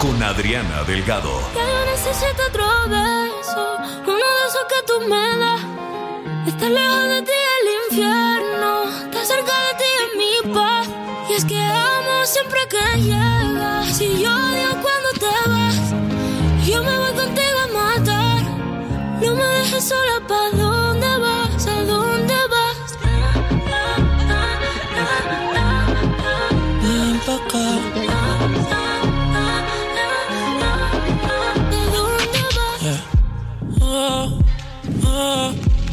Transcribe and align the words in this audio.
con 0.00 0.22
Adriana 0.22 0.82
Delgado. 0.84 1.30
Ya 1.54 1.84
necesito 1.84 2.42
otro 2.48 2.64
beso, 2.88 3.76
uno 4.06 4.26
de 4.36 4.42
esos 4.48 4.64
que 4.72 4.80
tú 4.86 4.94
me 5.08 5.36
das. 5.38 5.60
Lejos 6.70 7.04
de 7.08 7.22
ti 7.22 7.38
el 7.56 7.66
infierno, 7.84 8.84
está 9.04 9.24
cerca 9.24 9.52
de 9.66 9.72
ti 9.80 9.90
es 10.02 10.10
mi 10.22 10.54
paz. 10.54 10.88
Y 11.28 11.32
es 11.34 11.44
que 11.44 11.60
amo 11.60 12.24
siempre 12.24 12.60
que 12.70 13.00
llegas. 13.00 13.86
Si 13.96 14.22
yo 14.22 14.30
odio 14.30 14.70
cuando 14.84 15.10
te 15.18 15.34
vas, 15.50 16.66
yo 16.66 16.82
me 16.82 16.98
voy 16.98 17.12
contigo 17.12 17.58
a 17.64 17.68
matar. 17.78 18.42
No 19.20 19.34
me 19.34 19.44
dejes 19.44 19.84
sola, 19.84 20.22
¿pa' 20.26 20.50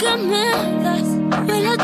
que 0.00 0.16
me 0.16 0.50
das. 0.82 1.79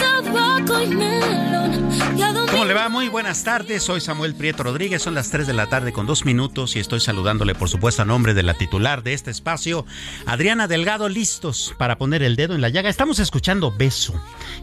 ¿Cómo 2.51 2.65
le 2.65 2.73
va? 2.73 2.89
Muy 2.89 3.09
buenas 3.09 3.45
tardes. 3.45 3.83
Soy 3.83 4.01
Samuel 4.01 4.35
Prieto 4.35 4.63
Rodríguez. 4.63 5.03
Son 5.03 5.15
las 5.15 5.31
3 5.31 5.47
de 5.47 5.53
la 5.53 5.67
tarde 5.67 5.93
con 5.93 6.07
dos 6.07 6.25
minutos 6.25 6.75
y 6.75 6.79
estoy 6.79 7.01
saludándole, 7.01 7.55
por 7.55 7.69
supuesto, 7.69 8.01
a 8.01 8.07
nombre 8.07 8.33
de 8.33 8.43
la 8.43 8.55
titular 8.55 9.03
de 9.03 9.13
este 9.13 9.31
espacio, 9.31 9.85
Adriana 10.25 10.67
Delgado, 10.67 11.11
listos 11.11 11.75
para 11.77 11.99
poner 11.99 12.23
el 12.23 12.35
dedo 12.35 12.55
en 12.55 12.63
la 12.63 12.71
llaga. 12.71 12.89
Estamos 12.89 13.19
escuchando 13.19 13.75
Beso. 13.77 14.15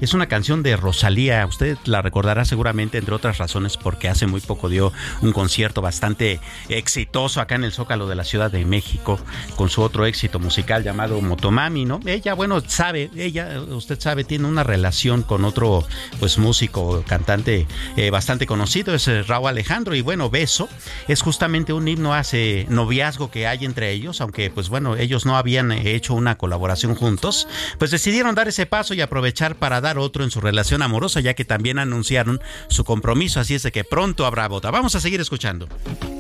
Es 0.02 0.16
una 0.16 0.28
canción 0.28 0.64
de 0.64 0.76
Rosalía. 0.76 1.46
Usted 1.46 1.78
la 1.86 2.02
recordará 2.02 2.46
seguramente, 2.46 2.98
entre 2.98 3.14
otras 3.14 3.38
razones, 3.38 3.78
porque 3.78 4.10
hace 4.10 4.26
muy 4.26 4.42
poco 4.42 4.70
dio 4.70 4.92
un 5.22 5.32
concierto 5.32 5.82
bastante 5.82 6.40
exitoso 6.70 7.42
acá 7.42 7.56
en 7.56 7.64
el 7.64 7.74
Zócalo 7.74 8.08
de 8.08 8.16
la 8.16 8.24
Ciudad 8.24 8.50
de 8.50 8.66
México 8.66 9.20
con 9.56 9.70
su 9.70 9.84
otro 9.84 10.08
éxito 10.08 10.40
musical 10.40 10.84
llamado 10.84 11.22
Motomami, 11.22 11.86
¿no? 11.86 12.00
Ella, 12.06 12.34
bueno, 12.34 12.60
sabe, 12.66 13.12
ella, 13.16 13.62
usted 13.70 14.00
sabe, 14.00 14.24
tiene 14.24 14.48
una 14.48 14.64
relación 14.64 15.22
con 15.22 15.46
otro, 15.46 15.63
pues, 16.20 16.38
músico, 16.38 17.04
cantante 17.08 17.68
eh, 17.98 18.10
bastante 18.10 18.46
conocido, 18.46 18.94
es 18.94 19.08
eh, 19.08 19.24
Raúl 19.24 19.50
Alejandro. 19.50 19.96
Y 19.96 20.02
bueno, 20.02 20.30
Beso 20.30 20.70
es 21.08 21.22
justamente 21.22 21.74
un 21.74 21.88
himno 21.88 22.14
hace 22.14 22.66
noviazgo 22.70 23.32
que 23.32 23.48
hay 23.48 23.66
entre 23.66 23.92
ellos, 23.92 24.22
aunque 24.22 24.50
pues 24.50 24.70
bueno, 24.70 24.96
ellos 24.96 25.26
no 25.26 25.38
habían 25.38 25.72
hecho 25.72 26.14
una 26.14 26.38
colaboración 26.38 26.96
juntos, 26.96 27.48
pues 27.78 27.92
decidieron 27.92 28.36
dar 28.36 28.48
ese 28.48 28.66
paso 28.66 28.94
y 28.94 29.02
aprovechar 29.02 29.56
para 29.56 29.82
dar 29.82 29.98
otro 29.98 30.24
en 30.24 30.32
su 30.32 30.42
relación 30.42 30.82
amorosa, 30.82 31.20
ya 31.20 31.34
que 31.34 31.46
también 31.46 31.80
anunciaron 31.80 32.42
su 32.68 32.84
compromiso, 32.84 33.40
así 33.40 33.56
es 33.56 33.64
de 33.64 33.72
que 33.72 33.84
pronto 33.84 34.26
habrá 34.26 34.48
boda. 34.48 34.72
Vamos 34.72 34.96
a 34.96 35.00
seguir 35.00 35.22
escuchando. 35.22 35.68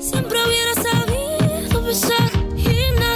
Siempre 0.01 0.37
hubiera 0.45 0.73
sabido 0.73 1.83
besar 1.83 2.29
a. 2.31 3.13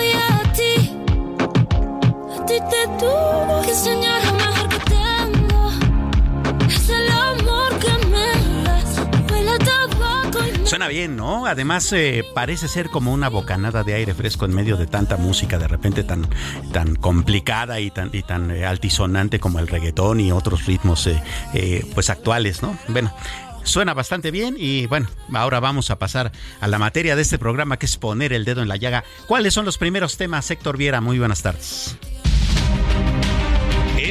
A 2.37 2.45
te 2.45 2.59
tuvo 2.99 3.61
que 3.61 3.73
Suena 10.67 10.89
bien, 10.89 11.15
¿no? 11.15 11.45
Además 11.45 11.93
eh, 11.93 12.25
parece 12.33 12.67
ser 12.67 12.89
como 12.89 13.13
una 13.13 13.29
bocanada 13.29 13.85
de 13.85 13.93
aire 13.93 14.13
fresco 14.13 14.43
en 14.43 14.53
medio 14.53 14.75
de 14.75 14.85
tanta 14.85 15.15
música 15.15 15.57
de 15.57 15.65
repente 15.65 16.03
tan, 16.03 16.27
tan 16.73 16.95
complicada 16.95 17.79
y 17.79 17.89
tan, 17.89 18.09
y 18.11 18.21
tan 18.21 18.51
eh, 18.51 18.65
altisonante 18.65 19.39
como 19.39 19.59
el 19.59 19.69
reggaetón 19.69 20.19
y 20.19 20.33
otros 20.33 20.65
ritmos 20.65 21.07
eh, 21.07 21.23
eh, 21.53 21.85
pues 21.93 22.09
actuales, 22.09 22.61
¿no? 22.61 22.77
Bueno. 22.89 23.13
Suena 23.63 23.93
bastante 23.93 24.31
bien 24.31 24.55
y 24.57 24.85
bueno, 24.87 25.09
ahora 25.33 25.59
vamos 25.59 25.91
a 25.91 25.99
pasar 25.99 26.31
a 26.61 26.67
la 26.67 26.79
materia 26.79 27.17
de 27.17 27.21
este 27.21 27.37
programa 27.37 27.77
que 27.77 27.85
es 27.85 27.97
poner 27.97 28.31
el 28.31 28.45
dedo 28.45 28.61
en 28.61 28.69
la 28.69 28.77
llaga. 28.77 29.03
¿Cuáles 29.27 29.53
son 29.53 29.65
los 29.65 29.77
primeros 29.77 30.15
temas, 30.15 30.49
Héctor 30.49 30.77
Viera? 30.77 31.01
Muy 31.01 31.19
buenas 31.19 31.41
tardes. 31.41 31.97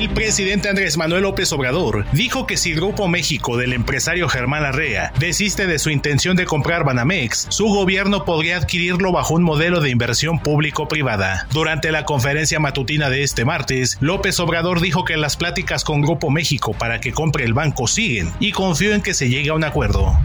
El 0.06 0.14
presidente 0.14 0.68
Andrés 0.68 0.96
Manuel 0.96 1.22
López 1.22 1.52
Obrador 1.52 2.06
dijo 2.12 2.46
que 2.46 2.56
si 2.56 2.72
Grupo 2.74 3.08
México 3.08 3.56
del 3.56 3.72
empresario 3.72 4.28
Germán 4.28 4.64
Arrea 4.64 5.12
desiste 5.18 5.66
de 5.66 5.80
su 5.80 5.90
intención 5.90 6.36
de 6.36 6.44
comprar 6.44 6.84
Banamex, 6.84 7.48
su 7.48 7.66
gobierno 7.66 8.24
podría 8.24 8.56
adquirirlo 8.56 9.10
bajo 9.10 9.34
un 9.34 9.42
modelo 9.42 9.80
de 9.80 9.90
inversión 9.90 10.38
público-privada. 10.38 11.48
Durante 11.50 11.90
la 11.90 12.04
conferencia 12.04 12.60
matutina 12.60 13.10
de 13.10 13.24
este 13.24 13.44
martes, 13.44 13.98
López 14.00 14.38
Obrador 14.38 14.80
dijo 14.80 15.04
que 15.04 15.16
las 15.16 15.36
pláticas 15.36 15.82
con 15.82 16.02
Grupo 16.02 16.30
México 16.30 16.72
para 16.72 17.00
que 17.00 17.12
compre 17.12 17.44
el 17.44 17.52
banco 17.52 17.88
siguen 17.88 18.30
y 18.38 18.52
confió 18.52 18.94
en 18.94 19.02
que 19.02 19.12
se 19.12 19.28
llegue 19.28 19.50
a 19.50 19.54
un 19.54 19.64
acuerdo. 19.64 20.16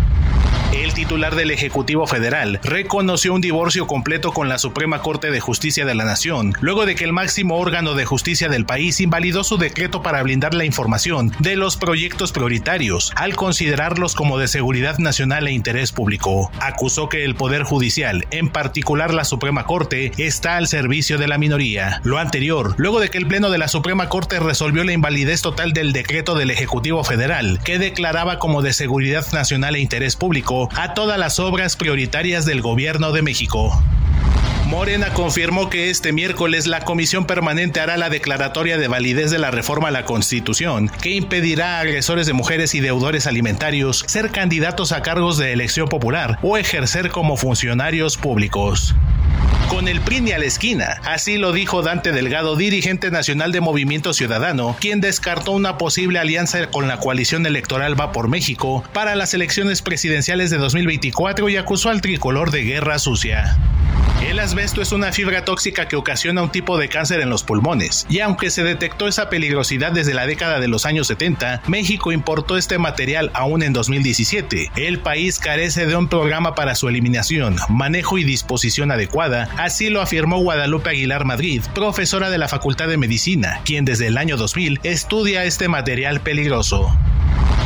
El 0.71 0.93
titular 0.93 1.35
del 1.35 1.51
Ejecutivo 1.51 2.07
Federal 2.07 2.61
reconoció 2.63 3.33
un 3.33 3.41
divorcio 3.41 3.87
completo 3.87 4.31
con 4.31 4.47
la 4.47 4.57
Suprema 4.57 5.01
Corte 5.01 5.29
de 5.29 5.41
Justicia 5.41 5.83
de 5.83 5.95
la 5.95 6.05
Nación, 6.05 6.53
luego 6.61 6.85
de 6.85 6.95
que 6.95 7.03
el 7.03 7.11
máximo 7.11 7.57
órgano 7.57 7.93
de 7.93 8.05
justicia 8.05 8.47
del 8.47 8.65
país 8.65 9.01
invalidó 9.01 9.43
su 9.43 9.57
decreto 9.57 10.01
para 10.01 10.23
blindar 10.23 10.53
la 10.53 10.63
información 10.63 11.33
de 11.39 11.57
los 11.57 11.75
proyectos 11.75 12.31
prioritarios, 12.31 13.11
al 13.17 13.35
considerarlos 13.35 14.15
como 14.15 14.37
de 14.37 14.47
seguridad 14.47 14.97
nacional 14.97 15.45
e 15.47 15.51
interés 15.51 15.91
público. 15.91 16.49
Acusó 16.61 17.09
que 17.09 17.25
el 17.25 17.35
Poder 17.35 17.63
Judicial, 17.63 18.25
en 18.31 18.47
particular 18.47 19.13
la 19.13 19.25
Suprema 19.25 19.65
Corte, 19.65 20.13
está 20.17 20.55
al 20.55 20.69
servicio 20.69 21.17
de 21.17 21.27
la 21.27 21.37
minoría. 21.37 21.99
Lo 22.05 22.17
anterior, 22.17 22.75
luego 22.77 23.01
de 23.01 23.09
que 23.09 23.17
el 23.17 23.27
Pleno 23.27 23.49
de 23.49 23.57
la 23.57 23.67
Suprema 23.67 24.07
Corte 24.07 24.39
resolvió 24.39 24.85
la 24.85 24.93
invalidez 24.93 25.41
total 25.41 25.73
del 25.73 25.91
decreto 25.91 26.33
del 26.33 26.49
Ejecutivo 26.49 27.03
Federal, 27.03 27.59
que 27.65 27.77
declaraba 27.77 28.39
como 28.39 28.61
de 28.61 28.71
seguridad 28.71 29.25
nacional 29.33 29.75
e 29.75 29.81
interés 29.81 30.15
público 30.15 30.60
a 30.75 30.93
todas 30.93 31.17
las 31.17 31.39
obras 31.39 31.75
prioritarias 31.75 32.45
del 32.45 32.61
Gobierno 32.61 33.11
de 33.11 33.21
México. 33.21 33.81
Morena 34.71 35.13
confirmó 35.13 35.69
que 35.69 35.89
este 35.89 36.13
miércoles 36.13 36.65
la 36.65 36.85
Comisión 36.85 37.25
Permanente 37.25 37.81
hará 37.81 37.97
la 37.97 38.09
declaratoria 38.09 38.77
de 38.77 38.87
validez 38.87 39.29
de 39.29 39.37
la 39.37 39.51
reforma 39.51 39.89
a 39.89 39.91
la 39.91 40.05
Constitución, 40.05 40.89
que 41.01 41.09
impedirá 41.09 41.77
a 41.77 41.79
agresores 41.81 42.25
de 42.25 42.31
mujeres 42.31 42.73
y 42.73 42.79
deudores 42.79 43.27
alimentarios 43.27 44.05
ser 44.07 44.29
candidatos 44.29 44.93
a 44.93 45.01
cargos 45.01 45.37
de 45.37 45.51
elección 45.51 45.89
popular 45.89 46.39
o 46.41 46.57
ejercer 46.57 47.09
como 47.09 47.35
funcionarios 47.35 48.15
públicos 48.15 48.95
con 49.69 49.87
el 49.87 50.01
PRI 50.01 50.31
a 50.31 50.39
la 50.39 50.45
esquina. 50.45 51.01
Así 51.03 51.37
lo 51.37 51.51
dijo 51.51 51.81
Dante 51.81 52.11
Delgado, 52.11 52.55
dirigente 52.55 53.11
nacional 53.11 53.51
de 53.51 53.61
Movimiento 53.61 54.13
Ciudadano, 54.13 54.75
quien 54.79 55.01
descartó 55.01 55.51
una 55.51 55.77
posible 55.77 56.19
alianza 56.19 56.67
con 56.69 56.87
la 56.87 56.97
coalición 56.97 57.45
electoral 57.45 57.99
Va 57.99 58.11
por 58.11 58.27
México 58.27 58.83
para 58.93 59.15
las 59.15 59.33
elecciones 59.33 59.81
presidenciales 59.81 60.49
de 60.49 60.57
2024 60.57 61.49
y 61.49 61.57
acusó 61.57 61.89
al 61.89 62.01
tricolor 62.01 62.51
de 62.51 62.63
guerra 62.63 62.99
sucia. 62.99 63.57
El 64.21 64.39
asbesto 64.39 64.83
es 64.83 64.91
una 64.91 65.11
fibra 65.11 65.45
tóxica 65.45 65.87
que 65.87 65.95
ocasiona 65.95 66.43
un 66.43 66.51
tipo 66.51 66.77
de 66.77 66.89
cáncer 66.89 67.21
en 67.21 67.29
los 67.31 67.43
pulmones, 67.43 68.05
y 68.07 68.19
aunque 68.19 68.51
se 68.51 68.63
detectó 68.63 69.07
esa 69.07 69.29
peligrosidad 69.29 69.91
desde 69.91 70.13
la 70.13 70.27
década 70.27 70.59
de 70.59 70.67
los 70.67 70.85
años 70.85 71.07
70, 71.07 71.63
México 71.67 72.11
importó 72.11 72.55
este 72.55 72.77
material 72.77 73.31
aún 73.33 73.63
en 73.63 73.73
2017. 73.73 74.71
El 74.75 74.99
país 74.99 75.39
carece 75.39 75.87
de 75.87 75.95
un 75.95 76.07
programa 76.07 76.53
para 76.53 76.75
su 76.75 76.87
eliminación, 76.87 77.55
manejo 77.67 78.19
y 78.19 78.23
disposición 78.23 78.91
adecuada, 78.91 79.49
así 79.57 79.89
lo 79.89 80.01
afirmó 80.01 80.37
Guadalupe 80.37 80.91
Aguilar 80.91 81.25
Madrid, 81.25 81.63
profesora 81.73 82.29
de 82.29 82.37
la 82.37 82.47
Facultad 82.47 82.87
de 82.87 82.97
Medicina, 82.97 83.61
quien 83.65 83.85
desde 83.85 84.07
el 84.07 84.17
año 84.17 84.37
2000 84.37 84.81
estudia 84.83 85.45
este 85.45 85.67
material 85.67 86.21
peligroso 86.21 86.95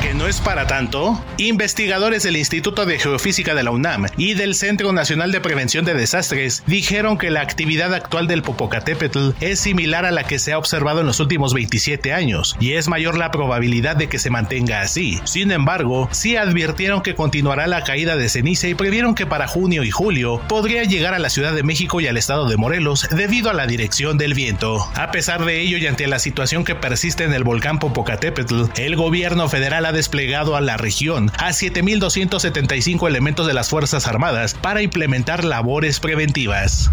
que 0.01 0.13
no 0.13 0.27
es 0.27 0.39
para 0.39 0.67
tanto, 0.67 1.19
investigadores 1.37 2.21
del 2.21 2.37
Instituto 2.37 2.85
de 2.85 2.99
Geofísica 2.99 3.55
de 3.55 3.63
la 3.63 3.71
UNAM 3.71 4.05
y 4.17 4.35
del 4.35 4.53
Centro 4.53 4.93
Nacional 4.93 5.31
de 5.31 5.41
Prevención 5.41 5.83
de 5.83 5.95
Desastres 5.95 6.63
dijeron 6.67 7.17
que 7.17 7.31
la 7.31 7.41
actividad 7.41 7.93
actual 7.93 8.27
del 8.27 8.43
Popocatépetl 8.43 9.31
es 9.41 9.59
similar 9.59 10.05
a 10.05 10.11
la 10.11 10.23
que 10.23 10.37
se 10.37 10.53
ha 10.53 10.59
observado 10.59 11.01
en 11.01 11.07
los 11.07 11.19
últimos 11.19 11.55
27 11.55 12.13
años 12.13 12.55
y 12.59 12.73
es 12.73 12.87
mayor 12.87 13.17
la 13.17 13.31
probabilidad 13.31 13.95
de 13.95 14.07
que 14.07 14.19
se 14.19 14.29
mantenga 14.29 14.81
así. 14.81 15.19
Sin 15.23 15.51
embargo, 15.51 16.07
sí 16.11 16.35
advirtieron 16.35 17.01
que 17.01 17.15
continuará 17.15 17.65
la 17.65 17.83
caída 17.83 18.15
de 18.15 18.29
ceniza 18.29 18.67
y 18.67 18.75
previeron 18.75 19.15
que 19.15 19.25
para 19.25 19.47
junio 19.47 19.83
y 19.83 19.89
julio 19.89 20.39
podría 20.47 20.83
llegar 20.83 21.15
a 21.15 21.19
la 21.19 21.29
Ciudad 21.29 21.53
de 21.53 21.63
México 21.63 21.99
y 21.99 22.07
al 22.07 22.17
estado 22.17 22.47
de 22.47 22.57
Morelos 22.57 23.07
debido 23.09 23.49
a 23.49 23.53
la 23.53 23.65
dirección 23.65 24.19
del 24.19 24.35
viento. 24.35 24.87
A 24.93 25.11
pesar 25.11 25.45
de 25.45 25.61
ello 25.61 25.77
y 25.77 25.87
ante 25.87 26.05
la 26.05 26.19
situación 26.19 26.63
que 26.63 26.75
persiste 26.75 27.23
en 27.23 27.33
el 27.33 27.43
volcán 27.43 27.79
Popocatépetl, 27.79 28.65
el 28.77 28.95
gobierno 28.95 29.49
federal 29.55 29.85
ha 29.85 29.93
desplegado 29.93 30.57
a 30.57 30.59
la 30.59 30.75
región 30.75 31.31
a 31.37 31.51
7.275 31.51 33.07
elementos 33.07 33.47
de 33.47 33.53
las 33.53 33.69
Fuerzas 33.69 34.05
Armadas 34.05 34.53
para 34.53 34.81
implementar 34.81 35.45
labores 35.45 36.01
preventivas. 36.01 36.91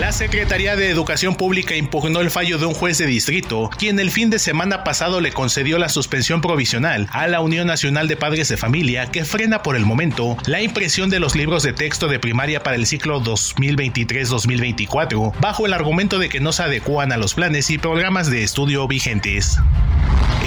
La 0.00 0.10
Secretaría 0.10 0.74
de 0.74 0.88
Educación 0.88 1.34
Pública 1.34 1.76
impugnó 1.76 2.22
el 2.22 2.30
fallo 2.30 2.56
de 2.56 2.64
un 2.64 2.72
juez 2.72 2.96
de 2.96 3.04
distrito, 3.04 3.68
quien 3.76 4.00
el 4.00 4.10
fin 4.10 4.30
de 4.30 4.38
semana 4.38 4.84
pasado 4.84 5.20
le 5.20 5.32
concedió 5.32 5.76
la 5.76 5.90
suspensión 5.90 6.40
provisional 6.40 7.08
a 7.10 7.28
la 7.28 7.42
Unión 7.42 7.66
Nacional 7.66 8.08
de 8.08 8.16
Padres 8.16 8.48
de 8.48 8.56
Familia 8.56 9.10
que 9.10 9.26
frena 9.26 9.62
por 9.62 9.76
el 9.76 9.84
momento 9.84 10.38
la 10.46 10.62
impresión 10.62 11.10
de 11.10 11.20
los 11.20 11.36
libros 11.36 11.62
de 11.62 11.74
texto 11.74 12.08
de 12.08 12.18
primaria 12.18 12.62
para 12.62 12.76
el 12.76 12.86
ciclo 12.86 13.22
2023-2024, 13.22 15.34
bajo 15.40 15.66
el 15.66 15.74
argumento 15.74 16.18
de 16.18 16.30
que 16.30 16.40
no 16.40 16.52
se 16.52 16.62
adecuan 16.62 17.12
a 17.12 17.18
los 17.18 17.34
planes 17.34 17.68
y 17.68 17.76
programas 17.76 18.30
de 18.30 18.42
estudio 18.42 18.88
vigentes. 18.88 19.58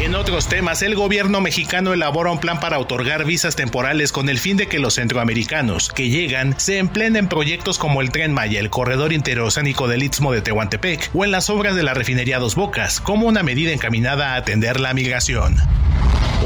En 0.01 0.13
otros 0.13 0.47
temas, 0.47 0.81
el 0.81 0.93
gobierno 0.93 1.41
mexicano 1.41 1.93
elabora 1.93 2.31
un 2.31 2.39
plan 2.39 2.59
para 2.59 2.79
otorgar 2.79 3.25
visas 3.25 3.55
temporales 3.55 4.11
con 4.11 4.29
el 4.29 4.37
fin 4.37 4.57
de 4.57 4.67
que 4.67 4.77
los 4.77 4.95
centroamericanos 4.95 5.89
que 5.89 6.09
llegan 6.09 6.59
se 6.59 6.77
empleen 6.77 7.15
en 7.15 7.27
proyectos 7.27 7.79
como 7.79 8.01
el 8.01 8.11
Tren 8.11 8.33
Maya, 8.33 8.59
el 8.59 8.69
Corredor 8.69 9.13
Interoceánico 9.13 9.87
del 9.87 10.03
Istmo 10.03 10.31
de 10.31 10.41
Tehuantepec 10.41 11.09
o 11.13 11.23
en 11.23 11.31
las 11.31 11.49
obras 11.49 11.75
de 11.75 11.83
la 11.83 11.93
refinería 11.93 12.39
Dos 12.39 12.55
Bocas, 12.55 12.99
como 12.99 13.25
una 13.27 13.41
medida 13.41 13.71
encaminada 13.71 14.33
a 14.33 14.35
atender 14.35 14.79
la 14.79 14.93
migración. 14.93 15.55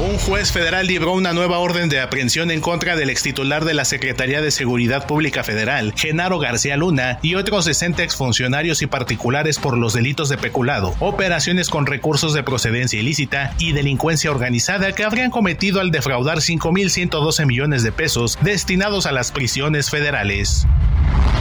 Un 0.00 0.16
juez 0.16 0.50
federal 0.50 0.86
libró 0.86 1.12
una 1.12 1.34
nueva 1.34 1.58
orden 1.58 1.90
de 1.90 2.00
aprehensión 2.00 2.50
en 2.50 2.62
contra 2.62 2.96
del 2.96 3.10
ex 3.10 3.22
titular 3.22 3.66
de 3.66 3.74
la 3.74 3.84
Secretaría 3.84 4.40
de 4.40 4.50
Seguridad 4.50 5.06
Pública 5.06 5.44
Federal, 5.44 5.92
Genaro 5.94 6.38
García 6.38 6.78
Luna, 6.78 7.18
y 7.20 7.34
otros 7.34 7.66
60 7.66 8.02
exfuncionarios 8.02 8.80
y 8.80 8.86
particulares 8.86 9.58
por 9.58 9.76
los 9.76 9.92
delitos 9.92 10.30
de 10.30 10.38
peculado, 10.38 10.94
operaciones 11.00 11.68
con 11.68 11.84
recursos 11.84 12.32
de 12.32 12.42
procedencia 12.42 12.98
ilícita 12.98 13.54
y 13.58 13.72
delincuencia 13.72 14.30
organizada 14.30 14.92
que 14.92 15.04
habrían 15.04 15.30
cometido 15.30 15.82
al 15.82 15.90
defraudar 15.90 16.38
5.112 16.38 17.44
millones 17.44 17.82
de 17.82 17.92
pesos 17.92 18.38
destinados 18.40 19.04
a 19.04 19.12
las 19.12 19.32
prisiones 19.32 19.90
federales. 19.90 20.66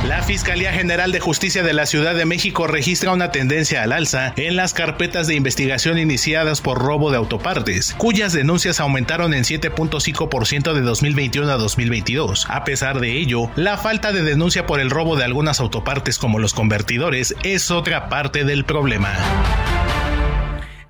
La 0.07 0.23
Fiscalía 0.23 0.71
General 0.71 1.11
de 1.11 1.19
Justicia 1.19 1.61
de 1.61 1.73
la 1.73 1.85
Ciudad 1.85 2.15
de 2.15 2.25
México 2.25 2.67
registra 2.67 3.11
una 3.11 3.31
tendencia 3.31 3.83
al 3.83 3.91
alza 3.91 4.33
en 4.37 4.55
las 4.55 4.73
carpetas 4.73 5.27
de 5.27 5.35
investigación 5.35 5.99
iniciadas 5.99 6.61
por 6.61 6.79
robo 6.79 7.11
de 7.11 7.17
autopartes, 7.17 7.95
cuyas 7.97 8.33
denuncias 8.33 8.79
aumentaron 8.79 9.33
en 9.33 9.43
7.5% 9.43 10.73
de 10.73 10.81
2021 10.81 11.51
a 11.51 11.57
2022. 11.57 12.47
A 12.49 12.63
pesar 12.63 13.01
de 13.01 13.17
ello, 13.17 13.51
la 13.55 13.77
falta 13.77 14.13
de 14.13 14.23
denuncia 14.23 14.65
por 14.65 14.79
el 14.79 14.89
robo 14.89 15.15
de 15.15 15.25
algunas 15.25 15.59
autopartes 15.59 16.17
como 16.17 16.39
los 16.39 16.53
convertidores 16.53 17.35
es 17.43 17.69
otra 17.69 18.09
parte 18.09 18.45
del 18.45 18.63
problema. 18.65 19.13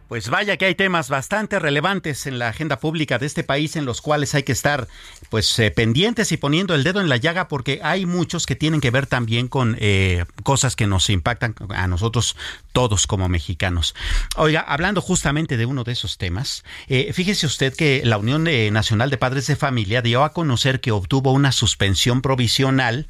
Pues 0.10 0.28
vaya 0.30 0.58
que 0.58 0.66
hay 0.66 0.74
temas 0.74 1.08
bastante 1.08 1.60
relevantes 1.60 2.26
en 2.26 2.40
la 2.40 2.48
agenda 2.48 2.80
pública 2.80 3.20
de 3.20 3.28
este 3.28 3.44
país 3.44 3.76
en 3.76 3.86
los 3.86 4.02
cuales 4.02 4.34
hay 4.34 4.42
que 4.42 4.52
estar 4.52 4.88
pues 5.30 5.60
eh, 5.60 5.70
pendientes 5.70 6.32
y 6.32 6.38
poniendo 6.38 6.74
el 6.74 6.84
dedo 6.84 7.00
en 7.00 7.10
la 7.10 7.18
llaga 7.18 7.48
porque 7.48 7.80
hay 7.84 8.08
muchos 8.08 8.48
que 8.48 8.56
tienen 8.56 8.82
que 8.82 8.90
ver 8.90 9.06
también 9.06 9.48
con 9.48 9.78
eh, 9.80 10.26
cosas 10.42 10.76
que 10.76 10.88
nos 10.88 11.12
impactan 11.12 11.54
a 11.70 11.88
nosotros 11.88 12.36
todos 12.72 13.06
como 13.06 13.30
mexicanos. 13.30 13.94
Oiga, 14.36 14.62
hablando 14.62 15.00
justamente 15.00 15.58
de 15.58 15.68
uno 15.68 15.84
de 15.84 15.92
esos 15.92 16.18
temas, 16.18 16.64
eh, 16.88 17.14
fíjese 17.14 17.46
usted 17.46 17.76
que 17.76 18.02
la 18.04 18.18
Unión 18.18 18.46
Nacional 18.74 19.12
de 19.12 19.18
Padres 19.18 19.46
de 19.46 19.56
Familia 19.56 20.02
dio 20.02 20.24
a 20.24 20.34
conocer 20.34 20.82
que 20.82 20.92
obtuvo 20.92 21.34
una 21.34 21.52
suspensión 21.52 22.24
provisional, 22.24 23.08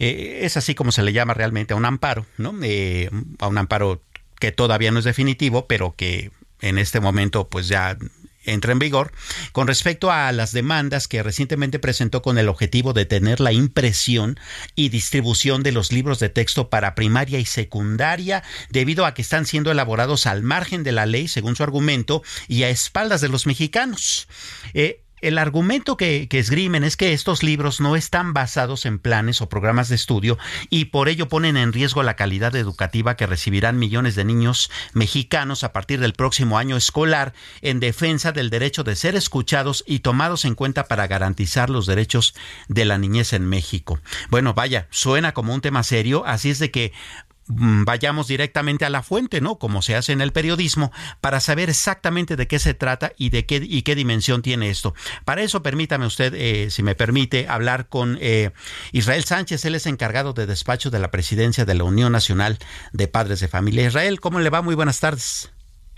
es 0.00 0.56
así 0.56 0.74
como 0.74 0.90
se 0.90 1.04
le 1.04 1.12
llama 1.12 1.32
realmente 1.32 1.74
a 1.74 1.76
un 1.76 1.84
amparo, 1.84 2.26
¿no? 2.38 2.56
a 3.38 3.46
un 3.46 3.58
amparo 3.58 4.02
que 4.40 4.50
todavía 4.50 4.90
no 4.90 4.98
es 4.98 5.04
definitivo, 5.04 5.66
pero 5.66 5.94
que 5.96 6.32
en 6.60 6.78
este 6.78 7.00
momento 7.00 7.48
pues 7.48 7.68
ya 7.68 7.96
entra 8.44 8.72
en 8.72 8.78
vigor, 8.78 9.12
con 9.52 9.66
respecto 9.66 10.10
a 10.10 10.32
las 10.32 10.52
demandas 10.52 11.08
que 11.08 11.22
recientemente 11.22 11.78
presentó 11.78 12.22
con 12.22 12.38
el 12.38 12.48
objetivo 12.48 12.92
de 12.92 13.04
tener 13.04 13.40
la 13.40 13.52
impresión 13.52 14.38
y 14.74 14.88
distribución 14.88 15.62
de 15.62 15.72
los 15.72 15.92
libros 15.92 16.18
de 16.20 16.30
texto 16.30 16.70
para 16.70 16.94
primaria 16.94 17.38
y 17.38 17.44
secundaria, 17.44 18.42
debido 18.70 19.04
a 19.04 19.14
que 19.14 19.22
están 19.22 19.46
siendo 19.46 19.70
elaborados 19.70 20.26
al 20.26 20.42
margen 20.42 20.82
de 20.82 20.92
la 20.92 21.06
ley, 21.06 21.28
según 21.28 21.56
su 21.56 21.62
argumento, 21.62 22.22
y 22.48 22.62
a 22.62 22.70
espaldas 22.70 23.20
de 23.20 23.28
los 23.28 23.46
mexicanos. 23.46 24.26
Eh, 24.74 25.02
el 25.20 25.38
argumento 25.38 25.96
que, 25.96 26.28
esgrimen 26.30 26.84
es 26.84 26.96
que 26.96 27.12
estos 27.12 27.42
libros 27.42 27.80
no 27.80 27.96
están 27.96 28.32
basados 28.32 28.86
en 28.86 28.98
planes 28.98 29.40
o 29.40 29.48
programas 29.48 29.88
de 29.88 29.96
estudio 29.96 30.38
y 30.70 30.86
por 30.86 31.08
ello 31.08 31.28
ponen 31.28 31.56
en 31.56 31.72
riesgo 31.72 32.02
la 32.02 32.16
calidad 32.16 32.56
educativa 32.56 33.16
que 33.16 33.26
recibirán 33.26 33.78
millones 33.78 34.14
de 34.14 34.24
niños 34.24 34.70
mexicanos 34.94 35.64
a 35.64 35.72
partir 35.72 36.00
del 36.00 36.14
próximo 36.14 36.58
año 36.58 36.76
escolar 36.76 37.34
en 37.60 37.80
defensa 37.80 38.32
del 38.32 38.50
derecho 38.50 38.84
de 38.84 38.96
ser 38.96 39.16
escuchados 39.16 39.84
y 39.86 40.00
tomados 40.00 40.44
en 40.44 40.54
cuenta 40.54 40.88
para 40.88 41.06
garantizar 41.06 41.70
los 41.70 41.86
derechos 41.86 42.34
de 42.68 42.84
la 42.84 42.98
niñez 42.98 43.32
en 43.32 43.46
México. 43.46 44.00
Bueno, 44.30 44.54
vaya, 44.54 44.86
suena 44.90 45.32
como 45.32 45.54
un 45.54 45.60
tema 45.60 45.82
serio, 45.82 46.24
así 46.26 46.50
es 46.50 46.58
de 46.58 46.70
que 46.70 46.92
vayamos 47.50 48.28
directamente 48.28 48.84
a 48.84 48.90
la 48.90 49.02
fuente, 49.02 49.40
¿no? 49.40 49.58
Como 49.58 49.82
se 49.82 49.96
hace 49.96 50.12
en 50.12 50.20
el 50.20 50.32
periodismo, 50.32 50.92
para 51.20 51.40
saber 51.40 51.70
exactamente 51.70 52.36
de 52.36 52.46
qué 52.46 52.58
se 52.58 52.74
trata 52.74 53.12
y 53.16 53.30
de 53.30 53.46
qué 53.46 53.60
y 53.62 53.82
qué 53.82 53.94
dimensión 53.94 54.42
tiene 54.42 54.70
esto. 54.70 54.94
Para 55.24 55.42
eso, 55.42 55.62
permítame 55.62 56.06
usted, 56.06 56.34
eh, 56.34 56.70
si 56.70 56.82
me 56.82 56.94
permite, 56.94 57.48
hablar 57.48 57.88
con 57.88 58.18
eh, 58.20 58.50
Israel 58.92 59.24
Sánchez. 59.24 59.64
Él 59.64 59.74
es 59.74 59.86
encargado 59.86 60.32
de 60.32 60.46
despacho 60.46 60.90
de 60.90 60.98
la 60.98 61.10
presidencia 61.10 61.64
de 61.64 61.74
la 61.74 61.84
Unión 61.84 62.12
Nacional 62.12 62.58
de 62.92 63.08
Padres 63.08 63.40
de 63.40 63.48
Familia. 63.48 63.86
Israel, 63.86 64.20
¿cómo 64.20 64.40
le 64.40 64.50
va? 64.50 64.62
Muy 64.62 64.74
buenas 64.74 65.00
tardes. 65.00 65.50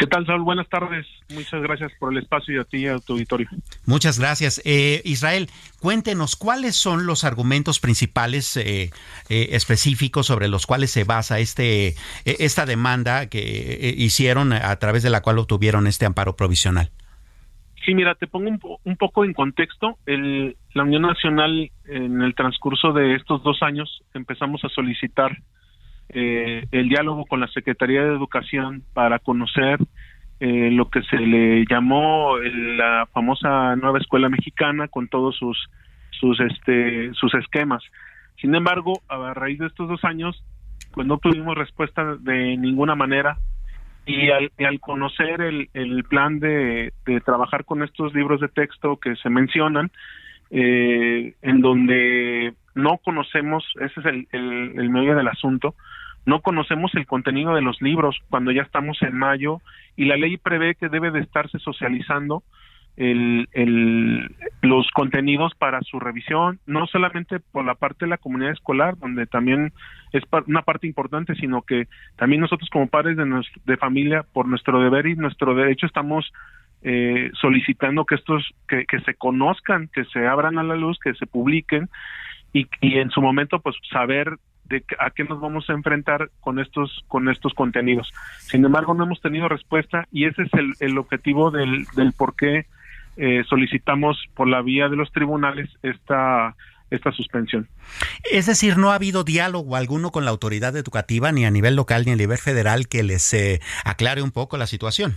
¿Qué 0.02 0.08
tal, 0.08 0.26
Saúl? 0.26 0.42
Buenas 0.42 0.68
tardes. 0.68 1.06
Muchas 1.32 1.62
gracias 1.62 1.92
por 2.00 2.10
el 2.12 2.18
espacio 2.18 2.56
y 2.56 2.58
a 2.58 2.64
ti 2.64 2.78
y 2.78 2.86
a 2.88 2.98
tu 2.98 3.12
auditorio. 3.12 3.48
Muchas 3.86 4.18
gracias. 4.18 4.60
Eh, 4.64 5.00
Israel, 5.04 5.46
cuéntenos 5.78 6.34
cuáles 6.34 6.74
son 6.74 7.06
los 7.06 7.22
argumentos 7.22 7.78
principales 7.78 8.56
eh, 8.56 8.90
eh, 9.28 9.48
específicos 9.52 10.26
sobre 10.26 10.48
los 10.48 10.66
cuales 10.66 10.90
se 10.90 11.04
basa 11.04 11.38
este 11.38 11.94
esta 12.24 12.66
demanda 12.66 13.28
que 13.28 13.94
hicieron 13.96 14.52
a 14.52 14.74
través 14.80 15.04
de 15.04 15.10
la 15.10 15.22
cual 15.22 15.38
obtuvieron 15.38 15.86
este 15.86 16.04
amparo 16.04 16.34
provisional. 16.34 16.90
Sí, 17.84 17.94
mira, 17.94 18.16
te 18.16 18.26
pongo 18.26 18.48
un, 18.48 18.60
un 18.82 18.96
poco 18.96 19.24
en 19.24 19.32
contexto. 19.34 19.98
El, 20.06 20.56
la 20.74 20.82
Unión 20.82 21.02
Nacional, 21.02 21.70
en 21.84 22.22
el 22.22 22.34
transcurso 22.34 22.92
de 22.92 23.14
estos 23.14 23.44
dos 23.44 23.62
años, 23.62 24.02
empezamos 24.14 24.64
a 24.64 24.68
solicitar 24.68 25.38
eh, 26.12 26.66
el 26.70 26.88
diálogo 26.88 27.26
con 27.26 27.40
la 27.40 27.48
Secretaría 27.48 28.02
de 28.02 28.14
Educación 28.14 28.82
para 28.92 29.18
conocer 29.18 29.78
eh, 30.40 30.70
lo 30.70 30.88
que 30.90 31.02
se 31.02 31.16
le 31.16 31.64
llamó 31.66 32.36
la 32.38 33.06
famosa 33.12 33.76
nueva 33.76 33.98
escuela 33.98 34.28
mexicana 34.28 34.88
con 34.88 35.08
todos 35.08 35.36
sus 35.36 35.70
sus 36.10 36.38
este 36.40 37.12
sus 37.14 37.34
esquemas. 37.34 37.82
Sin 38.40 38.54
embargo, 38.54 39.00
a 39.08 39.34
raíz 39.34 39.58
de 39.58 39.66
estos 39.66 39.88
dos 39.88 40.04
años, 40.04 40.42
pues 40.94 41.06
no 41.06 41.18
tuvimos 41.18 41.56
respuesta 41.56 42.16
de 42.16 42.56
ninguna 42.56 42.94
manera 42.94 43.38
y 44.04 44.30
al, 44.30 44.50
al 44.58 44.80
conocer 44.80 45.40
el, 45.40 45.68
el 45.74 46.04
plan 46.04 46.40
de, 46.40 46.92
de, 47.06 47.20
trabajar 47.20 47.64
con 47.64 47.82
estos 47.82 48.12
libros 48.14 48.40
de 48.40 48.48
texto 48.48 48.96
que 48.96 49.14
se 49.16 49.30
mencionan, 49.30 49.90
eh, 50.50 51.34
en 51.40 51.60
donde 51.60 52.54
no 52.74 52.98
conocemos, 52.98 53.64
ese 53.80 54.00
es 54.00 54.06
el, 54.06 54.28
el, 54.32 54.90
medio 54.90 55.14
del 55.14 55.28
asunto, 55.28 55.74
no 56.24 56.40
conocemos 56.40 56.94
el 56.94 57.06
contenido 57.06 57.54
de 57.54 57.62
los 57.62 57.80
libros 57.82 58.18
cuando 58.30 58.52
ya 58.52 58.62
estamos 58.62 59.00
en 59.02 59.16
mayo 59.16 59.60
y 59.96 60.04
la 60.04 60.16
ley 60.16 60.36
prevé 60.36 60.74
que 60.74 60.88
debe 60.88 61.10
de 61.10 61.20
estarse 61.20 61.58
socializando 61.58 62.42
el, 62.96 63.48
el, 63.52 64.34
los 64.60 64.88
contenidos 64.90 65.54
para 65.54 65.80
su 65.82 65.98
revisión, 65.98 66.60
no 66.66 66.86
solamente 66.86 67.40
por 67.40 67.64
la 67.64 67.74
parte 67.74 68.04
de 68.04 68.10
la 68.10 68.18
comunidad 68.18 68.52
escolar, 68.52 68.98
donde 68.98 69.26
también 69.26 69.72
es 70.12 70.22
una 70.46 70.62
parte 70.62 70.86
importante, 70.86 71.34
sino 71.34 71.62
que 71.62 71.88
también 72.16 72.42
nosotros 72.42 72.68
como 72.70 72.88
padres 72.88 73.16
de, 73.16 73.42
de 73.64 73.76
familia, 73.78 74.24
por 74.32 74.46
nuestro 74.46 74.80
deber 74.80 75.06
y 75.06 75.16
nuestro 75.16 75.54
derecho, 75.54 75.86
estamos 75.86 76.30
eh, 76.82 77.30
solicitando 77.40 78.04
que 78.04 78.16
estos, 78.16 78.44
que, 78.68 78.84
que 78.84 79.00
se 79.00 79.14
conozcan, 79.14 79.88
que 79.88 80.04
se 80.06 80.26
abran 80.26 80.58
a 80.58 80.62
la 80.62 80.76
luz, 80.76 80.98
que 81.02 81.14
se 81.14 81.26
publiquen 81.26 81.88
y, 82.52 82.68
y 82.80 82.98
en 82.98 83.10
su 83.10 83.20
momento 83.20 83.60
pues 83.60 83.76
saber 83.90 84.38
de 84.64 84.84
a 84.98 85.10
qué 85.10 85.24
nos 85.24 85.40
vamos 85.40 85.68
a 85.68 85.72
enfrentar 85.72 86.30
con 86.40 86.58
estos 86.58 87.04
con 87.08 87.28
estos 87.28 87.52
contenidos. 87.54 88.10
Sin 88.38 88.64
embargo, 88.64 88.94
no 88.94 89.04
hemos 89.04 89.20
tenido 89.20 89.48
respuesta 89.48 90.06
y 90.12 90.26
ese 90.26 90.42
es 90.42 90.54
el, 90.54 90.72
el 90.80 90.98
objetivo 90.98 91.50
del, 91.50 91.86
del 91.96 92.12
por 92.12 92.36
qué 92.36 92.66
eh, 93.16 93.42
solicitamos 93.48 94.16
por 94.34 94.48
la 94.48 94.62
vía 94.62 94.88
de 94.88 94.96
los 94.96 95.12
tribunales 95.12 95.68
esta 95.82 96.54
esta 96.90 97.10
suspensión. 97.12 97.68
Es 98.30 98.46
decir, 98.46 98.76
no 98.76 98.92
ha 98.92 98.96
habido 98.96 99.24
diálogo 99.24 99.76
alguno 99.76 100.10
con 100.10 100.24
la 100.26 100.30
autoridad 100.30 100.76
educativa, 100.76 101.32
ni 101.32 101.46
a 101.46 101.50
nivel 101.50 101.74
local 101.74 102.04
ni 102.04 102.12
a 102.12 102.16
nivel 102.16 102.36
federal, 102.36 102.86
que 102.86 103.02
les 103.02 103.32
eh, 103.32 103.60
aclare 103.84 104.20
un 104.20 104.30
poco 104.30 104.58
la 104.58 104.66
situación. 104.66 105.16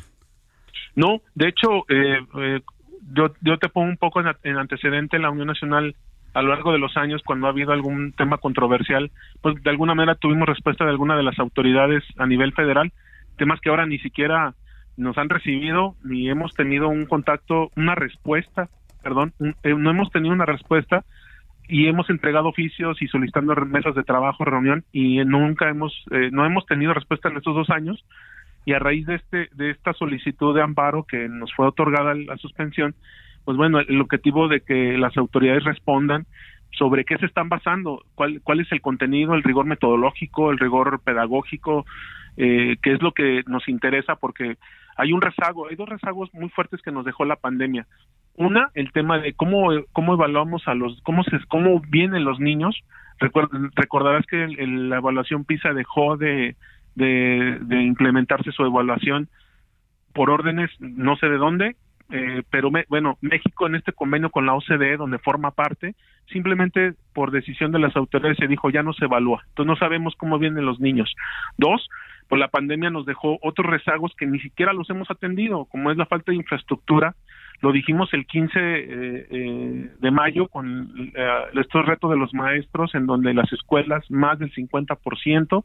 No, 0.96 1.22
de 1.36 1.50
hecho, 1.50 1.86
eh, 1.90 2.62
yo, 3.12 3.34
yo 3.42 3.58
te 3.60 3.68
pongo 3.68 3.90
un 3.90 3.98
poco 3.98 4.22
en, 4.22 4.28
en 4.44 4.58
antecedente 4.58 5.20
la 5.20 5.30
Unión 5.30 5.48
Nacional 5.48 5.98
a 6.36 6.42
lo 6.42 6.50
largo 6.50 6.74
de 6.74 6.80
los 6.80 6.98
años, 6.98 7.24
cuando 7.26 7.48
ha 7.48 7.52
habido 7.52 7.72
algún 7.72 8.12
tema 8.12 8.38
controversial, 8.38 9.10
pues 9.42 9.56
de 9.64 9.70
alguna 9.70 9.96
manera 9.96 10.16
tuvimos 10.16 10.48
respuesta 10.48 10.84
de 10.84 10.92
alguna 10.92 11.16
de 11.16 11.24
las 11.24 11.40
autoridades 11.40 12.04
a 12.18 12.28
nivel 12.28 12.52
federal, 12.52 12.92
temas 13.38 13.62
que 13.62 13.70
ahora 13.70 13.86
ni 13.86 14.00
siquiera 14.00 14.54
nos 14.98 15.18
han 15.18 15.30
recibido 15.30 15.96
ni 16.04 16.30
hemos 16.30 16.54
tenido 16.54 16.90
un 16.90 17.06
contacto, 17.06 17.72
una 17.78 17.96
respuesta, 17.96 18.68
perdón, 19.02 19.34
eh, 19.64 19.74
no 19.76 19.90
hemos 19.90 20.12
tenido 20.12 20.34
una 20.34 20.46
respuesta 20.46 21.06
y 21.70 21.88
hemos 21.88 22.10
entregado 22.10 22.50
oficios 22.50 23.02
y 23.02 23.08
solicitando 23.08 23.56
mesas 23.56 23.96
de 23.96 24.04
trabajo, 24.04 24.44
reunión 24.44 24.84
y 24.92 25.24
nunca 25.24 25.70
hemos, 25.70 25.94
eh, 26.12 26.32
no 26.34 26.46
hemos 26.46 26.66
tenido 26.66 26.94
respuesta 26.94 27.30
en 27.30 27.38
estos 27.38 27.56
dos 27.56 27.70
años. 27.70 28.04
Y 28.66 28.74
a 28.74 28.80
raíz 28.80 29.06
de 29.06 29.16
este, 29.16 29.48
de 29.54 29.70
esta 29.70 29.94
solicitud 29.94 30.54
de 30.54 30.64
amparo 30.64 31.04
que 31.04 31.30
nos 31.30 31.54
fue 31.54 31.68
otorgada 31.68 32.16
la 32.16 32.36
suspensión, 32.38 32.96
pues 33.46 33.58
bueno, 33.58 33.80
el 33.80 34.02
objetivo 34.02 34.48
de 34.48 34.62
que 34.62 34.98
las 34.98 35.16
autoridades 35.16 35.64
respondan 35.64 36.26
sobre 36.72 37.06
qué 37.06 37.18
se 37.18 37.26
están 37.26 37.48
basando, 37.48 38.04
cuál, 38.16 38.42
cuál 38.44 38.60
es 38.60 38.72
el 38.72 38.82
contenido, 38.82 39.34
el 39.34 39.44
rigor 39.44 39.66
metodológico, 39.66 40.52
el 40.52 40.60
rigor 40.60 41.00
pedagógico, 41.04 41.86
eh, 42.38 42.76
qué 42.82 42.94
es 42.94 43.02
lo 43.02 43.14
que 43.14 43.44
nos 43.48 43.68
interesa, 43.70 44.16
porque 44.16 44.58
hay 44.98 45.14
un 45.14 45.22
rezago, 45.22 45.68
hay 45.70 45.76
dos 45.76 45.88
rezagos 45.88 46.34
muy 46.34 46.50
fuertes 46.50 46.82
que 46.82 46.92
nos 46.92 47.06
dejó 47.06 47.24
la 47.24 47.38
pandemia. 47.38 47.86
Una, 48.36 48.70
el 48.74 48.92
tema 48.92 49.20
de 49.20 49.34
cómo, 49.34 49.70
cómo 49.94 50.14
evaluamos 50.16 50.68
a 50.68 50.74
los, 50.74 51.00
cómo 51.04 51.24
se, 51.24 51.40
cómo 51.48 51.80
vienen 51.88 52.26
los 52.26 52.40
niños. 52.40 52.76
recordarás 53.20 54.26
que 54.26 54.48
la 54.48 54.98
evaluación 54.98 55.46
PISA 55.46 55.74
dejó 55.74 56.18
de, 56.18 56.56
de, 56.96 57.60
de 57.62 57.84
implementarse 57.84 58.52
su 58.52 58.66
evaluación 58.66 59.30
por 60.14 60.30
órdenes 60.30 60.72
no 60.80 61.16
sé 61.18 61.28
de 61.28 61.38
dónde 61.38 61.76
eh, 62.12 62.44
pero 62.52 62.70
bueno, 62.88 63.18
México 63.22 63.66
en 63.66 63.76
este 63.76 63.92
convenio 63.92 64.30
con 64.30 64.46
la 64.46 64.54
OCDE, 64.54 64.98
donde 64.98 65.18
forma 65.18 65.52
parte, 65.52 65.96
simplemente 66.32 66.94
por 67.14 67.32
decisión 67.32 67.72
de 67.72 67.80
las 67.80 67.96
autoridades 67.96 68.38
se 68.38 68.48
dijo 68.48 68.70
ya 68.70 68.84
no 68.84 68.94
se 68.94 69.06
evalúa. 69.06 69.44
Entonces 69.50 69.68
no 69.68 69.76
sabemos 69.76 70.16
cómo 70.16 70.38
vienen 70.38 70.66
los 70.66 70.80
niños. 70.80 71.14
Dos, 71.58 71.90
pues 72.28 72.40
la 72.40 72.50
pandemia 72.50 72.92
nos 72.92 73.06
dejó 73.06 73.40
otros 73.42 73.68
rezagos 73.68 74.14
que 74.18 74.28
ni 74.28 74.40
siquiera 74.40 74.74
los 74.74 74.90
hemos 74.90 75.10
atendido, 75.10 75.66
como 75.66 75.92
es 75.92 75.98
la 75.98 76.06
falta 76.06 76.32
de 76.32 76.38
infraestructura. 76.38 77.16
Lo 77.62 77.72
dijimos 77.72 78.14
el 78.14 78.28
15 78.28 78.60
eh, 78.60 79.28
eh, 79.30 79.90
de 80.00 80.12
mayo 80.12 80.48
con 80.48 81.12
estos 81.54 81.86
retos 81.86 82.12
de 82.12 82.18
los 82.18 82.34
maestros, 82.34 82.94
en 82.94 83.08
donde 83.08 83.34
las 83.34 83.52
escuelas, 83.52 84.04
más 84.12 84.38
del 84.38 84.54
50%, 84.54 85.64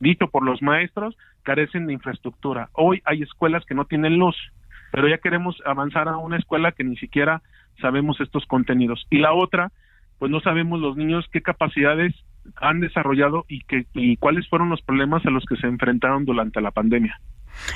dicho 0.00 0.28
por 0.28 0.44
los 0.44 0.62
maestros, 0.62 1.16
carecen 1.42 1.86
de 1.86 1.94
infraestructura. 1.94 2.68
Hoy 2.74 3.00
hay 3.04 3.22
escuelas 3.22 3.64
que 3.64 3.74
no 3.74 3.86
tienen 3.86 4.18
luz 4.18 4.36
pero 4.94 5.08
ya 5.08 5.18
queremos 5.18 5.56
avanzar 5.66 6.06
a 6.06 6.16
una 6.18 6.36
escuela 6.36 6.70
que 6.70 6.84
ni 6.84 6.96
siquiera 6.96 7.42
sabemos 7.80 8.20
estos 8.20 8.46
contenidos. 8.46 9.08
Y 9.10 9.18
la 9.18 9.32
otra, 9.32 9.72
pues 10.20 10.30
no 10.30 10.38
sabemos 10.38 10.78
los 10.78 10.96
niños 10.96 11.24
qué 11.32 11.42
capacidades 11.42 12.14
han 12.54 12.78
desarrollado 12.78 13.44
y, 13.48 13.64
qué, 13.64 13.86
y 13.94 14.16
cuáles 14.18 14.48
fueron 14.48 14.70
los 14.70 14.82
problemas 14.82 15.26
a 15.26 15.30
los 15.30 15.44
que 15.46 15.56
se 15.56 15.66
enfrentaron 15.66 16.24
durante 16.24 16.60
la 16.60 16.70
pandemia. 16.70 17.20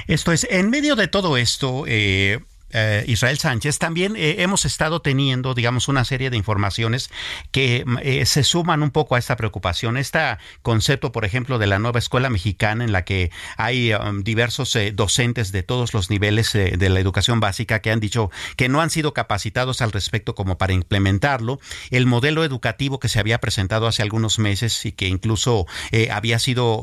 Esto 0.06 0.30
es, 0.30 0.46
en 0.48 0.70
medio 0.70 0.94
de 0.94 1.08
todo 1.08 1.36
esto, 1.36 1.86
eh, 1.88 2.38
eh, 2.70 3.04
Israel 3.06 3.38
Sánchez, 3.38 3.78
también 3.78 4.14
eh, 4.16 4.36
hemos 4.38 4.64
estado 4.64 5.00
teniendo, 5.00 5.54
digamos, 5.54 5.88
una 5.88 6.04
serie 6.04 6.28
de 6.30 6.36
informaciones 6.36 7.10
que 7.50 7.84
eh, 8.02 8.26
se 8.26 8.44
suman 8.44 8.82
un 8.82 8.90
poco 8.90 9.14
a 9.14 9.18
esta 9.18 9.36
preocupación. 9.36 9.96
Este 9.96 10.18
concepto, 10.62 11.12
por 11.12 11.24
ejemplo, 11.24 11.58
de 11.58 11.66
la 11.66 11.78
nueva 11.78 11.98
escuela 11.98 12.28
mexicana 12.28 12.84
en 12.84 12.92
la 12.92 13.04
que 13.04 13.30
hay 13.56 13.92
um, 13.94 14.22
diversos 14.22 14.76
docentes 14.94 15.52
de 15.52 15.62
todos 15.62 15.94
los 15.94 16.10
niveles 16.10 16.52
de 16.52 16.88
la 16.88 17.00
educación 17.00 17.40
básica 17.40 17.80
que 17.80 17.90
han 17.90 18.00
dicho 18.00 18.30
que 18.56 18.68
no 18.68 18.80
han 18.80 18.90
sido 18.90 19.14
capacitados 19.14 19.80
al 19.80 19.92
respecto 19.92 20.34
como 20.34 20.58
para 20.58 20.72
implementarlo. 20.72 21.60
El 21.90 22.06
modelo 22.06 22.44
educativo 22.44 22.98
que 22.98 23.08
se 23.08 23.18
había 23.18 23.38
presentado 23.38 23.86
hace 23.86 24.02
algunos 24.02 24.38
meses 24.38 24.84
y 24.84 24.92
que 24.92 25.08
incluso 25.08 25.66
había 26.10 26.38
sido 26.38 26.82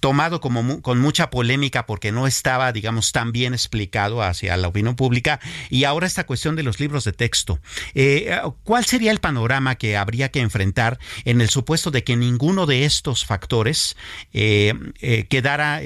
tomado 0.00 0.40
como 0.40 0.82
con 0.82 1.00
mucha 1.00 1.30
polémica 1.30 1.86
porque 1.86 2.12
no 2.12 2.26
estaba, 2.26 2.72
digamos, 2.72 3.12
tan 3.12 3.32
bien 3.32 3.54
explicado 3.54 4.22
a 4.22 4.35
hacia 4.36 4.56
la 4.56 4.68
opinión 4.68 4.96
pública 4.96 5.40
y 5.70 5.84
ahora 5.84 6.06
esta 6.06 6.26
cuestión 6.26 6.56
de 6.56 6.62
los 6.62 6.78
libros 6.78 7.04
de 7.04 7.12
texto. 7.12 7.58
Eh, 7.94 8.38
¿Cuál 8.64 8.84
sería 8.84 9.10
el 9.10 9.18
panorama 9.18 9.76
que 9.76 9.96
habría 9.96 10.30
que 10.30 10.40
enfrentar 10.40 10.98
en 11.24 11.40
el 11.40 11.48
supuesto 11.48 11.90
de 11.90 12.04
que 12.04 12.16
ninguno 12.16 12.66
de 12.66 12.84
estos 12.84 13.24
factores 13.24 13.96
eh, 14.32 14.74
eh, 15.00 15.26
quedara 15.28 15.80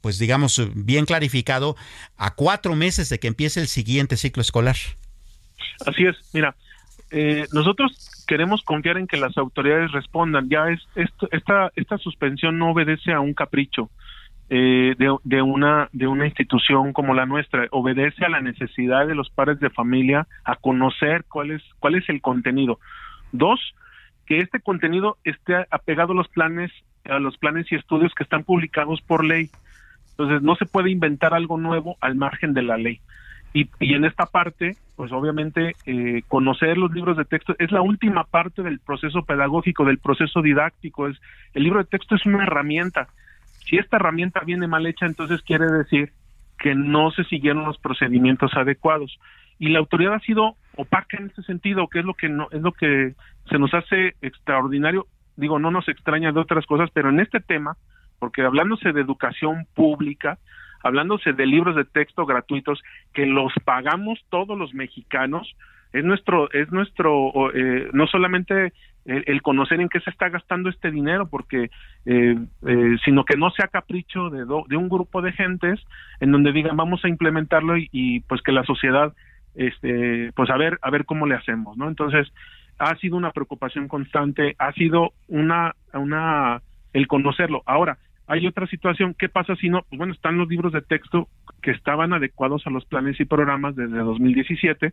pues 0.00 0.18
digamos, 0.18 0.62
bien 0.74 1.06
clarificado 1.06 1.76
a 2.16 2.34
cuatro 2.34 2.76
meses 2.76 3.08
de 3.08 3.18
que 3.18 3.26
empiece 3.26 3.60
el 3.60 3.66
siguiente 3.66 4.16
ciclo 4.16 4.40
escolar. 4.40 4.76
Así 5.84 6.04
es, 6.04 6.16
mira, 6.32 6.54
nosotros 7.52 8.24
queremos 8.26 8.62
confiar 8.62 8.96
en 8.96 9.06
que 9.06 9.16
las 9.16 9.36
autoridades 9.36 9.90
respondan. 9.92 10.48
Ya 10.48 10.68
es 10.68 10.80
esta 11.32 11.72
esta 11.74 11.98
suspensión 11.98 12.58
no 12.58 12.70
obedece 12.70 13.12
a 13.12 13.20
un 13.20 13.34
capricho. 13.34 13.90
Eh, 14.50 14.94
de, 14.96 15.42
una 15.42 15.90
de 15.92 16.06
una 16.06 16.24
institución 16.24 16.94
como 16.94 17.12
la 17.12 17.26
nuestra. 17.26 17.66
Obedece 17.70 18.24
a 18.24 18.30
la 18.30 18.40
necesidad 18.40 19.06
de 19.06 19.14
los 19.14 19.28
padres 19.28 19.60
de 19.60 19.68
familia 19.68 20.26
a 20.42 20.56
conocer 20.56 21.24
cuál 21.28 21.50
es 21.50 21.62
cuál 21.80 21.96
es 21.96 22.08
el 22.08 22.22
contenido. 22.22 22.78
Dos 23.32 23.60
que 24.24 24.40
este 24.40 24.60
contenido 24.60 25.18
esté 25.24 25.66
apegado 25.70 26.12
a 26.12 26.16
los 26.16 26.28
planes 26.28 26.72
a 27.04 27.18
los 27.18 27.36
planes 27.36 27.70
y 27.70 27.74
estudios 27.74 28.14
que 28.14 28.22
están 28.22 28.44
publicados 28.44 29.02
por 29.02 29.22
ley. 29.22 29.50
Entonces 30.12 30.40
no 30.40 30.56
se 30.56 30.64
puede 30.64 30.90
inventar 30.90 31.34
algo 31.34 31.58
nuevo 31.58 31.98
al 32.00 32.14
margen 32.14 32.54
de 32.54 32.62
la 32.62 32.78
ley. 32.78 33.00
Y, 33.52 33.68
y 33.80 33.94
en 33.94 34.06
esta 34.06 34.24
parte 34.24 34.76
pues 34.96 35.12
obviamente 35.12 35.76
eh, 35.84 36.22
conocer 36.26 36.78
los 36.78 36.90
libros 36.92 37.18
de 37.18 37.24
texto 37.26 37.54
es 37.58 37.70
la 37.70 37.82
última 37.82 38.24
parte 38.24 38.62
del 38.62 38.80
proceso 38.80 39.24
pedagógico 39.24 39.84
del 39.84 39.98
proceso 39.98 40.40
didáctico. 40.40 41.06
Es 41.06 41.20
el 41.52 41.64
libro 41.64 41.80
de 41.80 41.84
texto 41.84 42.14
es 42.14 42.24
una 42.24 42.44
herramienta 42.44 43.08
si 43.68 43.76
esta 43.76 43.96
herramienta 43.96 44.40
viene 44.40 44.66
mal 44.66 44.86
hecha, 44.86 45.06
entonces 45.06 45.42
quiere 45.42 45.66
decir 45.66 46.12
que 46.58 46.74
no 46.74 47.10
se 47.10 47.24
siguieron 47.24 47.64
los 47.64 47.78
procedimientos 47.78 48.52
adecuados. 48.54 49.18
Y 49.58 49.68
la 49.68 49.78
autoridad 49.78 50.14
ha 50.14 50.20
sido 50.20 50.56
opaca 50.76 51.18
en 51.18 51.26
ese 51.26 51.42
sentido, 51.42 51.88
que 51.88 52.00
es 52.00 52.04
lo 52.04 52.14
que 52.14 52.28
no 52.28 52.48
es 52.50 52.62
lo 52.62 52.72
que 52.72 53.14
se 53.48 53.58
nos 53.58 53.72
hace 53.74 54.14
extraordinario. 54.22 55.06
Digo, 55.36 55.58
no 55.58 55.70
nos 55.70 55.88
extraña 55.88 56.32
de 56.32 56.40
otras 56.40 56.66
cosas, 56.66 56.90
pero 56.92 57.10
en 57.10 57.20
este 57.20 57.40
tema, 57.40 57.76
porque 58.18 58.42
hablándose 58.42 58.92
de 58.92 59.00
educación 59.00 59.66
pública, 59.74 60.38
hablándose 60.82 61.32
de 61.32 61.46
libros 61.46 61.76
de 61.76 61.84
texto 61.84 62.26
gratuitos 62.26 62.82
que 63.12 63.26
los 63.26 63.52
pagamos 63.64 64.18
todos 64.30 64.56
los 64.58 64.74
mexicanos, 64.74 65.54
es 65.92 66.04
nuestro 66.04 66.50
es 66.52 66.70
nuestro 66.70 67.52
eh, 67.54 67.88
no 67.92 68.06
solamente 68.06 68.72
el, 69.04 69.40
conocer 69.40 69.80
en 69.80 69.88
qué 69.88 70.00
se 70.00 70.10
está 70.10 70.28
gastando 70.28 70.68
este 70.68 70.90
dinero 70.90 71.28
porque 71.30 71.70
eh, 72.04 72.36
eh, 72.66 72.96
sino 73.04 73.24
que 73.24 73.38
no 73.38 73.50
sea 73.50 73.68
capricho 73.68 74.28
de, 74.28 74.44
de 74.68 74.76
un 74.76 74.88
grupo 74.88 75.22
de 75.22 75.32
gentes 75.32 75.80
en 76.20 76.30
donde 76.30 76.52
digan 76.52 76.76
vamos 76.76 77.02
a 77.04 77.08
implementarlo 77.08 77.76
y, 77.78 78.20
pues 78.28 78.42
que 78.42 78.52
la 78.52 78.64
sociedad 78.64 79.14
este 79.54 80.30
pues 80.34 80.50
a 80.50 80.56
ver 80.56 80.78
a 80.82 80.90
ver 80.90 81.04
cómo 81.06 81.26
le 81.26 81.36
hacemos 81.36 81.76
no 81.78 81.88
entonces 81.88 82.28
ha 82.78 82.94
sido 82.96 83.16
una 83.16 83.32
preocupación 83.32 83.88
constante 83.88 84.54
ha 84.58 84.72
sido 84.72 85.12
una 85.26 85.74
una 85.94 86.60
el 86.92 87.06
conocerlo. 87.06 87.62
Ahora 87.66 87.98
hay 88.26 88.46
otra 88.46 88.66
situación 88.66 89.14
qué 89.18 89.28
pasa 89.28 89.56
si 89.56 89.68
no 89.68 89.82
pues 89.88 89.98
bueno 89.98 90.12
están 90.12 90.36
los 90.36 90.48
libros 90.48 90.72
de 90.72 90.82
texto 90.82 91.28
que 91.62 91.70
estaban 91.70 92.12
adecuados 92.12 92.66
a 92.66 92.70
los 92.70 92.84
planes 92.84 93.18
y 93.20 93.24
programas 93.24 93.74
desde 93.74 93.98
2017 93.98 94.92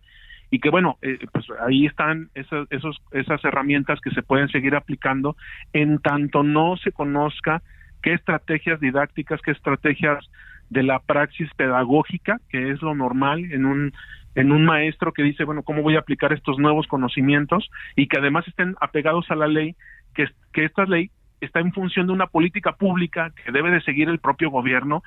y 0.52 0.60
que 0.60 0.70
bueno, 0.70 0.98
eh, 1.02 1.18
pues 1.32 1.46
ahí 1.66 1.86
están 1.86 2.30
esas, 2.36 2.68
esos, 2.70 3.02
esas 3.12 3.44
herramientas 3.44 4.00
que 4.02 4.12
se 4.12 4.24
pueden 4.24 4.50
seguir 4.50 4.76
aplicando 4.76 5.36
en 5.74 6.00
tanto 6.00 6.44
no 6.44 6.78
se 6.78 6.92
conozca 6.92 7.62
qué 8.02 8.14
estrategias 8.14 8.80
didácticas, 8.80 9.42
qué 9.42 9.52
estrategias 9.52 10.24
de 10.70 10.84
la 10.84 11.00
praxis 11.00 11.50
pedagógica, 11.56 12.40
que 12.50 12.72
es 12.72 12.82
lo 12.82 12.96
normal 12.96 13.52
en 13.52 13.66
un 13.66 13.94
en 14.36 14.52
un 14.52 14.66
maestro 14.66 15.14
que 15.14 15.24
dice, 15.24 15.46
bueno, 15.46 15.64
¿cómo 15.64 15.82
voy 15.82 15.96
a 15.96 16.00
aplicar 16.00 16.34
estos 16.34 16.60
nuevos 16.60 16.88
conocimientos? 16.88 17.70
Y 17.96 18.08
que 18.08 18.18
además 18.18 18.46
estén 18.48 18.76
apegados 18.82 19.32
a 19.32 19.36
la 19.36 19.48
ley, 19.48 19.76
que, 20.14 20.28
que 20.52 20.66
esta 20.66 20.84
ley 20.84 21.10
está 21.40 21.62
en 21.62 21.72
función 21.72 22.08
de 22.08 22.14
una 22.14 22.28
política 22.28 22.74
pública 22.74 23.32
que 23.32 23.54
debe 23.54 23.72
de 23.72 23.82
seguir 23.82 24.10
el 24.10 24.20
propio 24.20 24.50
gobierno 24.50 25.04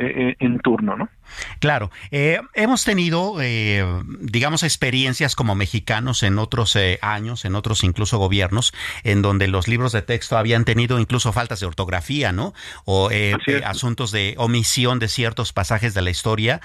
eh, 0.00 0.28
eh, 0.30 0.36
en 0.38 0.60
turno, 0.60 0.96
¿no? 0.96 1.08
Claro, 1.58 1.90
eh, 2.10 2.40
hemos 2.54 2.84
tenido, 2.84 3.36
digamos, 4.20 4.62
experiencias 4.62 5.36
como 5.36 5.54
mexicanos 5.54 6.22
en 6.22 6.38
otros 6.38 6.78
años, 7.02 7.44
en 7.44 7.54
otros 7.54 7.84
incluso 7.84 8.16
gobiernos, 8.16 8.72
en 9.04 9.20
donde 9.20 9.46
los 9.46 9.68
libros 9.68 9.92
de 9.92 10.00
texto 10.00 10.38
habían 10.38 10.64
tenido 10.64 10.98
incluso 10.98 11.32
faltas 11.32 11.60
de 11.60 11.66
ortografía, 11.66 12.32
¿no? 12.32 12.54
O 12.86 13.10
asuntos 13.64 14.10
de 14.10 14.34
omisión 14.38 15.00
de 15.00 15.08
ciertos 15.08 15.52
pasajes 15.52 15.92
de 15.92 16.00
la 16.00 16.10
historia, 16.10 16.62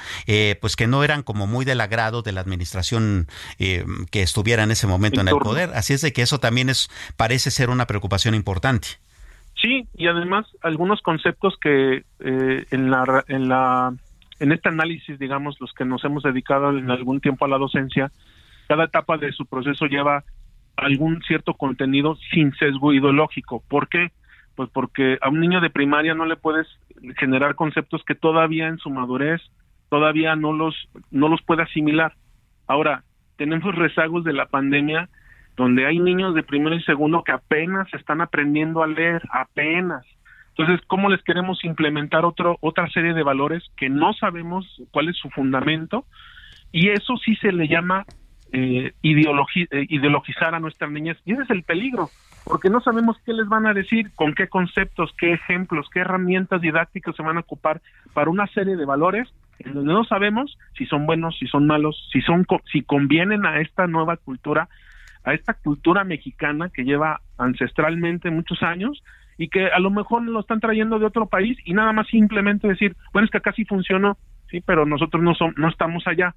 pues 0.62 0.78
que 0.78 0.88
no 0.88 1.04
eran 1.04 1.24
como 1.24 1.46
muy 1.46 1.66
del 1.66 1.82
agrado 1.82 2.22
de 2.22 2.32
la 2.32 2.40
administración 2.40 3.28
que 3.58 4.22
estuviera 4.22 4.64
en 4.64 4.72
ese 4.72 4.88
momento 4.88 5.20
en, 5.20 5.28
en 5.28 5.34
el 5.36 5.40
poder. 5.42 5.72
Así 5.76 5.92
es 5.92 6.00
de 6.02 6.14
que 6.14 6.22
eso 6.22 6.40
también 6.40 6.70
es 6.70 6.90
parece 7.18 7.52
ser 7.52 7.70
una 7.70 7.86
preocupación 7.86 8.34
importante. 8.34 9.00
Sí, 9.64 9.88
y 9.96 10.08
además 10.08 10.46
algunos 10.62 11.02
conceptos 11.02 11.56
que 11.62 12.04
eh, 12.20 12.66
en 12.70 12.92
la 12.92 13.24
en 13.30 13.48
la 13.48 13.94
en 14.42 14.52
este 14.52 14.68
análisis, 14.68 15.18
digamos, 15.18 15.56
los 15.62 15.72
que 15.72 15.86
nos 15.86 16.04
hemos 16.04 16.24
dedicado 16.24 16.78
en 16.78 16.92
algún 16.92 17.22
tiempo 17.22 17.46
a 17.46 17.48
la 17.48 17.58
docencia, 17.58 18.12
cada 18.68 18.84
etapa 18.84 19.18
de 19.18 19.32
su 19.32 19.46
proceso 19.46 19.86
lleva 19.86 20.26
algún 20.76 21.22
cierto 21.22 21.54
contenido 21.54 22.18
sin 22.34 22.54
sesgo 22.56 22.92
ideológico. 22.92 23.64
¿Por 23.70 23.88
qué? 23.88 24.12
Pues 24.56 24.70
porque 24.70 25.18
a 25.22 25.30
un 25.30 25.40
niño 25.40 25.62
de 25.62 25.70
primaria 25.70 26.14
no 26.14 26.26
le 26.26 26.36
puedes 26.36 26.68
generar 27.18 27.56
conceptos 27.56 28.04
que 28.06 28.16
todavía 28.16 28.68
en 28.68 28.80
su 28.80 28.90
madurez 28.90 29.42
todavía 29.88 30.36
no 30.36 30.52
los 30.52 30.76
no 31.10 31.30
los 31.30 31.42
puede 31.42 31.64
asimilar. 31.64 32.16
Ahora, 32.68 33.04
tenemos 33.38 33.74
rezagos 33.76 34.26
de 34.26 34.34
la 34.34 34.48
pandemia 34.48 35.08
donde 35.56 35.86
hay 35.86 36.00
niños 36.00 36.34
de 36.36 36.44
primero 36.44 36.76
y 36.76 36.84
segundo 36.84 37.24
que 37.24 37.32
apenas 37.32 37.92
están 37.94 38.22
aprendiendo 38.22 38.84
a 38.84 38.88
leer, 38.88 39.22
apenas. 39.32 40.06
Entonces, 40.56 40.86
¿cómo 40.88 41.10
les 41.10 41.22
queremos 41.24 41.64
implementar 41.64 42.26
otro, 42.26 42.58
otra 42.62 42.88
serie 42.90 43.14
de 43.14 43.24
valores 43.24 43.64
que 43.76 43.90
no 43.90 44.14
sabemos 44.14 44.82
cuál 44.92 45.10
es 45.10 45.18
su 45.18 45.30
fundamento? 45.30 46.06
Y 46.72 46.90
eso 46.90 47.18
sí 47.18 47.36
se 47.38 47.52
le 47.52 47.68
llama 47.68 48.06
eh, 48.52 48.94
eh, 49.02 49.86
ideologizar 49.90 50.54
a 50.54 50.60
nuestras 50.60 50.92
niñas. 50.92 51.18
Y 51.26 51.34
ese 51.34 51.44
es 51.44 51.50
el 51.50 51.64
peligro, 51.64 52.10
porque 52.46 52.70
no 52.70 52.82
sabemos 52.82 53.18
qué 53.26 53.34
les 53.34 53.48
van 53.48 53.66
a 53.66 53.74
decir, 53.74 54.12
con 54.14 54.34
qué 54.36 54.48
conceptos, 54.48 55.12
qué 55.18 55.34
ejemplos, 55.34 55.88
qué 55.92 56.02
herramientas 56.02 56.62
didácticas 56.62 57.16
se 57.16 57.24
van 57.24 57.38
a 57.38 57.42
ocupar 57.42 57.82
para 58.14 58.30
una 58.30 58.46
serie 58.48 58.76
de 58.76 58.86
valores 58.86 59.34
en 59.60 59.74
donde 59.74 59.94
no 59.94 60.04
sabemos 60.04 60.58
si 60.78 60.86
son 60.86 61.06
buenos, 61.06 61.38
si 61.40 61.48
son 61.48 61.68
malos, 61.68 62.10
si 62.12 62.22
son 62.22 62.46
si 62.72 62.84
convienen 62.84 63.46
a 63.46 63.60
esta 63.60 63.88
nueva 63.88 64.18
cultura 64.18 64.68
a 65.24 65.34
esta 65.34 65.54
cultura 65.54 66.04
mexicana 66.04 66.70
que 66.70 66.84
lleva 66.84 67.22
ancestralmente 67.38 68.32
muchos 68.32 68.62
años 68.64 69.04
y 69.38 69.50
que 69.50 69.68
a 69.68 69.80
lo 69.80 69.90
mejor 69.90 70.24
lo 70.24 70.40
están 70.40 70.60
trayendo 70.60 71.00
de 71.00 71.06
otro 71.06 71.28
país 71.28 71.58
y 71.66 71.74
nada 71.74 71.92
más 71.94 72.08
simplemente 72.08 72.68
decir, 72.68 72.96
bueno, 73.12 73.26
es 73.26 73.32
que 73.32 73.38
acá 73.38 73.52
sí 73.54 73.66
funcionó, 73.66 74.18
sí, 74.50 74.62
pero 74.62 74.86
nosotros 74.86 75.24
no 75.24 75.34
somos 75.36 75.58
no 75.58 75.70
estamos 75.70 76.06
allá. 76.08 76.36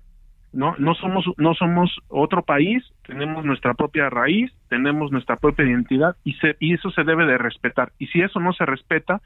No, 0.53 0.75
no 0.79 0.95
somos 0.95 1.27
no 1.37 1.55
somos 1.55 1.99
otro 2.09 2.43
país, 2.43 2.83
tenemos 3.07 3.45
nuestra 3.45 3.75
propia 3.75 4.09
raíz, 4.09 4.51
tenemos 4.69 5.13
nuestra 5.13 5.37
propia 5.37 5.67
identidad 5.67 6.17
y 6.25 6.33
se, 6.35 6.57
y 6.61 6.73
eso 6.73 6.91
se 6.91 7.05
debe 7.05 7.27
de 7.27 7.37
respetar. 7.37 7.93
Y 7.99 8.07
si 8.07 8.23
eso 8.23 8.41
no 8.41 8.55
se 8.55 8.65
respeta, 8.65 9.21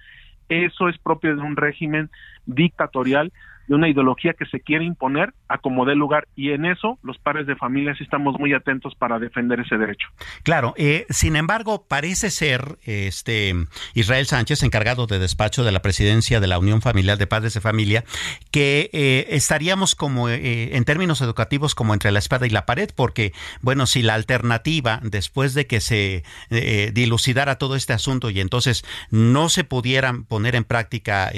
eso 0.48 0.88
es 0.88 0.98
propio 0.98 1.36
de 1.36 1.42
un 1.42 1.56
régimen 1.56 2.10
dictatorial 2.46 3.32
de 3.70 3.76
una 3.76 3.88
ideología 3.88 4.34
que 4.34 4.46
se 4.46 4.58
quiere 4.58 4.84
imponer 4.84 5.32
a 5.46 5.58
como 5.58 5.84
dé 5.84 5.94
lugar 5.94 6.26
y 6.34 6.50
en 6.50 6.64
eso 6.64 6.98
los 7.04 7.18
padres 7.18 7.46
de 7.46 7.54
familia 7.54 7.94
sí 7.94 8.02
estamos 8.02 8.36
muy 8.36 8.52
atentos 8.52 8.96
para 8.96 9.20
defender 9.20 9.60
ese 9.60 9.78
derecho. 9.78 10.08
Claro, 10.42 10.74
eh, 10.76 11.06
sin 11.08 11.36
embargo 11.36 11.86
parece 11.86 12.30
ser 12.30 12.78
este 12.82 13.54
Israel 13.94 14.26
Sánchez 14.26 14.64
encargado 14.64 15.06
de 15.06 15.20
despacho 15.20 15.62
de 15.62 15.70
la 15.70 15.82
presidencia 15.82 16.40
de 16.40 16.48
la 16.48 16.58
Unión 16.58 16.82
Familiar 16.82 17.16
de 17.16 17.28
Padres 17.28 17.54
de 17.54 17.60
Familia 17.60 18.02
que 18.50 18.90
eh, 18.92 19.26
estaríamos 19.30 19.94
como 19.94 20.28
eh, 20.28 20.76
en 20.76 20.84
términos 20.84 21.20
educativos 21.20 21.76
como 21.76 21.94
entre 21.94 22.10
la 22.10 22.18
espada 22.18 22.48
y 22.48 22.50
la 22.50 22.66
pared 22.66 22.90
porque 22.96 23.32
bueno 23.60 23.86
si 23.86 24.02
la 24.02 24.14
alternativa 24.14 24.98
después 25.04 25.54
de 25.54 25.68
que 25.68 25.80
se 25.80 26.24
dilucidara 26.92 27.56
todo 27.56 27.76
este 27.76 27.92
asunto 27.92 28.30
y 28.30 28.40
entonces 28.40 28.84
no 29.12 29.48
se 29.48 29.62
pudieran 29.62 30.24
poner 30.24 30.56
en 30.56 30.64
práctica 30.64 31.30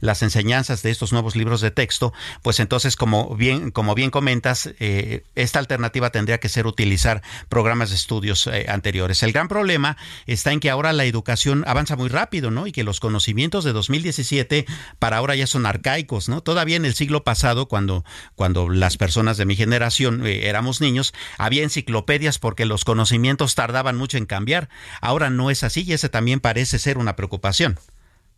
las 0.00 0.24
enseñanzas 0.24 0.82
de 0.82 0.90
estos 0.90 1.12
nuevos 1.12 1.36
libros 1.36 1.60
de 1.60 1.67
texto, 1.70 2.12
pues 2.42 2.60
entonces, 2.60 2.96
como 2.96 3.34
bien, 3.36 3.70
como 3.70 3.94
bien 3.94 4.10
comentas, 4.10 4.70
eh, 4.78 5.24
esta 5.34 5.58
alternativa 5.58 6.10
tendría 6.10 6.38
que 6.38 6.48
ser 6.48 6.66
utilizar 6.66 7.22
programas 7.48 7.90
de 7.90 7.96
estudios 7.96 8.46
eh, 8.46 8.66
anteriores. 8.68 9.22
El 9.22 9.32
gran 9.32 9.48
problema 9.48 9.96
está 10.26 10.52
en 10.52 10.60
que 10.60 10.70
ahora 10.70 10.92
la 10.92 11.04
educación 11.04 11.64
avanza 11.66 11.96
muy 11.96 12.08
rápido, 12.08 12.50
¿no? 12.50 12.66
Y 12.66 12.72
que 12.72 12.84
los 12.84 13.00
conocimientos 13.00 13.64
de 13.64 13.72
2017 13.72 14.66
para 14.98 15.18
ahora 15.18 15.34
ya 15.34 15.46
son 15.46 15.66
arcaicos, 15.66 16.28
¿no? 16.28 16.40
Todavía 16.40 16.76
en 16.76 16.84
el 16.84 16.94
siglo 16.94 17.24
pasado, 17.24 17.66
cuando, 17.66 18.04
cuando 18.34 18.68
las 18.68 18.96
personas 18.96 19.36
de 19.36 19.46
mi 19.46 19.56
generación 19.56 20.26
eh, 20.26 20.48
éramos 20.48 20.80
niños, 20.80 21.12
había 21.38 21.62
enciclopedias 21.62 22.38
porque 22.38 22.66
los 22.66 22.84
conocimientos 22.84 23.54
tardaban 23.54 23.96
mucho 23.96 24.18
en 24.18 24.26
cambiar. 24.26 24.68
Ahora 25.00 25.30
no 25.30 25.50
es 25.50 25.62
así 25.64 25.84
y 25.86 25.92
ese 25.92 26.08
también 26.08 26.40
parece 26.40 26.78
ser 26.78 26.98
una 26.98 27.16
preocupación. 27.16 27.78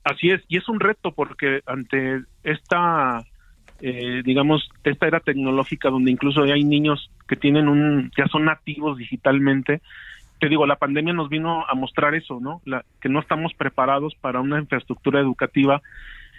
Así 0.05 0.31
es, 0.31 0.43
y 0.49 0.57
es 0.57 0.69
un 0.69 0.81
reto 0.81 1.13
porque 1.13 1.61
ante 1.67 2.23
esta, 2.43 3.23
eh, 3.81 4.23
digamos, 4.25 4.69
esta 4.83 5.07
era 5.07 5.21
tecnológica 5.21 5.91
donde 5.91 6.11
incluso 6.11 6.43
hay 6.43 6.65
niños 6.65 7.11
que 7.29 7.37
tienen 7.37 7.69
un, 7.69 8.11
ya 8.17 8.27
son 8.27 8.47
nativos 8.47 8.97
digitalmente, 8.97 9.83
te 10.41 10.49
digo, 10.49 10.67
la 10.67 10.77
pandemia 10.77 11.13
nos 11.13 11.29
vino 11.29 11.67
a 11.69 11.75
mostrar 11.75 12.15
eso, 12.15 12.41
¿no? 12.41 12.63
La, 12.65 12.85
que 13.01 13.11
no 13.11 13.21
estamos 13.21 13.53
preparados 13.53 14.15
para 14.15 14.41
una 14.41 14.59
infraestructura 14.59 15.21
educativa 15.21 15.83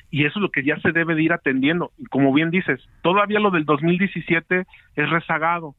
y 0.09 0.25
eso 0.25 0.39
es 0.39 0.41
lo 0.41 0.49
que 0.49 0.63
ya 0.63 0.77
se 0.79 0.91
debe 0.91 1.13
de 1.13 1.21
ir 1.21 1.33
atendiendo. 1.33 1.91
Como 2.09 2.33
bien 2.33 2.49
dices, 2.49 2.81
todavía 3.03 3.39
lo 3.39 3.51
del 3.51 3.65
2017 3.65 4.65
es 4.95 5.09
rezagado. 5.09 5.75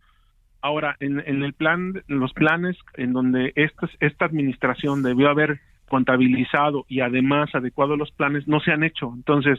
Ahora, 0.62 0.97
en, 1.01 1.21
en 1.27 1.42
el 1.42 1.53
plan, 1.53 2.03
en 2.09 2.21
los 2.21 2.33
planes 2.33 2.77
en 2.95 3.12
donde 3.12 3.53
esta, 3.57 3.90
esta 3.99 4.25
administración 4.25 5.03
debió 5.03 5.29
haber 5.29 5.61
contabilizado 5.93 6.87
y 6.89 7.01
además 7.01 7.55
adecuado 7.55 7.99
los 7.99 8.11
planes 8.13 8.49
no 8.49 8.61
se 8.61 8.73
han 8.73 8.83
hecho. 8.83 9.13
Entonces, 9.15 9.59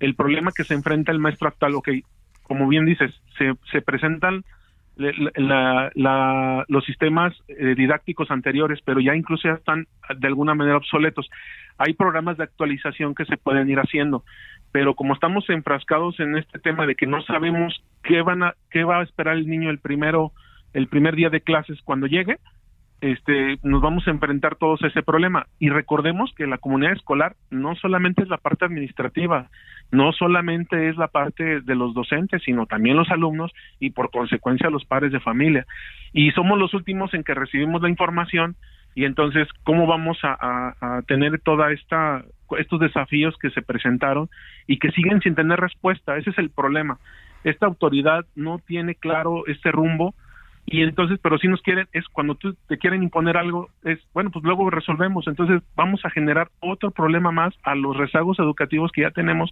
el 0.00 0.16
problema 0.16 0.50
que 0.50 0.64
se 0.64 0.74
enfrenta 0.74 1.12
el 1.12 1.20
maestro 1.20 1.46
actual, 1.46 1.76
ok, 1.76 1.90
como 2.42 2.66
bien 2.66 2.86
dices, 2.86 3.14
se, 3.38 3.54
se 3.70 3.80
presentan 3.80 4.42
la, 4.96 6.64
los 6.66 6.84
sistemas 6.84 7.32
eh, 7.46 7.76
didácticos 7.76 8.32
anteriores, 8.32 8.80
pero 8.84 8.98
ya 8.98 9.14
incluso 9.14 9.46
ya 9.46 9.54
están 9.54 9.86
de 10.18 10.26
alguna 10.26 10.56
manera 10.56 10.76
obsoletos. 10.76 11.30
Hay 11.78 11.92
programas 11.92 12.36
de 12.36 12.42
actualización 12.42 13.14
que 13.14 13.24
se 13.26 13.36
pueden 13.36 13.70
ir 13.70 13.78
haciendo, 13.78 14.24
pero 14.72 14.96
como 14.96 15.14
estamos 15.14 15.48
enfrascados 15.50 16.18
en 16.18 16.36
este 16.36 16.58
tema 16.58 16.84
de 16.84 16.96
que 16.96 17.06
no 17.06 17.22
sabemos 17.22 17.80
qué 18.02 18.22
van 18.22 18.42
a 18.42 18.54
qué 18.72 18.82
va 18.82 18.98
a 18.98 19.04
esperar 19.04 19.36
el 19.36 19.46
niño 19.46 19.70
el 19.70 19.78
primero 19.78 20.32
el 20.72 20.88
primer 20.88 21.14
día 21.14 21.30
de 21.30 21.42
clases 21.42 21.78
cuando 21.84 22.08
llegue, 22.08 22.38
este, 23.00 23.58
nos 23.62 23.80
vamos 23.80 24.06
a 24.06 24.10
enfrentar 24.10 24.56
todos 24.56 24.82
a 24.82 24.88
ese 24.88 25.02
problema. 25.02 25.46
Y 25.58 25.70
recordemos 25.70 26.32
que 26.36 26.46
la 26.46 26.58
comunidad 26.58 26.92
escolar 26.92 27.36
no 27.50 27.74
solamente 27.76 28.22
es 28.22 28.28
la 28.28 28.36
parte 28.36 28.64
administrativa, 28.64 29.48
no 29.90 30.12
solamente 30.12 30.88
es 30.88 30.96
la 30.96 31.08
parte 31.08 31.60
de 31.60 31.74
los 31.74 31.94
docentes, 31.94 32.42
sino 32.44 32.66
también 32.66 32.96
los 32.96 33.10
alumnos 33.10 33.52
y 33.78 33.90
por 33.90 34.10
consecuencia 34.10 34.70
los 34.70 34.84
padres 34.84 35.12
de 35.12 35.20
familia. 35.20 35.66
Y 36.12 36.30
somos 36.32 36.58
los 36.58 36.74
últimos 36.74 37.14
en 37.14 37.24
que 37.24 37.34
recibimos 37.34 37.82
la 37.82 37.88
información 37.88 38.56
y 38.94 39.04
entonces 39.04 39.48
cómo 39.62 39.86
vamos 39.86 40.18
a, 40.22 40.74
a 40.80 41.02
tener 41.02 41.40
toda 41.40 41.72
esta 41.72 42.24
estos 42.58 42.80
desafíos 42.80 43.36
que 43.40 43.50
se 43.50 43.62
presentaron 43.62 44.28
y 44.66 44.78
que 44.78 44.90
siguen 44.90 45.20
sin 45.20 45.36
tener 45.36 45.60
respuesta. 45.60 46.16
Ese 46.16 46.30
es 46.30 46.38
el 46.38 46.50
problema. 46.50 46.98
Esta 47.44 47.66
autoridad 47.66 48.26
no 48.34 48.58
tiene 48.58 48.96
claro 48.96 49.46
este 49.46 49.70
rumbo 49.70 50.14
y 50.70 50.82
entonces, 50.82 51.18
pero 51.20 51.36
si 51.38 51.48
nos 51.48 51.60
quieren, 51.62 51.88
es 51.92 52.04
cuando 52.12 52.36
tú 52.36 52.56
te 52.68 52.78
quieren 52.78 53.02
imponer 53.02 53.36
algo, 53.36 53.68
es, 53.82 53.98
bueno, 54.14 54.30
pues 54.30 54.44
luego 54.44 54.70
resolvemos, 54.70 55.26
entonces 55.26 55.62
vamos 55.74 56.00
a 56.04 56.10
generar 56.10 56.48
otro 56.60 56.92
problema 56.92 57.32
más 57.32 57.52
a 57.64 57.74
los 57.74 57.96
rezagos 57.96 58.38
educativos 58.38 58.92
que 58.92 59.02
ya 59.02 59.10
tenemos 59.10 59.50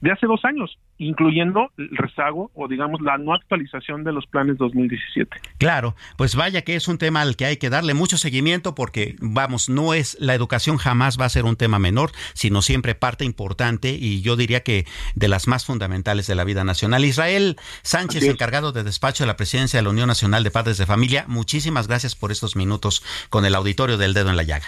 de 0.00 0.12
hace 0.12 0.26
dos 0.26 0.44
años, 0.44 0.78
incluyendo 0.98 1.70
el 1.76 1.88
rezago 1.96 2.50
o 2.54 2.68
digamos 2.68 3.00
la 3.00 3.18
no 3.18 3.34
actualización 3.34 4.04
de 4.04 4.12
los 4.12 4.26
planes 4.26 4.58
2017. 4.58 5.40
Claro, 5.58 5.96
pues 6.16 6.36
vaya 6.36 6.62
que 6.62 6.76
es 6.76 6.86
un 6.86 6.98
tema 6.98 7.22
al 7.22 7.34
que 7.34 7.46
hay 7.46 7.56
que 7.56 7.70
darle 7.70 7.94
mucho 7.94 8.18
seguimiento 8.18 8.74
porque, 8.74 9.16
vamos, 9.20 9.68
no 9.68 9.94
es, 9.94 10.16
la 10.20 10.34
educación 10.34 10.76
jamás 10.76 11.18
va 11.18 11.24
a 11.24 11.30
ser 11.30 11.46
un 11.46 11.56
tema 11.56 11.78
menor, 11.78 12.12
sino 12.34 12.62
siempre 12.62 12.94
parte 12.94 13.24
importante 13.24 13.90
y 13.90 14.20
yo 14.20 14.36
diría 14.36 14.62
que 14.62 14.84
de 15.14 15.28
las 15.28 15.48
más 15.48 15.64
fundamentales 15.64 16.26
de 16.26 16.34
la 16.34 16.44
vida 16.44 16.62
nacional. 16.62 17.04
Israel 17.04 17.56
Sánchez, 17.82 18.22
encargado 18.24 18.72
de 18.72 18.84
despacho 18.84 19.24
de 19.24 19.28
la 19.28 19.36
presidencia 19.36 19.78
de 19.78 19.82
la 19.82 19.90
Unión 19.90 20.08
Nacional 20.08 20.44
de 20.44 20.50
Padres 20.58 20.78
de 20.78 20.86
Familia, 20.86 21.24
muchísimas 21.28 21.86
gracias 21.86 22.16
por 22.16 22.32
estos 22.32 22.56
minutos 22.56 23.04
con 23.30 23.44
el 23.44 23.54
auditorio 23.54 23.96
del 23.96 24.12
dedo 24.12 24.30
en 24.30 24.36
la 24.36 24.42
llaga. 24.42 24.66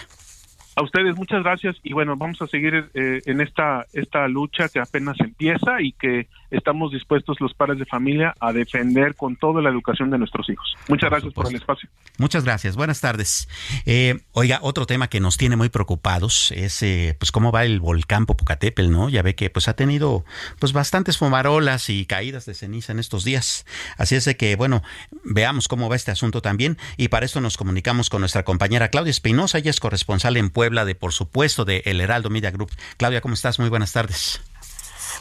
A 0.77 0.83
ustedes 0.83 1.17
muchas 1.17 1.43
gracias 1.43 1.75
y 1.83 1.91
bueno, 1.91 2.15
vamos 2.15 2.41
a 2.41 2.47
seguir 2.47 2.89
eh, 2.93 3.21
en 3.25 3.41
esta 3.41 3.85
esta 3.91 4.25
lucha 4.29 4.69
que 4.69 4.79
apenas 4.79 5.19
empieza 5.19 5.81
y 5.81 5.91
que 5.91 6.29
estamos 6.51 6.91
dispuestos 6.91 7.37
los 7.39 7.53
padres 7.53 7.79
de 7.79 7.85
familia 7.85 8.35
a 8.39 8.53
defender 8.53 9.15
con 9.15 9.35
toda 9.35 9.61
la 9.61 9.69
educación 9.69 10.09
de 10.09 10.17
nuestros 10.17 10.49
hijos. 10.49 10.75
Muchas 10.87 11.09
gracias 11.09 11.33
por 11.33 11.47
el 11.47 11.55
espacio. 11.55 11.89
Muchas 12.17 12.43
gracias. 12.43 12.75
Buenas 12.75 13.01
tardes. 13.01 13.47
Eh, 13.85 14.19
oiga, 14.33 14.59
otro 14.61 14.85
tema 14.85 15.07
que 15.07 15.19
nos 15.19 15.37
tiene 15.37 15.55
muy 15.55 15.69
preocupados 15.69 16.51
es 16.51 16.83
eh, 16.83 17.15
pues 17.17 17.31
cómo 17.31 17.51
va 17.51 17.65
el 17.65 17.79
volcán 17.79 18.25
Popocatépetl, 18.25 18.91
¿no? 18.91 19.09
Ya 19.09 19.21
ve 19.21 19.35
que 19.35 19.49
pues 19.49 19.67
ha 19.67 19.75
tenido 19.75 20.25
pues 20.59 20.73
bastantes 20.73 21.17
fumarolas 21.17 21.89
y 21.89 22.05
caídas 22.05 22.45
de 22.45 22.53
ceniza 22.53 22.91
en 22.91 22.99
estos 22.99 23.23
días. 23.23 23.65
Así 23.97 24.15
es 24.15 24.25
de 24.25 24.37
que 24.37 24.55
bueno, 24.55 24.83
veamos 25.23 25.67
cómo 25.67 25.89
va 25.89 25.95
este 25.95 26.11
asunto 26.11 26.41
también 26.41 26.77
y 26.97 27.07
para 27.07 27.25
esto 27.25 27.41
nos 27.41 27.57
comunicamos 27.57 28.09
con 28.09 28.21
nuestra 28.21 28.43
compañera 28.43 28.89
Claudia 28.89 29.11
Espinosa, 29.11 29.57
ella 29.57 29.71
es 29.71 29.79
corresponsal 29.79 30.37
en 30.37 30.49
Puebla 30.49 30.85
de, 30.85 30.95
por 30.95 31.13
supuesto, 31.13 31.65
de 31.65 31.81
El 31.85 32.01
Heraldo 32.01 32.29
Media 32.29 32.51
Group. 32.51 32.71
Claudia, 32.97 33.21
¿cómo 33.21 33.33
estás? 33.33 33.59
Muy 33.59 33.69
buenas 33.69 33.93
tardes. 33.93 34.41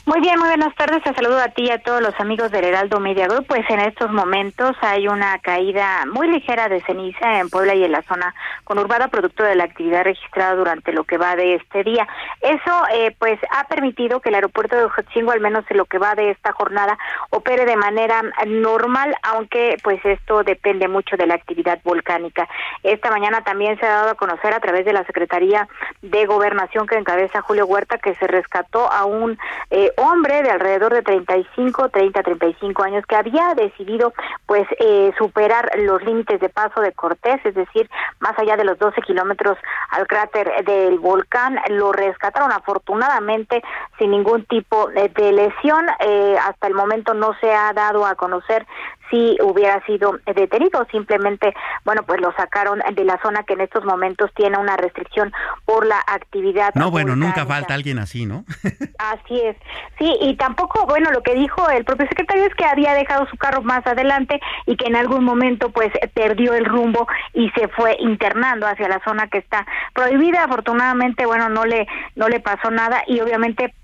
Muy 0.07 0.19
bien, 0.21 0.39
muy 0.39 0.49
buenas 0.49 0.75
tardes. 0.77 1.03
Te 1.03 1.13
saludo 1.15 1.39
a 1.39 1.49
ti 1.49 1.65
y 1.65 1.71
a 1.71 1.83
todos 1.83 2.01
los 2.01 2.19
amigos 2.19 2.51
del 2.51 2.65
Heraldo 2.65 3.01
Media 3.01 3.27
Group. 3.27 3.47
Pues 3.47 3.69
en 3.69 3.81
estos 3.81 4.11
momentos 4.11 4.75
hay 4.81 5.07
una 5.07 5.39
caída 5.41 6.05
muy 6.11 6.27
ligera 6.29 6.69
de 6.69 6.81
ceniza 6.81 7.39
en 7.39 7.51
Puebla 7.51 7.75
y 7.75 7.85
en 7.85 7.93
la 7.93 8.03
zona 8.03 8.35
conurbada, 8.65 9.09
producto 9.09 9.43
de 9.43 9.55
la 9.55 9.65
actividad 9.65 10.05
registrada 10.05 10.55
durante 10.55 10.93
lo 10.93 11.05
que 11.05 11.19
va 11.19 11.37
de 11.37 11.57
este 11.57 11.85
día. 11.85 12.09
Eso, 12.41 12.83
eh, 12.95 13.15
pues, 13.19 13.39
ha 13.51 13.65
permitido 13.65 14.21
que 14.21 14.31
el 14.31 14.37
aeropuerto 14.37 14.75
de 14.75 14.85
Ojotzingo, 14.85 15.33
al 15.33 15.41
menos 15.41 15.65
en 15.69 15.77
lo 15.77 15.85
que 15.85 15.99
va 15.99 16.15
de 16.15 16.31
esta 16.31 16.53
jornada, 16.53 16.99
opere 17.29 17.67
de 17.67 17.77
manera 17.77 18.23
normal, 18.47 19.15
aunque, 19.23 19.77
pues, 19.83 20.03
esto 20.05 20.43
depende 20.45 20.89
mucho 20.89 21.19
de 21.19 21.27
la 21.27 21.35
actividad 21.35 21.79
volcánica. 21.85 22.49
Esta 22.83 23.11
mañana 23.11 23.45
también 23.45 23.79
se 23.79 23.85
ha 23.85 23.91
dado 23.91 24.11
a 24.11 24.15
conocer 24.15 24.55
a 24.55 24.61
través 24.61 24.87
de 24.87 24.95
la 24.95 25.05
Secretaría 25.05 25.69
de 26.01 26.25
Gobernación 26.25 26.87
que 26.87 26.97
encabeza 26.97 27.43
Julio 27.43 27.67
Huerta 27.67 27.99
que 27.99 28.15
se 28.15 28.27
rescató 28.27 28.91
a 28.91 29.05
un 29.05 29.39
eh, 29.71 29.90
hombre 29.97 30.43
de 30.43 30.51
alrededor 30.51 30.95
de 30.95 31.03
35, 31.03 31.89
30, 31.89 32.23
35 32.23 32.83
años 32.83 33.05
que 33.07 33.17
había 33.17 33.55
decidido 33.55 34.13
pues 34.47 34.67
eh, 34.79 35.13
superar 35.19 35.71
los 35.79 36.03
límites 36.03 36.41
de 36.41 36.49
paso 36.49 36.81
de 36.81 36.93
Cortés, 36.93 37.41
es 37.45 37.55
decir, 37.55 37.89
más 38.19 38.39
allá 38.39 38.57
de 38.57 38.65
los 38.65 38.79
12 38.79 39.01
kilómetros 39.03 39.59
al 39.91 40.07
cráter 40.07 40.65
del 40.65 40.99
volcán, 40.99 41.59
lo 41.69 41.93
rescataron 41.93 42.53
afortunadamente 42.53 43.63
sin 43.99 44.11
ningún 44.11 44.45
tipo 44.47 44.89
de 44.89 45.33
lesión. 45.33 45.87
Eh, 46.01 46.37
hasta 46.41 46.67
el 46.67 46.75
momento 46.75 47.15
no 47.15 47.35
se 47.41 47.53
ha 47.53 47.73
dado 47.73 48.07
a 48.07 48.15
conocer 48.15 48.67
si 49.11 49.37
hubiera 49.43 49.85
sido 49.85 50.19
detenido. 50.35 50.87
Simplemente, 50.91 51.53
bueno, 51.85 52.03
pues 52.05 52.21
lo 52.21 52.33
sacaron 52.33 52.81
de 52.95 53.05
la 53.05 53.21
zona 53.23 53.43
que 53.43 53.55
en 53.55 53.63
estos 53.63 53.85
momentos 53.85 54.31
tiene 54.35 54.59
una 54.59 54.77
restricción 54.77 55.33
por 55.65 55.87
la 55.87 56.01
actividad. 56.07 56.75
No, 56.75 56.91
bueno, 56.91 57.17
nunca 57.17 57.47
falta 57.47 57.75
alguien 57.75 57.99
así, 57.99 58.27
¿no? 58.27 58.45
así 58.99 59.41
es. 59.41 59.57
Sí, 59.99 60.17
y 60.21 60.37
tampoco, 60.37 60.87
bueno, 60.87 61.11
lo 61.11 61.23
que 61.23 61.35
dijo 61.35 61.69
el 61.71 61.85
propio 61.85 62.07
secretario 62.09 62.45
es 62.45 62.55
que 62.55 62.65
había 62.65 62.95
dejado 62.95 63.27
su 63.27 63.37
carro 63.37 63.63
más 63.63 63.87
adelante 63.87 64.41
y 64.67 64.77
que 64.77 64.87
en 64.87 64.97
algún 64.97 65.25
momento 65.25 65.71
pues 65.71 65.91
perdió 66.15 66.55
el 66.55 66.65
rumbo 66.65 67.07
y 67.35 67.51
se 67.51 67.69
fue 67.69 67.97
internando 68.01 68.67
hacia 68.67 68.89
la 68.89 69.03
zona 69.05 69.29
que 69.29 69.39
está 69.39 69.67
prohibida. 69.95 70.45
Afortunadamente, 70.45 71.27
bueno, 71.27 71.49
no 71.49 71.65
le 71.65 71.87
no 72.17 72.29
le 72.29 72.41
pasó 72.41 72.71
nada 72.71 73.03
y 73.07 73.21
obviamente 73.21 73.75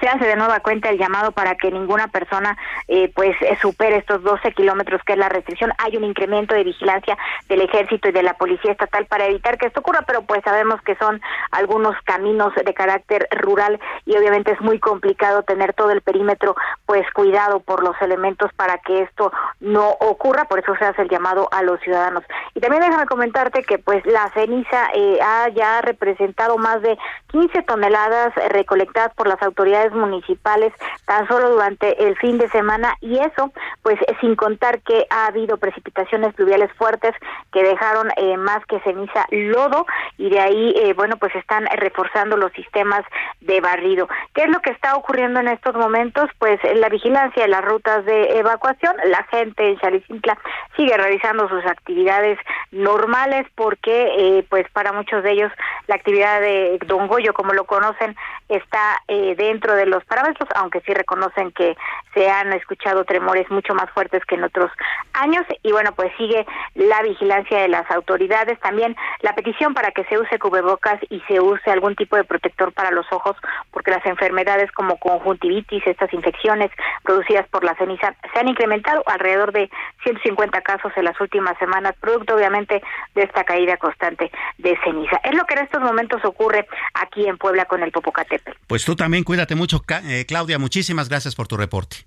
se 0.00 0.08
hace 0.08 0.26
de 0.26 0.36
nueva 0.36 0.60
cuenta 0.60 0.90
el 0.90 0.98
llamado 0.98 1.32
para 1.32 1.56
que 1.56 1.70
ninguna 1.70 2.08
persona 2.08 2.56
eh, 2.86 3.10
pues 3.14 3.36
eh, 3.42 3.56
supere 3.60 3.96
estos 3.96 4.22
12 4.22 4.52
kilómetros 4.52 5.02
que 5.04 5.14
es 5.14 5.18
la 5.18 5.28
restricción. 5.28 5.72
Hay 5.78 5.96
un 5.96 6.04
incremento 6.04 6.54
de 6.54 6.64
vigilancia 6.64 7.16
del 7.48 7.62
ejército 7.62 8.08
y 8.08 8.12
de 8.12 8.22
la 8.22 8.34
policía 8.34 8.72
estatal 8.72 9.06
para 9.06 9.26
evitar 9.26 9.58
que 9.58 9.66
esto 9.66 9.80
ocurra, 9.80 10.02
pero 10.06 10.22
pues 10.22 10.42
sabemos 10.44 10.80
que 10.82 10.96
son 10.96 11.20
algunos 11.50 11.94
caminos 12.04 12.52
de 12.54 12.74
carácter 12.74 13.28
rural 13.32 13.80
y 14.06 14.16
obviamente 14.16 14.52
es 14.52 14.60
muy 14.60 14.78
complicado 14.78 15.42
tener 15.42 15.74
todo 15.74 15.90
el 15.90 16.02
perímetro 16.02 16.54
pues 16.86 17.08
cuidado 17.12 17.60
por 17.60 17.82
los 17.82 18.00
elementos 18.00 18.52
para 18.54 18.78
que 18.78 19.02
esto 19.02 19.32
no 19.60 19.90
ocurra, 20.00 20.44
por 20.44 20.60
eso 20.60 20.74
se 20.76 20.84
hace 20.84 21.02
el 21.02 21.08
llamado 21.08 21.48
a 21.52 21.62
los 21.62 21.80
ciudadanos. 21.80 22.24
Y 22.54 22.60
también 22.60 22.82
déjame 22.82 23.06
comentarte 23.06 23.62
que 23.62 23.78
pues 23.78 24.04
la 24.06 24.30
ceniza 24.34 24.88
eh, 24.94 25.18
ha 25.22 25.48
ya 25.48 25.80
representado 25.82 26.56
más 26.58 26.82
de 26.82 26.98
15 27.28 27.62
toneladas 27.62 28.34
recolectadas 28.50 29.14
por 29.14 29.28
las 29.28 29.42
autoridades 29.42 29.87
municipales 29.92 30.72
tan 31.04 31.26
solo 31.28 31.50
durante 31.50 32.06
el 32.06 32.16
fin 32.18 32.38
de 32.38 32.48
semana 32.48 32.94
y 33.00 33.18
eso 33.18 33.52
pues 33.82 33.98
sin 34.20 34.36
contar 34.36 34.80
que 34.82 35.06
ha 35.10 35.26
habido 35.26 35.56
precipitaciones 35.56 36.34
pluviales 36.34 36.72
fuertes 36.74 37.14
que 37.52 37.62
dejaron 37.62 38.10
eh, 38.16 38.36
más 38.36 38.64
que 38.66 38.80
ceniza 38.80 39.26
lodo 39.30 39.86
y 40.16 40.30
de 40.30 40.40
ahí 40.40 40.74
eh, 40.76 40.92
bueno 40.94 41.16
pues 41.16 41.34
están 41.34 41.66
reforzando 41.76 42.36
los 42.36 42.52
sistemas 42.52 43.04
de 43.40 43.60
barrido. 43.60 44.08
¿Qué 44.34 44.44
es 44.44 44.50
lo 44.50 44.60
que 44.60 44.70
está 44.70 44.96
ocurriendo 44.96 45.40
en 45.40 45.48
estos 45.48 45.74
momentos? 45.74 46.28
Pues 46.38 46.60
la 46.74 46.88
vigilancia 46.88 47.42
de 47.42 47.48
las 47.48 47.64
rutas 47.64 48.04
de 48.04 48.38
evacuación, 48.38 48.94
la 49.04 49.22
gente 49.24 49.68
en 49.68 49.78
Chalicintla 49.78 50.38
sigue 50.76 50.96
realizando 50.96 51.48
sus 51.48 51.64
actividades 51.66 52.38
normales 52.70 53.46
porque 53.54 54.38
eh, 54.38 54.46
pues 54.48 54.66
para 54.72 54.92
muchos 54.92 55.22
de 55.22 55.32
ellos 55.32 55.52
la 55.86 55.94
actividad 55.94 56.40
de 56.40 56.78
Don 56.86 57.06
Goyo 57.06 57.32
como 57.32 57.52
lo 57.52 57.64
conocen 57.64 58.16
está 58.48 59.02
dentro 59.08 59.74
de 59.74 59.86
los 59.86 60.04
parámetros, 60.04 60.48
aunque 60.54 60.80
sí 60.80 60.94
reconocen 60.94 61.52
que 61.52 61.76
se 62.14 62.30
han 62.30 62.52
escuchado 62.52 63.04
tremores 63.04 63.50
mucho 63.50 63.74
más 63.74 63.90
fuertes 63.90 64.24
que 64.24 64.34
en 64.34 64.44
otros 64.44 64.70
años. 65.12 65.44
Y 65.62 65.72
bueno, 65.72 65.92
pues 65.92 66.10
sigue 66.16 66.46
la 66.74 67.02
vigilancia 67.02 67.58
de 67.60 67.68
las 67.68 67.90
autoridades. 67.90 68.58
También 68.60 68.96
la 69.20 69.34
petición 69.34 69.74
para 69.74 69.90
que 69.90 70.04
se 70.04 70.18
use 70.18 70.38
cubrebocas 70.38 71.00
y 71.10 71.20
se 71.28 71.40
use 71.40 71.70
algún 71.70 71.94
tipo 71.96 72.16
de 72.16 72.24
protector 72.24 72.72
para 72.72 72.90
los 72.90 73.06
ojos, 73.12 73.36
porque 73.70 73.90
las 73.90 74.04
enfermedades 74.06 74.70
como 74.72 74.98
conjuntivitis, 74.98 75.86
estas 75.86 76.12
infecciones 76.12 76.70
producidas 77.02 77.46
por 77.48 77.64
la 77.64 77.74
ceniza, 77.76 78.14
se 78.32 78.40
han 78.40 78.48
incrementado 78.48 79.02
alrededor 79.06 79.52
de 79.52 79.70
150 80.02 80.60
casos 80.62 80.92
en 80.96 81.04
las 81.04 81.20
últimas 81.20 81.56
semanas, 81.58 81.94
producto 82.00 82.34
obviamente 82.34 82.57
de 82.66 83.22
esta 83.22 83.44
caída 83.44 83.76
constante 83.76 84.30
de 84.58 84.76
ceniza. 84.84 85.20
Es 85.24 85.34
lo 85.34 85.44
que 85.44 85.54
en 85.54 85.60
estos 85.64 85.80
momentos 85.80 86.24
ocurre 86.24 86.66
aquí 86.94 87.26
en 87.26 87.38
Puebla 87.38 87.66
con 87.66 87.82
el 87.82 87.92
Popocatépetl. 87.92 88.58
Pues 88.66 88.84
tú 88.84 88.96
también 88.96 89.24
cuídate 89.24 89.54
mucho 89.54 89.82
eh, 90.04 90.24
Claudia, 90.26 90.58
muchísimas 90.58 91.08
gracias 91.08 91.34
por 91.34 91.48
tu 91.48 91.56
reporte. 91.56 91.98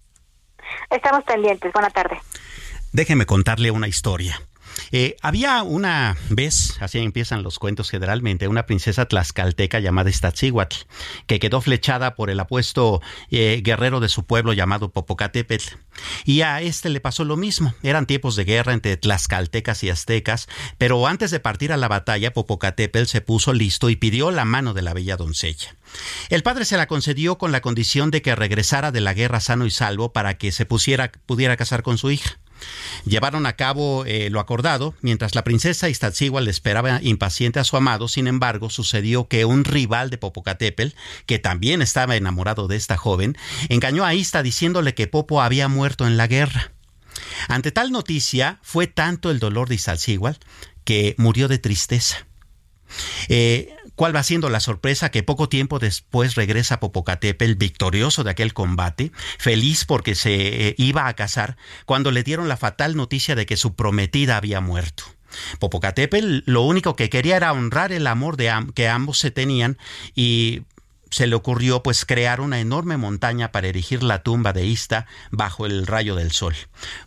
Estamos 0.90 1.24
pendientes. 1.24 1.72
Buena 1.74 1.90
tarde. 1.90 2.20
Déjeme 2.94 3.26
contarle 3.26 3.72
una 3.72 3.88
historia. 3.88 4.42
Eh, 4.92 5.16
había 5.22 5.64
una 5.64 6.18
vez, 6.30 6.78
así 6.82 7.00
empiezan 7.00 7.44
los 7.44 7.60
cuentos 7.60 7.90
generalmente, 7.90 8.48
una 8.48 8.66
princesa 8.66 9.06
tlaxcalteca 9.06 9.80
llamada 9.80 10.10
Iztaccíhuatl, 10.10 10.76
que 11.28 11.40
quedó 11.40 11.62
flechada 11.62 12.16
por 12.16 12.30
el 12.30 12.40
apuesto 12.40 13.02
eh, 13.30 13.62
guerrero 13.64 14.00
de 14.00 14.10
su 14.10 14.26
pueblo 14.26 14.54
llamado 14.54 14.92
Popocatépetl. 14.92 15.76
Y 16.26 16.42
a 16.42 16.62
este 16.62 16.90
le 16.90 17.00
pasó 17.00 17.24
lo 17.26 17.38
mismo. 17.38 17.74
Eran 17.84 18.06
tiempos 18.06 18.36
de 18.36 18.46
guerra 18.46 18.74
entre 18.74 18.98
tlaxcaltecas 18.98 19.84
y 19.84 19.90
aztecas, 19.90 20.48
pero 20.78 21.06
antes 21.08 21.32
de 21.32 21.40
partir 21.40 21.72
a 21.72 21.78
la 21.78 21.88
batalla, 21.88 22.34
Popocatépetl 22.34 23.08
se 23.08 23.22
puso 23.22 23.54
listo 23.54 23.90
y 23.90 23.96
pidió 23.96 24.32
la 24.32 24.46
mano 24.46 24.74
de 24.74 24.82
la 24.82 24.94
bella 24.94 25.18
doncella. 25.18 25.76
El 26.30 26.44
padre 26.44 26.66
se 26.66 26.78
la 26.78 26.88
concedió 26.88 27.38
con 27.38 27.52
la 27.52 27.62
condición 27.62 28.12
de 28.12 28.22
que 28.22 28.36
regresara 28.36 28.92
de 28.92 29.02
la 29.02 29.14
guerra 29.14 29.40
sano 29.42 29.66
y 29.66 29.72
salvo 29.72 30.14
para 30.14 30.38
que 30.38 30.52
se 30.52 30.66
pusiera, 30.66 31.12
pudiera 31.26 31.58
casar 31.58 31.84
con 31.84 31.98
su 31.98 32.12
hija. 32.12 32.40
Llevaron 33.06 33.46
a 33.46 33.56
cabo 33.56 34.06
eh, 34.06 34.30
lo 34.30 34.40
acordado, 34.40 34.94
mientras 35.02 35.36
la 35.36 35.44
princesa 35.44 35.90
Iztaccíhuatl 35.90 36.48
esperaba 36.48 37.00
impaciente 37.02 37.60
a 37.60 37.64
su 37.64 37.78
amado, 37.78 38.08
sin 38.08 38.28
embargo, 38.28 38.70
sucedió 38.70 39.28
que 39.28 39.46
un 39.46 39.64
rival 39.64 40.10
de 40.10 40.18
Popocatépetl, 40.18 40.96
que 41.26 41.40
también 41.40 41.82
estaba 41.82 42.16
enamorado 42.16 42.68
de 42.68 42.76
esta 42.76 42.98
joven, 42.98 43.38
engañó 43.70 44.06
a 44.06 44.14
Ista 44.14 44.44
diciéndole 44.44 44.94
que 44.94 45.08
Popo 45.08 45.42
había 45.42 45.68
muerto 45.68 46.08
en 46.08 46.18
la 46.18 46.28
guerra. 46.28 46.72
Ante 47.48 47.72
tal 47.72 47.92
noticia, 47.92 48.60
fue 48.62 48.88
tanto 48.88 49.32
el 49.32 49.40
dolor 49.40 49.68
de 49.70 49.76
Iztaccíhuatl 49.76 50.40
que 50.84 51.16
murió 51.18 51.48
de 51.48 51.60
tristeza. 51.60 52.26
Eh, 53.30 53.74
¿Cuál 54.02 54.16
va 54.16 54.24
siendo 54.24 54.50
la 54.50 54.60
sorpresa? 54.60 55.12
Que 55.12 55.22
poco 55.22 55.48
tiempo 55.48 55.78
después 55.78 56.34
regresa 56.34 56.80
Popocatépetl 56.80 57.54
victorioso 57.54 58.24
de 58.24 58.32
aquel 58.32 58.52
combate, 58.52 59.12
feliz 59.38 59.86
porque 59.86 60.16
se 60.16 60.70
eh, 60.70 60.76
iba 60.80 61.08
a 61.08 61.14
casar, 61.14 61.56
cuando 61.86 62.10
le 62.10 62.24
dieron 62.24 62.48
la 62.48 62.58
fatal 62.58 62.96
noticia 62.96 63.36
de 63.36 63.46
que 63.46 63.58
su 63.58 63.76
prometida 63.76 64.38
había 64.38 64.60
muerto. 64.60 65.04
Popocatépetl 65.60 66.40
lo 66.48 66.64
único 66.64 66.96
que 66.96 67.12
quería 67.12 67.38
era 67.38 67.54
honrar 67.54 67.92
el 67.92 68.08
amor 68.08 68.38
de 68.38 68.52
que 68.74 68.90
ambos 68.90 69.20
se 69.20 69.30
tenían 69.30 69.78
y 70.16 70.64
se 71.12 71.28
le 71.28 71.36
ocurrió 71.36 71.84
pues 71.84 72.04
crear 72.04 72.42
una 72.42 72.60
enorme 72.60 72.98
montaña 72.98 73.52
para 73.52 73.68
erigir 73.68 74.02
la 74.02 74.24
tumba 74.24 74.52
de 74.52 74.66
Ista 74.66 75.06
bajo 75.30 75.68
el 75.68 75.86
rayo 75.86 76.16
del 76.16 76.32
sol. 76.32 76.56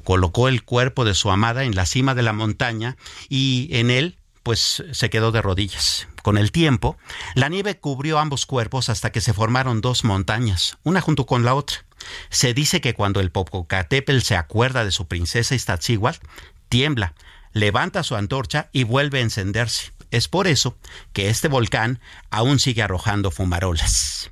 Colocó 0.04 0.46
el 0.46 0.62
cuerpo 0.62 1.04
de 1.04 1.14
su 1.14 1.32
amada 1.32 1.64
en 1.64 1.74
la 1.74 1.86
cima 1.86 2.14
de 2.14 2.22
la 2.22 2.32
montaña 2.32 2.96
y 3.28 3.66
en 3.72 3.90
él 3.90 4.16
pues 4.44 4.84
se 4.92 5.10
quedó 5.10 5.32
de 5.32 5.42
rodillas. 5.42 6.06
Con 6.24 6.38
el 6.38 6.52
tiempo, 6.52 6.96
la 7.34 7.50
nieve 7.50 7.76
cubrió 7.78 8.18
ambos 8.18 8.46
cuerpos 8.46 8.88
hasta 8.88 9.12
que 9.12 9.20
se 9.20 9.34
formaron 9.34 9.82
dos 9.82 10.04
montañas, 10.04 10.78
una 10.82 11.02
junto 11.02 11.26
con 11.26 11.44
la 11.44 11.54
otra. 11.54 11.84
Se 12.30 12.54
dice 12.54 12.80
que 12.80 12.94
cuando 12.94 13.20
el 13.20 13.30
Popocatépetl 13.30 14.20
se 14.20 14.34
acuerda 14.34 14.86
de 14.86 14.90
su 14.90 15.06
princesa 15.06 15.54
Iztaccíhuatl, 15.54 16.26
tiembla, 16.70 17.12
levanta 17.52 18.02
su 18.02 18.16
antorcha 18.16 18.70
y 18.72 18.84
vuelve 18.84 19.18
a 19.18 19.20
encenderse. 19.20 19.92
Es 20.10 20.26
por 20.28 20.46
eso 20.46 20.78
que 21.12 21.28
este 21.28 21.48
volcán 21.48 22.00
aún 22.30 22.58
sigue 22.58 22.80
arrojando 22.80 23.30
fumarolas. 23.30 24.30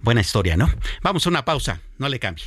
Buena 0.00 0.22
historia, 0.22 0.56
¿no? 0.56 0.70
Vamos 1.02 1.26
a 1.26 1.28
una 1.28 1.44
pausa, 1.44 1.82
no 1.98 2.08
le 2.08 2.20
cambie. 2.20 2.46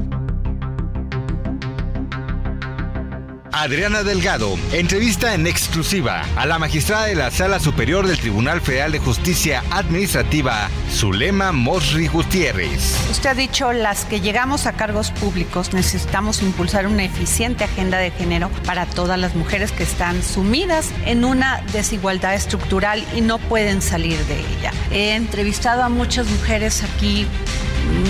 Adriana 3.61 4.01
Delgado 4.01 4.57
entrevista 4.73 5.35
en 5.35 5.45
exclusiva 5.45 6.25
a 6.35 6.47
la 6.47 6.57
magistrada 6.57 7.05
de 7.05 7.13
la 7.13 7.29
Sala 7.29 7.59
Superior 7.59 8.07
del 8.07 8.17
Tribunal 8.17 8.59
Federal 8.59 8.91
de 8.91 8.97
Justicia 8.97 9.63
Administrativa, 9.69 10.67
Zulema 10.91 11.51
Mosri 11.51 12.07
Gutiérrez. 12.07 12.97
Usted 13.11 13.29
ha 13.29 13.33
dicho, 13.35 13.71
las 13.71 14.05
que 14.05 14.19
llegamos 14.19 14.65
a 14.65 14.73
cargos 14.73 15.11
públicos 15.11 15.73
necesitamos 15.73 16.41
impulsar 16.41 16.87
una 16.87 17.03
eficiente 17.03 17.63
agenda 17.63 17.99
de 17.99 18.09
género 18.09 18.49
para 18.65 18.87
todas 18.87 19.19
las 19.19 19.35
mujeres 19.35 19.71
que 19.71 19.83
están 19.83 20.23
sumidas 20.23 20.89
en 21.05 21.23
una 21.23 21.61
desigualdad 21.71 22.33
estructural 22.33 23.05
y 23.15 23.21
no 23.21 23.37
pueden 23.37 23.83
salir 23.83 24.17
de 24.25 24.39
ella. 24.39 24.71
He 24.89 25.13
entrevistado 25.13 25.83
a 25.83 25.89
muchas 25.89 26.25
mujeres 26.27 26.81
aquí 26.81 27.27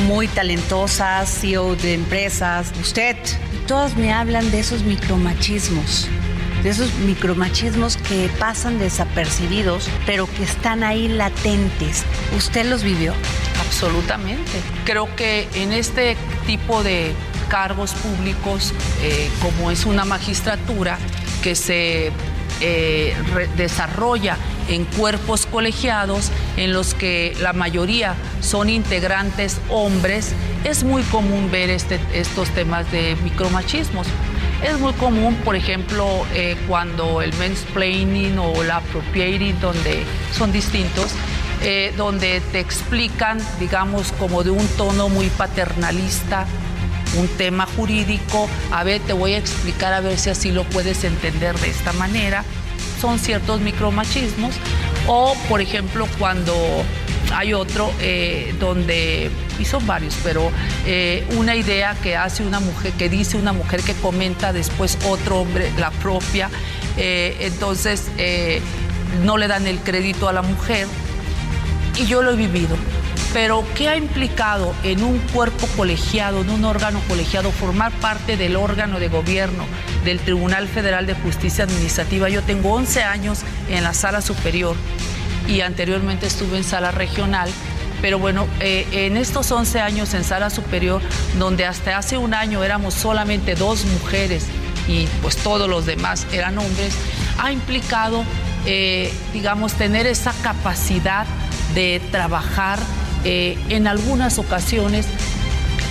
muy 0.08 0.30
talentosas, 0.30 1.30
CEO 1.30 1.76
de 1.76 1.96
empresas, 1.96 2.72
usted, 2.80 3.18
todas 3.68 3.96
me 3.96 4.14
hablan 4.14 4.52
de 4.52 4.60
esos 4.60 4.84
micromachismos, 4.84 6.08
de 6.64 6.70
esos 6.70 6.94
micromachismos 7.06 7.98
que 7.98 8.30
pasan 8.40 8.80
desapercibidos, 8.80 9.90
pero 10.06 10.28
que 10.28 10.44
están 10.44 10.84
ahí 10.84 11.08
latentes. 11.08 12.04
¿Usted 12.38 12.66
los 12.66 12.84
vivió? 12.84 13.14
Absolutamente. 13.66 14.52
Creo 14.86 15.16
que 15.16 15.48
en 15.56 15.74
este 15.74 16.16
tipo 16.46 16.84
de 16.84 17.14
cargos 17.50 17.94
públicos, 17.94 18.74
eh, 19.02 19.30
como 19.42 19.72
es 19.72 19.86
una 19.86 20.06
magistratura 20.06 20.98
que 21.42 21.56
se 21.56 22.12
eh, 22.62 23.16
desarrolla 23.58 24.38
en 24.70 24.86
cuerpos 24.86 25.46
colegiados 25.46 26.32
en 26.58 26.74
los 26.74 26.94
que 26.94 27.36
la 27.42 27.54
mayoría 27.54 28.16
son 28.42 28.70
integrantes 28.70 29.60
hombres, 29.70 30.34
es 30.64 30.84
muy 30.84 31.04
común 31.04 31.50
ver 31.52 31.70
este, 31.70 32.00
estos 32.14 32.50
temas 32.50 32.92
de 32.92 33.16
micromachismos. 33.24 34.08
Es 34.64 34.80
muy 34.80 34.94
común, 34.94 35.36
por 35.44 35.56
ejemplo, 35.56 36.24
eh, 36.36 36.56
cuando 36.68 37.24
el 37.24 37.34
mansplaining 37.34 38.38
o 38.38 38.64
la 38.64 38.78
appropriating, 38.78 39.60
donde 39.60 40.04
son 40.32 40.52
distintos, 40.52 41.12
eh, 41.64 41.94
donde 41.98 42.42
te 42.52 42.60
explican, 42.60 43.40
digamos, 43.60 44.12
como 44.14 44.44
de 44.44 44.52
un 44.52 44.68
tono 44.78 45.10
muy 45.10 45.28
paternalista, 45.30 46.46
un 47.18 47.28
tema 47.28 47.66
jurídico, 47.66 48.50
a 48.72 48.84
ver, 48.84 49.02
te 49.02 49.14
voy 49.14 49.34
a 49.34 49.38
explicar 49.38 49.94
a 49.94 50.02
ver 50.02 50.18
si 50.18 50.30
así 50.30 50.52
lo 50.52 50.64
puedes 50.64 51.04
entender 51.04 51.58
de 51.60 51.70
esta 51.70 51.94
manera. 51.94 52.44
Son 53.00 53.20
ciertos 53.20 53.62
micromachismos. 53.62 54.56
O, 55.08 55.36
por 55.50 55.62
ejemplo, 55.62 56.08
cuando 56.20 56.54
hay 57.34 57.54
otro 57.54 57.92
eh, 58.00 58.54
donde, 58.60 59.32
y 59.60 59.66
son 59.66 59.86
varios, 59.88 60.16
pero 60.24 60.52
eh, 60.86 61.26
una 61.38 61.56
idea 61.56 61.96
que 62.02 62.16
hace 62.16 62.44
una 62.44 62.60
mujer, 62.60 62.92
que 62.94 63.10
dice 63.10 63.38
una 63.38 63.54
mujer 63.54 63.82
que 63.82 63.94
comenta 63.94 64.54
después 64.54 64.98
otro 65.06 65.42
hombre, 65.42 65.72
la 65.78 65.92
propia, 65.92 66.50
eh, 66.98 67.38
entonces 67.42 68.08
no 69.24 69.38
le 69.38 69.48
dan 69.48 69.68
el 69.68 69.80
crédito 69.80 70.30
a 70.30 70.34
la 70.34 70.42
mujer. 70.42 70.88
Y 71.98 72.06
yo 72.06 72.22
lo 72.22 72.32
he 72.32 72.36
vivido. 72.36 72.78
Pero 73.34 73.64
¿qué 73.76 73.88
ha 73.88 73.96
implicado 73.96 74.76
en 74.84 75.04
un 75.04 75.18
cuerpo 75.20 75.66
colegiado, 75.78 76.42
en 76.42 76.50
un 76.50 76.66
órgano 76.66 77.00
colegiado, 77.08 77.52
formar 77.52 77.94
parte 77.94 78.36
del 78.36 78.58
órgano 78.58 79.00
de 79.00 79.08
gobierno 79.08 79.66
del 80.04 80.20
Tribunal 80.20 80.68
Federal 80.68 81.06
de 81.06 81.14
Justicia 81.14 81.64
Administrativa? 81.64 82.28
Yo 82.28 82.42
tengo 82.42 82.74
11 82.74 83.04
años 83.04 83.40
en 83.70 83.84
la 83.84 83.94
sala 83.94 84.22
superior 84.22 84.76
y 85.48 85.62
anteriormente 85.62 86.28
estuve 86.28 86.58
en 86.58 86.66
sala 86.66 86.92
regional. 86.92 87.50
Pero 88.02 88.20
bueno, 88.20 88.48
eh, 88.60 88.86
en 88.92 89.16
estos 89.16 89.50
11 89.52 89.80
años 89.80 90.14
en 90.14 90.26
sala 90.26 90.50
superior, 90.50 91.02
donde 91.38 91.66
hasta 91.66 91.98
hace 91.98 92.18
un 92.18 92.34
año 92.34 92.64
éramos 92.64 92.96
solamente 92.96 93.56
dos 93.56 93.86
mujeres 93.86 94.48
y 94.88 95.06
pues 95.22 95.38
todos 95.38 95.70
los 95.70 95.86
demás 95.86 96.28
eran 96.34 96.58
hombres, 96.58 96.96
ha 97.38 97.52
implicado, 97.54 98.26
eh, 98.66 99.14
digamos, 99.32 99.74
tener 99.74 100.06
esa 100.06 100.34
capacidad 100.42 101.26
de 101.76 102.02
trabajar 102.12 102.80
eh, 103.24 103.58
en 103.70 103.88
algunas 103.88 104.40
ocasiones 104.40 105.06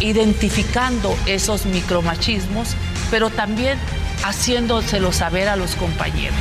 identificando 0.01 1.17
esos 1.27 1.67
micromachismos, 1.67 2.75
pero 3.11 3.31
también 3.31 3.79
haciéndoselo 4.23 5.13
saber 5.13 5.49
a 5.49 5.57
los 5.57 5.75
compañeros. 5.77 6.39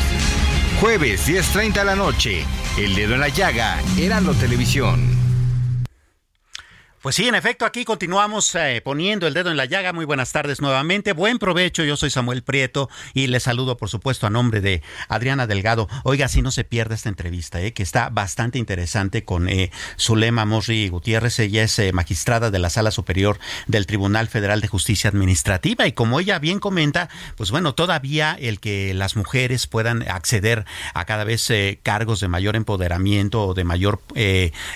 Jueves 0.80 1.28
10.30 1.28 1.74
de 1.74 1.86
la 1.86 1.96
noche, 1.96 2.46
El 2.78 2.96
Dedo 2.96 3.16
en 3.16 3.20
la 3.20 3.30
Llaga, 3.30 3.80
Heraldo 3.98 4.34
Televisión. 4.34 5.19
Pues 7.02 7.16
sí, 7.16 7.30
en 7.30 7.36
efecto, 7.36 7.66
aquí 7.66 7.86
continuamos 7.86 8.54
eh, 8.56 8.82
poniendo 8.84 9.26
el 9.26 9.34
dedo 9.34 9.50
en 9.50 9.56
la 9.56 9.64
llaga. 9.64 9.94
Muy 9.94 10.04
buenas 10.04 10.34
tardes 10.34 10.60
nuevamente. 10.60 11.14
Buen 11.14 11.40
provecho. 11.40 11.86
Yo 11.86 11.96
soy 11.96 12.10
Samuel 12.10 12.44
Prieto 12.44 12.90
y 13.14 13.28
les 13.28 13.44
saludo, 13.44 13.78
por 13.78 13.88
supuesto, 13.88 14.28
a 14.28 14.30
nombre 14.30 14.60
de 14.60 14.84
Adriana 15.08 15.48
Delgado. 15.48 15.88
Oiga, 16.04 16.28
si 16.28 16.42
no 16.42 16.52
se 16.52 16.66
pierde 16.66 16.96
esta 16.96 17.08
entrevista, 17.08 17.62
eh, 17.62 17.72
que 17.72 17.84
está 17.84 18.10
bastante 18.10 18.60
interesante 18.60 19.24
con 19.24 19.48
eh, 19.48 19.72
Zulema 19.98 20.44
Mosri 20.44 20.90
Gutiérrez. 20.90 21.40
Ella 21.40 21.64
es 21.64 21.80
eh, 21.80 21.94
magistrada 21.94 22.52
de 22.52 22.60
la 22.60 22.70
Sala 22.70 22.92
Superior 22.92 23.40
del 23.68 23.86
Tribunal 23.86 24.28
Federal 24.28 24.60
de 24.60 24.68
Justicia 24.68 25.10
Administrativa. 25.10 25.88
Y 25.88 25.94
como 25.94 26.20
ella 26.20 26.38
bien 26.38 26.60
comenta, 26.60 27.08
pues 27.38 27.50
bueno, 27.50 27.76
todavía 27.76 28.36
el 28.38 28.60
que 28.60 28.94
las 28.94 29.16
mujeres 29.16 29.68
puedan 29.68 30.04
acceder 30.10 30.66
a 30.94 31.06
cada 31.06 31.24
vez 31.24 31.50
cargos 31.82 32.20
de 32.20 32.28
mayor 32.28 32.58
empoderamiento 32.58 33.46
o 33.46 33.54
de 33.54 33.64
mayor 33.64 34.02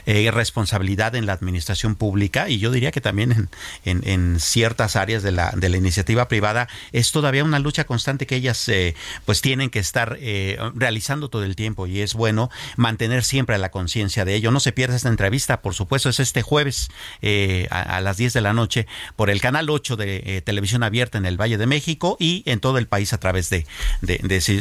responsabilidad 0.06 1.16
en 1.16 1.26
la 1.26 1.34
administración 1.34 1.96
pública 1.96 2.13
y 2.48 2.60
yo 2.60 2.72
diría 2.72 2.92
que 2.92 3.02
también 3.02 3.50
en, 3.86 4.40
ciertas 4.40 4.96
áreas 4.96 5.24
de 5.24 5.32
la, 5.32 5.52
de 5.56 5.70
la 5.70 5.78
iniciativa 5.78 6.28
privada 6.28 6.68
es 6.92 7.12
todavía 7.12 7.44
una 7.44 7.60
lucha 7.60 7.86
constante 7.86 8.26
que 8.26 8.36
ellas 8.36 8.68
eh, 8.70 8.96
pues 9.26 9.42
tienen 9.42 9.70
que 9.70 9.80
estar 9.80 10.18
eh, 10.20 10.58
realizando 10.76 11.30
todo 11.30 11.44
el 11.44 11.56
tiempo 11.56 11.88
y 11.88 12.02
es 12.02 12.14
bueno 12.14 12.50
mantener 12.78 13.24
siempre 13.24 13.58
la 13.58 13.72
conciencia 13.72 14.26
de 14.26 14.36
ello. 14.36 14.52
No 14.52 14.60
se 14.60 14.72
pierda 14.72 14.96
esta 14.96 15.10
entrevista, 15.10 15.62
por 15.62 15.74
supuesto, 15.74 16.10
es 16.10 16.20
este 16.20 16.42
jueves 16.42 16.90
eh, 17.22 17.68
a, 17.72 18.02
las 18.02 18.18
10 18.18 18.34
de 18.34 18.42
la 18.42 18.54
noche 18.54 18.88
por 19.16 19.30
el 19.30 19.42
canal 19.42 19.70
8 19.70 19.96
de 19.96 20.42
televisión 20.46 20.84
abierta 20.84 21.18
en 21.18 21.26
el 21.26 21.40
Valle 21.40 21.58
de 21.58 21.68
México 21.68 22.18
y 22.20 22.44
en 22.46 22.60
todo 22.60 22.78
el 22.78 22.88
país 22.88 23.14
a 23.14 23.20
través 23.20 23.50
de, 23.50 23.66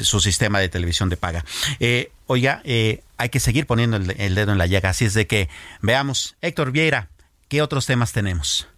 su 0.03 0.21
sistema 0.21 0.61
de 0.61 0.69
televisión 0.69 1.09
de 1.09 1.17
paga. 1.17 1.45
oiga, 2.27 2.63
hay 2.65 3.29
que 3.31 3.41
seguir 3.41 3.67
poniendo 3.67 3.97
el, 3.97 4.15
el 4.19 4.35
dedo 4.35 4.53
en 4.53 4.59
la 4.59 4.67
llaga, 4.67 4.91
así 4.91 5.05
es 5.05 5.15
de 5.15 5.27
que 5.27 5.49
veamos, 5.81 6.37
Héctor 6.41 6.73
Vieira, 6.73 7.12
¿qué 7.53 7.61
otros 7.61 7.85
temas 7.85 8.15
tenemos? 8.15 8.72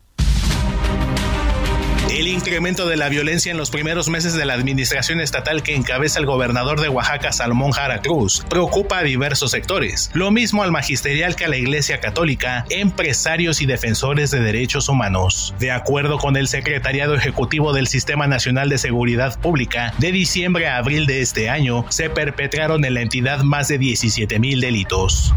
El 2.14 2.28
incremento 2.28 2.86
de 2.86 2.96
la 2.96 3.08
violencia 3.08 3.50
en 3.50 3.58
los 3.58 3.70
primeros 3.70 4.08
meses 4.08 4.34
de 4.34 4.44
la 4.44 4.54
administración 4.54 5.20
estatal 5.20 5.64
que 5.64 5.74
encabeza 5.74 6.20
el 6.20 6.26
gobernador 6.26 6.80
de 6.80 6.88
Oaxaca, 6.88 7.32
Salmón 7.32 7.72
Jara 7.72 8.02
Cruz, 8.02 8.46
preocupa 8.48 8.98
a 8.98 9.02
diversos 9.02 9.50
sectores. 9.50 10.12
Lo 10.14 10.30
mismo 10.30 10.62
al 10.62 10.70
magisterial 10.70 11.34
que 11.34 11.46
a 11.46 11.48
la 11.48 11.56
Iglesia 11.56 11.98
Católica, 11.98 12.66
empresarios 12.70 13.60
y 13.60 13.66
defensores 13.66 14.30
de 14.30 14.38
derechos 14.38 14.88
humanos. 14.88 15.56
De 15.58 15.72
acuerdo 15.72 16.18
con 16.18 16.36
el 16.36 16.46
Secretariado 16.46 17.16
Ejecutivo 17.16 17.72
del 17.72 17.88
Sistema 17.88 18.28
Nacional 18.28 18.68
de 18.68 18.78
Seguridad 18.78 19.36
Pública, 19.40 19.92
de 19.98 20.12
diciembre 20.12 20.68
a 20.68 20.76
abril 20.76 21.06
de 21.06 21.20
este 21.20 21.50
año 21.50 21.84
se 21.88 22.10
perpetraron 22.10 22.84
en 22.84 22.94
la 22.94 23.00
entidad 23.00 23.40
más 23.40 23.66
de 23.66 23.78
17 23.78 24.38
mil 24.38 24.60
delitos. 24.60 25.34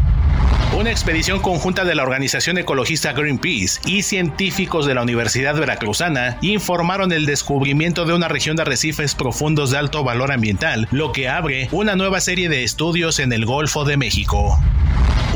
Una 0.76 0.90
expedición 0.90 1.40
conjunta 1.40 1.84
de 1.84 1.94
la 1.94 2.04
organización 2.04 2.56
ecologista 2.56 3.12
Greenpeace 3.12 3.80
y 3.86 4.02
científicos 4.02 4.86
de 4.86 4.94
la 4.94 5.02
Universidad 5.02 5.56
Veracruzana 5.56 6.38
informaron 6.68 7.12
el 7.12 7.24
descubrimiento 7.24 8.04
de 8.04 8.12
una 8.12 8.28
región 8.28 8.54
de 8.54 8.60
arrecifes 8.60 9.14
profundos 9.14 9.70
de 9.70 9.78
alto 9.78 10.04
valor 10.04 10.30
ambiental, 10.30 10.86
lo 10.90 11.12
que 11.12 11.26
abre 11.26 11.66
una 11.72 11.96
nueva 11.96 12.20
serie 12.20 12.50
de 12.50 12.62
estudios 12.62 13.20
en 13.20 13.32
el 13.32 13.46
Golfo 13.46 13.86
de 13.86 13.96
México. 13.96 14.60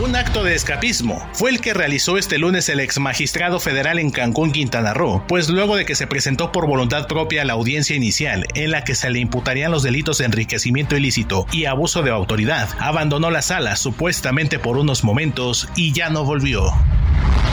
Un 0.05 0.14
acto 0.14 0.45
de 0.45 0.55
escapismo 0.55 1.27
fue 1.33 1.49
el 1.49 1.62
que 1.62 1.73
realizó 1.73 2.18
este 2.18 2.37
lunes 2.37 2.68
el 2.68 2.81
ex 2.81 2.99
magistrado 2.99 3.61
federal 3.61 3.99
en 3.99 4.11
Cancún, 4.11 4.53
Quintana 4.53 4.92
Roo, 4.92 5.25
pues 5.27 5.49
luego 5.49 5.75
de 5.75 5.87
que 5.87 5.95
se 5.95 6.07
presentó 6.07 6.53
por 6.53 6.66
voluntad 6.66 7.07
propia 7.07 7.47
la 7.47 7.55
audiencia 7.55 7.97
inicial 7.97 8.47
en 8.55 8.71
la 8.71 8.85
que 8.85 8.95
se 8.95 9.09
le 9.09 9.21
imputarían 9.21 9.73
los 9.73 9.83
delitos 9.83 10.18
de 10.18 10.27
enriquecimiento 10.27 10.99
ilícito 10.99 11.47
y 11.51 11.64
abuso 11.64 12.03
de 12.03 12.11
autoridad, 12.11 12.68
abandonó 12.79 13.31
la 13.31 13.40
sala 13.40 13.77
supuestamente 13.77 14.59
por 14.59 14.77
unos 14.77 15.03
momentos 15.03 15.66
y 15.77 15.95
ya 15.95 16.11
no 16.11 16.27
volvió. 16.27 16.75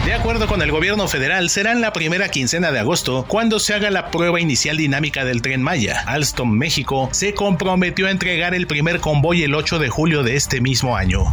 De 0.05 0.13
acuerdo 0.13 0.47
con 0.47 0.61
el 0.61 0.71
gobierno 0.71 1.07
federal, 1.07 1.49
será 1.49 1.71
en 1.71 1.81
la 1.81 1.93
primera 1.93 2.29
quincena 2.29 2.71
de 2.71 2.79
agosto 2.79 3.25
cuando 3.27 3.59
se 3.59 3.73
haga 3.73 3.91
la 3.91 4.11
prueba 4.11 4.39
inicial 4.39 4.77
dinámica 4.77 5.25
del 5.25 5.41
tren 5.41 5.61
Maya. 5.61 6.03
Alstom 6.07 6.49
México 6.51 7.09
se 7.11 7.33
comprometió 7.33 8.07
a 8.07 8.11
entregar 8.11 8.55
el 8.55 8.65
primer 8.65 9.01
convoy 9.01 9.43
el 9.43 9.53
8 9.53 9.77
de 9.77 9.89
julio 9.89 10.23
de 10.23 10.35
este 10.35 10.61
mismo 10.61 10.95
año. 10.95 11.25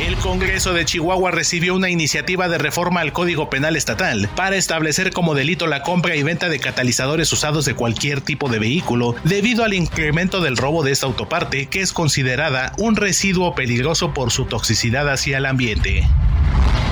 El 0.00 0.16
Congreso 0.16 0.72
de 0.72 0.84
Chihuahua 0.84 1.30
recibió 1.30 1.74
una 1.74 1.90
iniciativa 1.90 2.48
de 2.48 2.58
reforma 2.58 3.00
al 3.00 3.12
Código 3.12 3.50
Penal 3.50 3.76
Estatal 3.76 4.28
para 4.34 4.56
establecer 4.56 5.12
como 5.12 5.34
delito 5.34 5.66
la 5.66 5.82
compra 5.82 6.16
y 6.16 6.22
venta 6.22 6.48
de 6.48 6.58
catalizadores 6.58 7.30
usados 7.32 7.66
de 7.66 7.74
cualquier 7.74 8.22
tipo 8.22 8.48
de 8.48 8.58
vehículo 8.58 9.14
debido 9.24 9.64
al 9.64 9.74
incremento 9.74 10.40
del 10.40 10.56
robo 10.56 10.82
de 10.82 10.92
esta 10.92 11.06
autoparte 11.06 11.66
que 11.66 11.82
es 11.82 11.92
considerada 11.92 12.72
un 12.78 12.96
residuo 12.96 13.54
peligroso 13.54 14.14
por 14.14 14.30
su 14.30 14.46
toxicidad 14.46 15.08
hacia 15.10 15.38
el 15.38 15.46
ambiente. 15.46 16.06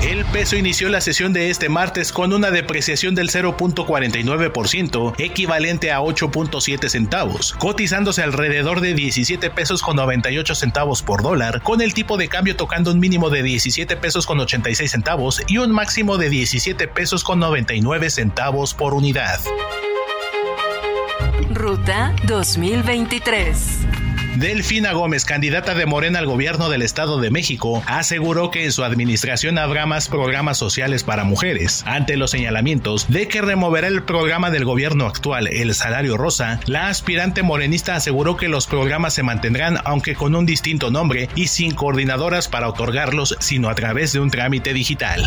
El 0.03 0.25
peso 0.25 0.55
inició 0.55 0.89
la 0.89 0.99
sesión 0.99 1.31
de 1.31 1.51
este 1.51 1.69
martes 1.69 2.11
con 2.11 2.33
una 2.33 2.49
depreciación 2.49 3.13
del 3.13 3.29
0.49%, 3.29 5.13
equivalente 5.19 5.91
a 5.91 5.99
8.7 5.99 6.89
centavos, 6.89 7.53
cotizándose 7.59 8.23
alrededor 8.23 8.81
de 8.81 8.95
17 8.95 9.51
pesos 9.51 9.83
con 9.83 9.97
98 9.97 10.55
centavos 10.55 11.03
por 11.03 11.21
dólar, 11.21 11.61
con 11.61 11.81
el 11.81 11.93
tipo 11.93 12.17
de 12.17 12.29
cambio 12.29 12.55
tocando 12.55 12.90
un 12.91 12.99
mínimo 12.99 13.29
de 13.29 13.41
17 13.41 13.97
pesos 13.97 14.25
con 14.25 14.39
86 14.39 14.91
centavos 14.91 15.41
y 15.47 15.57
un 15.57 15.71
máximo 15.71 16.17
de 16.17 16.29
17 16.29 16.87
pesos 16.87 17.23
con 17.23 17.39
99 17.39 18.09
centavos 18.09 18.73
por 18.73 18.93
unidad. 18.93 19.39
Ruta 21.53 22.13
2023. 22.27 24.00
Delfina 24.37 24.93
Gómez, 24.93 25.25
candidata 25.25 25.75
de 25.75 25.85
Morena 25.85 26.19
al 26.19 26.25
gobierno 26.25 26.69
del 26.69 26.83
Estado 26.83 27.19
de 27.19 27.29
México, 27.29 27.83
aseguró 27.85 28.49
que 28.49 28.63
en 28.63 28.71
su 28.71 28.83
administración 28.85 29.57
habrá 29.57 29.85
más 29.85 30.07
programas 30.07 30.57
sociales 30.57 31.03
para 31.03 31.25
mujeres. 31.25 31.83
Ante 31.85 32.15
los 32.15 32.31
señalamientos 32.31 33.07
de 33.09 33.27
que 33.27 33.41
removerá 33.41 33.87
el 33.87 34.03
programa 34.03 34.49
del 34.49 34.63
gobierno 34.63 35.05
actual, 35.05 35.47
el 35.47 35.75
salario 35.75 36.15
rosa, 36.15 36.61
la 36.65 36.87
aspirante 36.87 37.43
morenista 37.43 37.95
aseguró 37.95 38.37
que 38.37 38.47
los 38.47 38.67
programas 38.67 39.13
se 39.13 39.23
mantendrán 39.23 39.79
aunque 39.83 40.15
con 40.15 40.33
un 40.33 40.45
distinto 40.45 40.91
nombre 40.91 41.27
y 41.35 41.47
sin 41.47 41.75
coordinadoras 41.75 42.47
para 42.47 42.69
otorgarlos, 42.69 43.35
sino 43.39 43.69
a 43.69 43.75
través 43.75 44.13
de 44.13 44.21
un 44.21 44.31
trámite 44.31 44.73
digital. 44.73 45.25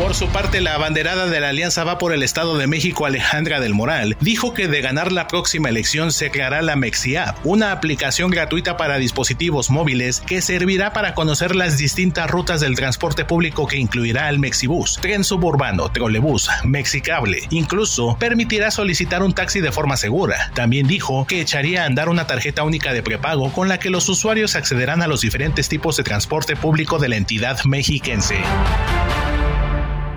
Por 0.00 0.14
su 0.14 0.28
parte, 0.28 0.62
la 0.62 0.76
abanderada 0.76 1.26
de 1.26 1.40
la 1.40 1.50
Alianza 1.50 1.84
Va 1.84 1.98
por 1.98 2.14
el 2.14 2.22
Estado 2.22 2.56
de 2.56 2.66
México, 2.66 3.04
Alejandra 3.04 3.60
del 3.60 3.74
Moral, 3.74 4.16
dijo 4.20 4.54
que 4.54 4.66
de 4.66 4.80
ganar 4.80 5.12
la 5.12 5.28
próxima 5.28 5.68
elección 5.68 6.10
se 6.10 6.30
creará 6.30 6.62
la 6.62 6.74
MexiApp, 6.74 7.36
una 7.44 7.70
aplicación 7.70 8.30
gratuita 8.30 8.78
para 8.78 8.96
dispositivos 8.96 9.68
móviles 9.68 10.22
que 10.22 10.40
servirá 10.40 10.94
para 10.94 11.12
conocer 11.14 11.54
las 11.54 11.76
distintas 11.76 12.30
rutas 12.30 12.62
del 12.62 12.76
transporte 12.76 13.26
público 13.26 13.66
que 13.66 13.76
incluirá 13.76 14.30
el 14.30 14.38
Mexibus, 14.38 14.96
tren 15.02 15.22
suburbano, 15.22 15.90
trolebús, 15.90 16.48
Mexicable. 16.64 17.46
Incluso 17.50 18.16
permitirá 18.18 18.70
solicitar 18.70 19.22
un 19.22 19.34
taxi 19.34 19.60
de 19.60 19.70
forma 19.70 19.98
segura. 19.98 20.50
También 20.54 20.86
dijo 20.86 21.26
que 21.26 21.42
echaría 21.42 21.82
a 21.82 21.86
andar 21.86 22.08
una 22.08 22.26
tarjeta 22.26 22.62
única 22.62 22.94
de 22.94 23.02
prepago 23.02 23.52
con 23.52 23.68
la 23.68 23.78
que 23.78 23.90
los 23.90 24.08
usuarios 24.08 24.56
accederán 24.56 25.02
a 25.02 25.08
los 25.08 25.20
diferentes 25.20 25.68
tipos 25.68 25.98
de 25.98 26.04
transporte 26.04 26.56
público 26.56 26.98
de 26.98 27.10
la 27.10 27.16
entidad 27.16 27.62
mexiquense. 27.64 28.38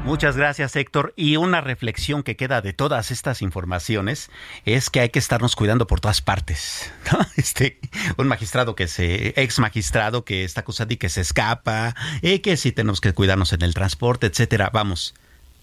Muchas 0.06 0.36
gracias, 0.36 0.76
Héctor. 0.76 1.14
Y 1.16 1.38
una 1.38 1.62
reflexión 1.62 2.24
que 2.24 2.36
queda 2.36 2.62
de 2.62 2.74
todas 2.74 3.10
estas 3.10 3.42
informaciones 3.42 4.30
es 4.66 4.90
que 4.90 5.00
hay 5.00 5.10
que 5.10 5.20
estarnos 5.20 5.56
cuidando 5.56 5.88
por 5.88 6.02
todas 6.02 6.22
partes. 6.22 6.92
Este, 7.38 7.80
un 8.18 8.28
magistrado 8.28 8.76
que 8.76 8.88
se, 8.88 9.34
ex 9.42 9.60
magistrado 9.60 10.26
que 10.26 10.44
está 10.44 10.62
acusado 10.62 10.94
y 10.94 10.98
que 10.98 11.10
se 11.10 11.22
escapa, 11.22 11.96
y 12.22 12.40
que 12.40 12.58
si 12.58 12.72
tenemos 12.72 13.02
que 13.02 13.14
cuidarnos 13.14 13.54
en 13.54 13.62
el 13.62 13.74
transporte, 13.74 14.28
etcétera. 14.28 14.70
Vamos, 14.74 15.14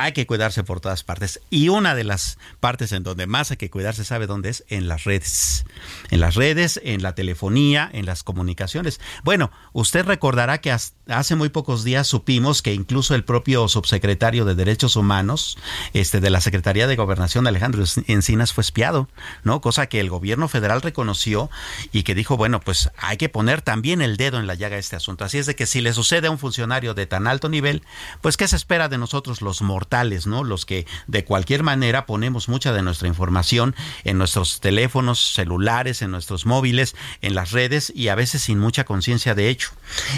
hay 0.00 0.12
que 0.12 0.26
cuidarse 0.26 0.64
por 0.64 0.80
todas 0.80 1.04
partes. 1.04 1.40
Y 1.50 1.68
una 1.68 1.94
de 1.94 2.04
las 2.04 2.38
partes 2.58 2.92
en 2.92 3.02
donde 3.02 3.26
más 3.26 3.50
hay 3.50 3.58
que 3.58 3.68
cuidarse, 3.68 4.02
¿sabe 4.02 4.26
dónde 4.26 4.48
es? 4.48 4.64
En 4.68 4.88
las 4.88 5.04
redes. 5.04 5.66
En 6.10 6.20
las 6.20 6.36
redes, 6.36 6.80
en 6.82 7.02
la 7.02 7.14
telefonía, 7.14 7.90
en 7.92 8.06
las 8.06 8.22
comunicaciones. 8.22 8.98
Bueno, 9.24 9.50
usted 9.74 10.06
recordará 10.06 10.62
que 10.62 10.72
hace 10.72 11.36
muy 11.36 11.50
pocos 11.50 11.84
días 11.84 12.06
supimos 12.06 12.62
que 12.62 12.72
incluso 12.72 13.14
el 13.14 13.24
propio 13.24 13.68
subsecretario 13.68 14.46
de 14.46 14.54
Derechos 14.54 14.96
Humanos 14.96 15.58
este, 15.92 16.20
de 16.20 16.30
la 16.30 16.40
Secretaría 16.40 16.86
de 16.86 16.96
Gobernación, 16.96 17.46
Alejandro 17.46 17.84
Encinas, 18.06 18.54
fue 18.54 18.62
espiado, 18.62 19.08
¿no? 19.44 19.60
Cosa 19.60 19.86
que 19.86 20.00
el 20.00 20.08
gobierno 20.08 20.48
federal 20.48 20.80
reconoció 20.80 21.50
y 21.92 22.04
que 22.04 22.14
dijo, 22.14 22.38
bueno, 22.38 22.60
pues 22.60 22.90
hay 22.96 23.18
que 23.18 23.28
poner 23.28 23.60
también 23.60 24.00
el 24.00 24.16
dedo 24.16 24.38
en 24.38 24.46
la 24.46 24.54
llaga 24.54 24.76
a 24.76 24.78
este 24.78 24.96
asunto. 24.96 25.26
Así 25.26 25.36
es 25.36 25.44
de 25.44 25.54
que 25.54 25.66
si 25.66 25.82
le 25.82 25.92
sucede 25.92 26.28
a 26.28 26.30
un 26.30 26.38
funcionario 26.38 26.94
de 26.94 27.06
tan 27.06 27.26
alto 27.26 27.50
nivel, 27.50 27.82
pues 28.22 28.38
¿qué 28.38 28.48
se 28.48 28.56
espera 28.56 28.88
de 28.88 28.96
nosotros 28.96 29.42
los 29.42 29.60
mortales? 29.60 29.89
¿No? 30.26 30.44
Los 30.44 30.64
que 30.64 30.87
de 31.07 31.24
cualquier 31.24 31.62
manera 31.62 32.07
ponemos 32.07 32.48
mucha 32.48 32.72
de 32.72 32.83
nuestra 32.83 33.09
información 33.09 33.74
en 34.05 34.18
nuestros 34.18 34.61
teléfonos 34.61 35.35
celulares, 35.35 36.00
en 36.00 36.11
nuestros 36.11 36.46
móviles, 36.46 36.94
en 37.20 37.35
las 37.35 37.50
redes 37.50 37.92
y 37.94 38.09
a 38.09 38.14
veces 38.14 38.42
sin 38.42 38.59
mucha 38.59 38.85
conciencia 38.85 39.35
de 39.35 39.48
hecho. 39.48 39.70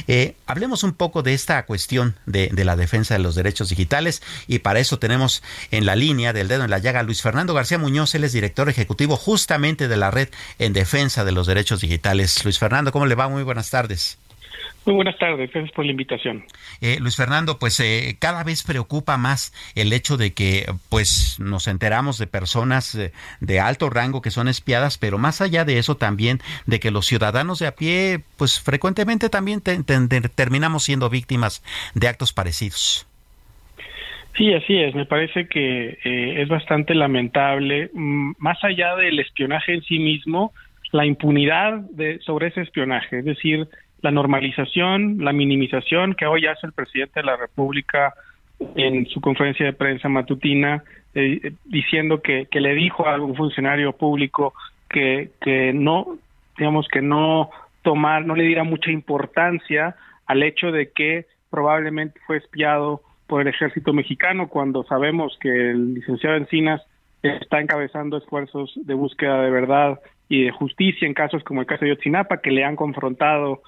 Eh, 0.07 0.37
hablemos 0.47 0.85
un 0.85 0.93
poco 0.93 1.23
de 1.23 1.35
esta 1.35 1.65
cuestión 1.65 2.17
de, 2.27 2.49
de, 2.53 2.65
la 2.65 2.77
defensa 2.77 3.15
de 3.15 3.21
los 3.21 3.35
derechos 3.35 3.71
digitales 3.71 4.23
y 4.47 4.61
para 4.61 4.79
eso 4.79 4.99
tenemos 4.99 5.43
en 5.71 5.87
la 5.87 5.97
línea 5.97 6.33
del 6.33 6.49
dedo 6.49 6.65
en 6.65 6.71
la 6.71 6.79
llaga 6.79 7.03
Luis 7.03 7.23
Fernando 7.23 7.55
García 7.55 7.79
Muñoz, 7.79 8.15
él 8.15 8.25
es 8.25 8.33
director 8.33 8.69
ejecutivo 8.69 9.17
justamente 9.17 9.89
de 9.89 9.97
la 9.97 10.11
red 10.11 10.29
en 10.59 10.73
defensa 10.73 11.25
de 11.25 11.33
los 11.33 11.47
derechos 11.47 11.81
digitales. 11.81 12.45
Luis 12.45 12.59
Fernando, 12.59 12.93
¿cómo 12.93 13.07
le 13.07 13.15
va? 13.15 13.29
Muy 13.29 13.43
buenas 13.43 13.71
tardes. 13.71 14.19
Muy 14.85 14.97
buenas 14.97 15.17
tardes, 15.17 15.51
gracias 15.53 15.73
por 15.73 15.85
la 15.85 15.93
invitación. 15.93 16.45
Eh, 16.81 16.97
Luis 17.01 17.17
Fernando, 17.17 17.59
pues 17.61 17.79
eh, 17.79 18.17
cada 18.19 18.43
vez 18.43 18.65
preocupa 18.65 19.17
más 19.17 19.53
el 19.77 19.93
hecho 19.93 20.17
de 20.17 20.33
que 20.35 20.67
pues 20.89 21.39
nos 21.39 21.69
enteramos 21.69 22.19
de 22.19 22.27
personas 22.27 22.97
eh, 22.97 23.13
de 23.41 23.61
alto 23.61 23.91
rango 23.91 24.23
que 24.23 24.31
son 24.31 24.49
espiadas, 24.49 24.99
pero 24.99 25.19
más 25.19 25.41
allá 25.41 25.65
de 25.65 25.79
eso 25.79 25.97
también 25.97 26.39
de 26.67 26.81
que 26.81 26.91
los 26.91 27.07
ciudadanos 27.07 27.61
de 27.61 27.69
a 27.69 27.77
pie 27.77 28.21
pues 28.37 28.61
frecuentemente 28.61 29.29
también 29.29 29.63
terminamos 29.63 30.83
siendo 30.83 31.09
víctimas 31.09 31.63
de 31.95 32.09
actos 32.09 32.33
parecidos. 32.33 33.07
Sí, 34.37 34.53
así 34.53 34.79
es. 34.79 34.95
Me 34.95 35.05
parece 35.05 35.47
que 35.47 35.99
es 36.03 36.49
bastante 36.49 36.95
lamentable, 36.95 37.91
mm, 37.93 38.33
más 38.39 38.59
allá 38.65 38.97
del 38.97 39.21
espionaje 39.21 39.75
en 39.75 39.83
sí 39.83 39.99
mismo, 39.99 40.53
la 40.91 41.07
impunidad 41.07 41.81
de, 41.91 42.19
sobre 42.21 42.49
ese 42.49 42.63
espionaje, 42.63 43.21
es 43.21 43.25
decir, 43.25 43.69
la 44.03 44.11
normalización, 44.11 45.19
la 45.25 45.33
minimización 45.33 46.15
que 46.15 46.27
hoy 46.27 46.47
hace 46.47 46.67
el 46.67 46.73
presidente 46.73 47.21
de 47.21 47.27
la 47.27 47.37
República 47.37 48.13
en 48.77 49.07
su 49.07 49.21
conferencia 49.21 49.67
de 49.67 49.73
prensa 49.73 50.09
matutina 50.09 50.85
eh, 51.15 51.53
diciendo 51.65 52.21
que, 52.21 52.47
que 52.51 52.61
le 52.61 52.75
dijo 52.75 53.07
a 53.07 53.15
algún 53.15 53.37
funcionario 53.37 53.93
público 53.93 54.55
que, 54.89 55.31
que 55.41 55.73
no, 55.73 56.19
digamos 56.57 56.89
que 56.89 57.01
no 57.01 57.51
tomar, 57.83 58.25
no 58.25 58.35
le 58.35 58.45
diera 58.45 58.65
mucha 58.65 58.91
importancia 58.91 59.97
al 60.27 60.43
hecho 60.43 60.73
de 60.73 60.91
que 60.91 61.27
probablemente 61.51 62.21
fue 62.27 62.39
espiado 62.39 63.03
por 63.27 63.43
el 63.43 63.49
ejército 63.49 63.93
mexicano 63.93 64.49
cuando 64.49 64.85
sabemos 64.85 65.37
que 65.41 65.71
el 65.71 65.95
licenciado 65.95 66.37
Encinas 66.37 66.83
está 67.23 67.61
encabezando 67.61 68.17
esfuerzos 68.17 68.73
de 68.75 68.95
búsqueda 68.95 69.43
de 69.43 69.51
verdad 69.51 70.01
y 70.29 70.45
de 70.45 70.51
justicia 70.51 71.07
en 71.07 71.15
casos 71.15 71.45
como 71.45 71.61
el 71.61 71.67
caso 71.67 71.85
de 71.85 71.91
Yotzinapa 71.91 72.41
que 72.41 72.51
le 72.51 72.65
han 72.65 72.77
confrontado 72.77 73.63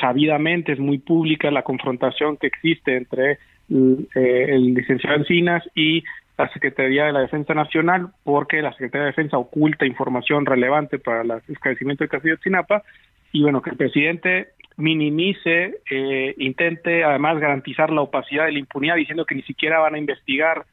sabidamente, 0.00 0.72
es 0.72 0.78
muy 0.78 0.98
pública 0.98 1.50
la 1.50 1.62
confrontación 1.62 2.36
que 2.36 2.46
existe 2.46 2.96
entre 2.96 3.38
eh, 3.70 4.46
el 4.48 4.74
licenciado 4.74 5.16
Encinas 5.16 5.62
y 5.74 6.02
la 6.38 6.48
Secretaría 6.52 7.06
de 7.06 7.12
la 7.12 7.20
Defensa 7.20 7.54
Nacional, 7.54 8.08
porque 8.24 8.62
la 8.62 8.72
Secretaría 8.72 9.04
de 9.04 9.10
Defensa 9.10 9.38
oculta 9.38 9.86
información 9.86 10.46
relevante 10.46 10.98
para 10.98 11.22
el 11.22 11.32
esclarecimiento 11.48 12.04
del 12.04 12.10
caso 12.10 12.24
de 12.24 12.30
Yotzinapa, 12.30 12.82
y 13.32 13.42
bueno, 13.42 13.62
que 13.62 13.70
el 13.70 13.76
presidente 13.76 14.48
minimice, 14.76 15.78
eh, 15.90 16.34
intente 16.38 17.04
además 17.04 17.38
garantizar 17.38 17.90
la 17.90 18.02
opacidad 18.02 18.46
de 18.46 18.52
la 18.52 18.58
impunidad 18.58 18.96
diciendo 18.96 19.24
que 19.24 19.34
ni 19.34 19.42
siquiera 19.42 19.78
van 19.78 19.94
a 19.94 19.98
investigar 19.98 20.64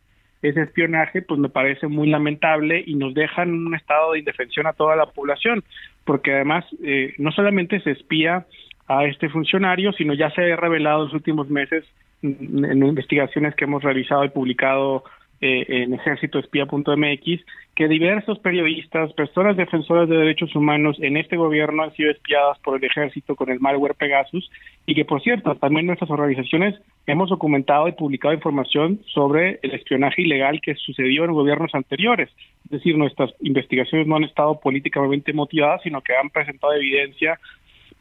ese 0.41 0.61
espionaje, 0.61 1.21
pues 1.21 1.39
me 1.39 1.49
parece 1.49 1.87
muy 1.87 2.09
lamentable 2.09 2.81
y 2.85 2.95
nos 2.95 3.13
deja 3.13 3.43
en 3.43 3.67
un 3.67 3.75
estado 3.75 4.13
de 4.13 4.19
indefensión 4.19 4.67
a 4.67 4.73
toda 4.73 4.95
la 4.95 5.07
población, 5.07 5.63
porque 6.05 6.33
además 6.33 6.65
eh, 6.83 7.13
no 7.17 7.31
solamente 7.31 7.81
se 7.81 7.91
espía 7.91 8.45
a 8.89 9.05
este 9.05 9.29
funcionario, 9.29 9.93
sino 9.93 10.13
ya 10.13 10.29
se 10.31 10.51
ha 10.51 10.55
revelado 10.55 11.03
en 11.03 11.05
los 11.05 11.13
últimos 11.13 11.49
meses 11.49 11.85
en 12.21 12.83
investigaciones 12.83 13.55
que 13.55 13.63
hemos 13.63 13.81
realizado 13.81 14.25
y 14.25 14.29
publicado 14.29 15.03
eh, 15.41 15.65
en 15.69 15.93
ejércitoespía.mx 15.93 17.45
que 17.73 17.87
diversos 17.87 18.39
periodistas, 18.39 19.13
personas 19.13 19.55
defensoras 19.55 20.09
de 20.09 20.17
derechos 20.17 20.53
humanos 20.53 20.97
en 20.99 21.15
este 21.15 21.37
gobierno 21.37 21.83
han 21.83 21.93
sido 21.93 22.11
espiadas 22.11 22.59
por 22.59 22.75
el 22.75 22.83
ejército 22.83 23.37
con 23.37 23.49
el 23.49 23.61
malware 23.61 23.95
Pegasus 23.95 24.51
y 24.85 24.95
que 24.95 25.05
por 25.05 25.21
cierto 25.21 25.55
también 25.55 25.85
nuestras 25.85 26.11
organizaciones 26.11 26.75
hemos 27.07 27.29
documentado 27.29 27.87
y 27.87 27.93
publicado 27.93 28.33
información 28.33 28.99
sobre 29.13 29.59
el 29.63 29.71
espionaje 29.71 30.23
ilegal 30.23 30.59
que 30.61 30.75
sucedió 30.75 31.23
en 31.23 31.31
gobiernos 31.31 31.73
anteriores. 31.73 32.29
Es 32.65 32.71
decir, 32.71 32.97
nuestras 32.97 33.31
investigaciones 33.39 34.07
no 34.07 34.17
han 34.17 34.25
estado 34.25 34.59
políticamente 34.59 35.31
motivadas, 35.31 35.81
sino 35.83 36.01
que 36.01 36.17
han 36.21 36.31
presentado 36.31 36.73
evidencia 36.73 37.39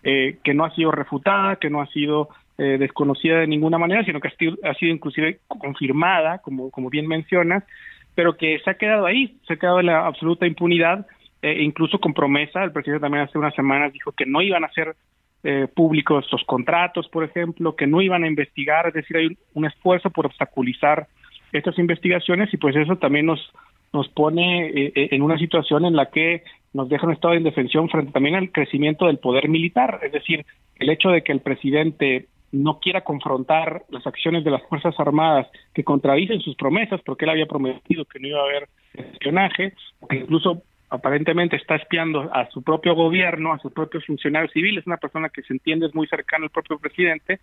eh, 0.02 0.38
que 0.42 0.54
no 0.54 0.64
ha 0.64 0.74
sido 0.74 0.90
refutada, 0.90 1.56
que 1.56 1.70
no 1.70 1.80
ha 1.80 1.86
sido 1.88 2.28
eh, 2.60 2.76
desconocida 2.78 3.38
de 3.38 3.46
ninguna 3.46 3.78
manera, 3.78 4.04
sino 4.04 4.20
que 4.20 4.28
ha 4.28 4.74
sido, 4.74 4.92
inclusive 4.92 5.38
confirmada, 5.46 6.38
como, 6.38 6.70
como 6.70 6.90
bien 6.90 7.06
mencionas, 7.06 7.64
pero 8.14 8.36
que 8.36 8.58
se 8.64 8.70
ha 8.70 8.74
quedado 8.74 9.06
ahí, 9.06 9.36
se 9.46 9.54
ha 9.54 9.56
quedado 9.58 9.78
en 9.78 9.86
la 9.86 10.06
absoluta 10.06 10.44
impunidad, 10.44 11.06
eh, 11.40 11.62
incluso 11.62 12.00
con 12.00 12.14
promesa. 12.14 12.64
El 12.64 12.72
presidente 12.72 13.02
también 13.02 13.22
hace 13.22 13.38
unas 13.38 13.54
semanas 13.54 13.92
dijo 13.92 14.10
que 14.10 14.26
no 14.26 14.42
iban 14.42 14.64
a 14.64 14.72
ser 14.72 14.96
eh, 15.44 15.68
públicos 15.72 16.24
estos 16.24 16.42
contratos, 16.44 17.08
por 17.08 17.22
ejemplo, 17.22 17.76
que 17.76 17.86
no 17.86 18.02
iban 18.02 18.24
a 18.24 18.26
investigar, 18.26 18.88
es 18.88 18.94
decir, 18.94 19.16
hay 19.16 19.38
un 19.54 19.64
esfuerzo 19.64 20.10
por 20.10 20.26
obstaculizar 20.26 21.06
estas 21.52 21.78
investigaciones 21.78 22.52
y 22.52 22.56
pues 22.56 22.74
eso 22.74 22.96
también 22.96 23.26
nos 23.26 23.52
nos 23.92 24.08
pone 24.08 24.68
eh, 24.68 24.92
eh, 24.94 25.08
en 25.12 25.22
una 25.22 25.38
situación 25.38 25.84
en 25.84 25.96
la 25.96 26.06
que 26.06 26.42
nos 26.72 26.88
deja 26.88 27.06
un 27.06 27.12
estado 27.12 27.32
de 27.32 27.38
indefensión 27.38 27.88
frente 27.88 28.12
también 28.12 28.34
al 28.34 28.52
crecimiento 28.52 29.06
del 29.06 29.18
poder 29.18 29.48
militar, 29.48 30.00
es 30.02 30.12
decir, 30.12 30.44
el 30.78 30.90
hecho 30.90 31.08
de 31.10 31.22
que 31.22 31.32
el 31.32 31.40
presidente 31.40 32.26
no 32.52 32.78
quiera 32.80 33.02
confrontar 33.02 33.82
las 33.90 34.06
acciones 34.06 34.44
de 34.44 34.50
las 34.50 34.62
Fuerzas 34.64 34.98
Armadas 34.98 35.48
que 35.74 35.84
contradicen 35.84 36.40
sus 36.40 36.56
promesas, 36.56 37.00
porque 37.04 37.24
él 37.24 37.30
había 37.30 37.46
prometido 37.46 38.04
que 38.04 38.20
no 38.20 38.28
iba 38.28 38.40
a 38.40 38.44
haber 38.44 38.68
espionaje, 38.94 39.74
que 40.08 40.16
incluso 40.16 40.62
aparentemente 40.90 41.56
está 41.56 41.76
espiando 41.76 42.30
a 42.32 42.48
su 42.50 42.62
propio 42.62 42.94
gobierno, 42.94 43.52
a 43.52 43.58
sus 43.58 43.72
propios 43.72 44.06
funcionarios 44.06 44.52
civiles, 44.52 44.86
una 44.86 44.96
persona 44.96 45.28
que 45.28 45.42
se 45.42 45.52
entiende 45.52 45.86
es 45.86 45.94
muy 45.94 46.06
cercana 46.06 46.44
al 46.44 46.50
propio 46.50 46.78
presidente, 46.78 47.40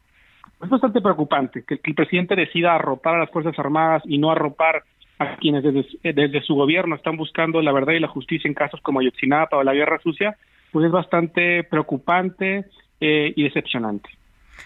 es 0.64 0.70
bastante 0.70 1.02
preocupante 1.02 1.64
que, 1.64 1.80
el 1.84 1.96
presidente 1.96 2.36
decida 2.36 2.76
arropar 2.76 3.16
a 3.16 3.20
las 3.20 3.32
Fuerzas 3.32 3.58
Armadas 3.60 4.04
y 4.06 4.18
no 4.18 4.32
arropar 4.32 4.84
a 5.20 5.38
quienes 5.38 5.64
desde, 5.64 6.14
desde 6.14 6.42
su 6.42 6.56
gobierno 6.56 6.96
están 6.96 7.18
buscando 7.18 7.62
la 7.62 7.72
verdad 7.72 7.94
y 7.94 8.00
la 8.00 8.08
justicia 8.08 8.48
en 8.48 8.54
casos 8.54 8.82
como 8.82 9.00
Ayotzinapa 9.00 9.58
o 9.58 9.64
la 9.64 9.74
Guerra 9.74 10.00
Sucia, 10.00 10.36
pues 10.72 10.86
es 10.86 10.92
bastante 10.92 11.64
preocupante 11.64 12.66
eh, 13.00 13.34
y 13.36 13.44
decepcionante. 13.44 14.10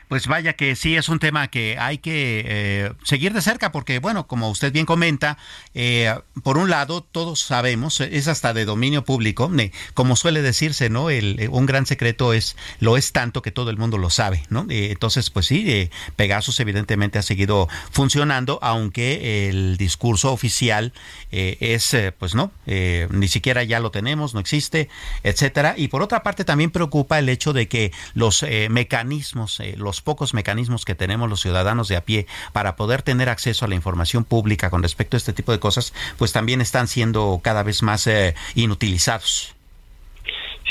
Pues 0.09 0.25
vaya 0.25 0.53
que 0.53 0.75
sí 0.75 0.95
es 0.95 1.07
un 1.07 1.19
tema 1.19 1.49
que 1.49 1.77
hay 1.77 1.99
que 1.99 2.43
eh, 2.43 2.93
seguir 3.03 3.31
de 3.31 3.43
cerca 3.43 3.71
porque, 3.71 3.99
bueno, 3.99 4.25
como 4.25 4.49
usted 4.49 4.73
bien 4.73 4.87
comenta, 4.87 5.37
eh, 5.75 6.11
por 6.41 6.57
un 6.57 6.71
lado, 6.71 7.03
todos 7.03 7.41
sabemos, 7.41 8.01
es 8.01 8.27
hasta 8.27 8.55
de 8.55 8.65
dominio 8.65 9.03
público, 9.03 9.51
como 9.93 10.15
suele 10.15 10.41
decirse, 10.41 10.89
¿no? 10.89 11.11
El, 11.11 11.47
un 11.51 11.67
gran 11.67 11.85
secreto 11.85 12.33
es, 12.33 12.57
lo 12.79 12.97
es 12.97 13.11
tanto 13.11 13.43
que 13.43 13.51
todo 13.51 13.69
el 13.69 13.77
mundo 13.77 13.99
lo 13.99 14.09
sabe, 14.09 14.41
¿no? 14.49 14.65
Eh, 14.69 14.89
entonces, 14.89 15.29
pues 15.29 15.45
sí, 15.45 15.91
Pegasus 16.15 16.59
evidentemente 16.59 17.19
ha 17.19 17.21
seguido 17.21 17.69
funcionando, 17.91 18.57
aunque 18.63 19.47
el 19.47 19.77
discurso 19.77 20.33
oficial 20.33 20.91
es, 21.29 21.95
pues 22.17 22.33
no, 22.33 22.51
ni 22.65 23.27
siquiera 23.27 23.63
ya 23.63 23.79
lo 23.79 23.91
tenemos, 23.91 24.33
no 24.33 24.39
existe, 24.39 24.89
etcétera. 25.21 25.75
Y 25.77 25.89
por 25.89 26.01
otra 26.01 26.23
parte, 26.23 26.45
también 26.45 26.71
preocupa 26.71 27.19
el 27.19 27.29
hecho 27.29 27.53
de 27.53 27.67
que 27.67 27.91
los 28.15 28.43
mecanismos, 28.69 29.61
los 29.75 29.98
pocos 30.01 30.33
mecanismos 30.33 30.85
que 30.85 30.95
tenemos 30.95 31.29
los 31.29 31.41
ciudadanos 31.41 31.87
de 31.87 31.97
a 31.97 32.01
pie 32.01 32.27
para 32.53 32.75
poder 32.75 33.01
tener 33.01 33.29
acceso 33.29 33.65
a 33.65 33.67
la 33.67 33.75
información 33.75 34.23
pública 34.23 34.69
con 34.69 34.83
respecto 34.83 35.15
a 35.15 35.19
este 35.19 35.33
tipo 35.33 35.51
de 35.51 35.59
cosas, 35.59 35.93
pues 36.17 36.33
también 36.33 36.61
están 36.61 36.87
siendo 36.87 37.39
cada 37.43 37.63
vez 37.63 37.83
más 37.83 38.07
eh, 38.07 38.35
inutilizados. 38.55 39.55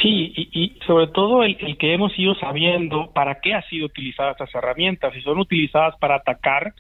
Sí, 0.01 0.33
y, 0.37 0.79
sobre 0.87 1.09
todo 1.09 1.43
el, 1.43 1.77
que 1.77 1.93
hemos 1.93 2.17
ido 2.19 2.35
sabiendo 2.37 3.11
para 3.13 3.41
qué 3.41 3.55
han 3.55 3.65
sido 3.65 3.87
utilizadas 3.87 4.33
estas 4.33 4.55
herramientas, 4.55 5.15
y 5.17 5.23
son 5.23 5.39
utilizadas 5.39 5.97
para 5.99 6.17
atacar 6.17 6.73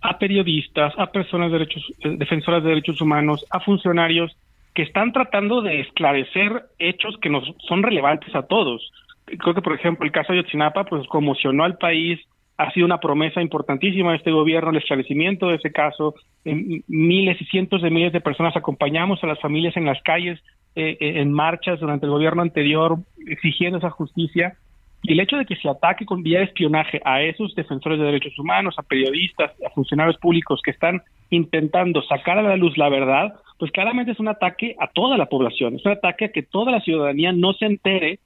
a 0.00 0.18
periodistas, 0.18 0.92
a 0.98 1.10
personas 1.10 1.50
de 1.50 1.58
derechos, 1.58 1.82
eh, 2.00 2.10
defensoras 2.18 2.62
de 2.62 2.68
derechos 2.70 3.00
humanos, 3.00 3.46
a 3.50 3.60
funcionarios 3.60 4.36
que 4.74 4.82
están 4.82 5.12
tratando 5.12 5.62
de 5.62 5.80
esclarecer 5.80 6.66
hechos 6.78 7.16
que 7.20 7.30
nos 7.30 7.44
son 7.66 7.82
relevantes 7.82 8.34
a 8.34 8.42
todos 8.42 8.92
creo 9.38 9.54
que 9.54 9.62
por 9.62 9.74
ejemplo 9.74 10.04
el 10.04 10.12
caso 10.12 10.32
de 10.32 10.42
Yotzinapa 10.42 10.84
pues 10.84 11.06
conmocionó 11.08 11.64
al 11.64 11.78
país, 11.78 12.20
ha 12.58 12.72
sido 12.72 12.86
una 12.86 12.98
promesa 12.98 13.40
importantísima 13.40 14.10
de 14.10 14.16
este 14.16 14.32
gobierno 14.32 14.70
el 14.70 14.78
esclarecimiento 14.78 15.48
de 15.48 15.56
ese 15.56 15.70
caso, 15.70 16.14
miles 16.44 17.40
y 17.40 17.44
cientos 17.46 17.82
de 17.82 17.90
miles 17.90 18.12
de 18.12 18.20
personas 18.20 18.56
acompañamos 18.56 19.22
a 19.22 19.28
las 19.28 19.40
familias 19.40 19.76
en 19.76 19.86
las 19.86 20.02
calles, 20.02 20.40
eh, 20.74 20.96
eh, 21.00 21.20
en 21.20 21.32
marchas 21.32 21.80
durante 21.80 22.06
el 22.06 22.12
gobierno 22.12 22.42
anterior 22.42 22.98
exigiendo 23.26 23.78
esa 23.78 23.90
justicia. 23.90 24.56
Y 25.02 25.12
el 25.12 25.20
hecho 25.20 25.36
de 25.36 25.44
que 25.44 25.54
se 25.54 25.68
ataque 25.68 26.04
con 26.04 26.24
vía 26.24 26.40
de 26.40 26.46
espionaje 26.46 27.00
a 27.04 27.22
esos 27.22 27.54
defensores 27.54 28.00
de 28.00 28.06
derechos 28.06 28.36
humanos, 28.36 28.74
a 28.76 28.82
periodistas, 28.82 29.52
a 29.64 29.70
funcionarios 29.70 30.16
públicos 30.18 30.60
que 30.64 30.72
están 30.72 31.02
intentando 31.30 32.02
sacar 32.02 32.38
a 32.38 32.42
la 32.42 32.56
luz 32.56 32.76
la 32.76 32.88
verdad, 32.88 33.34
pues 33.58 33.70
claramente 33.70 34.12
es 34.12 34.20
un 34.20 34.28
ataque 34.28 34.74
a 34.80 34.88
toda 34.88 35.16
la 35.16 35.26
población, 35.26 35.76
es 35.76 35.86
un 35.86 35.92
ataque 35.92 36.26
a 36.26 36.32
que 36.32 36.42
toda 36.42 36.72
la 36.72 36.80
ciudadanía 36.80 37.32
no 37.32 37.52
se 37.52 37.66
entere 37.66 38.18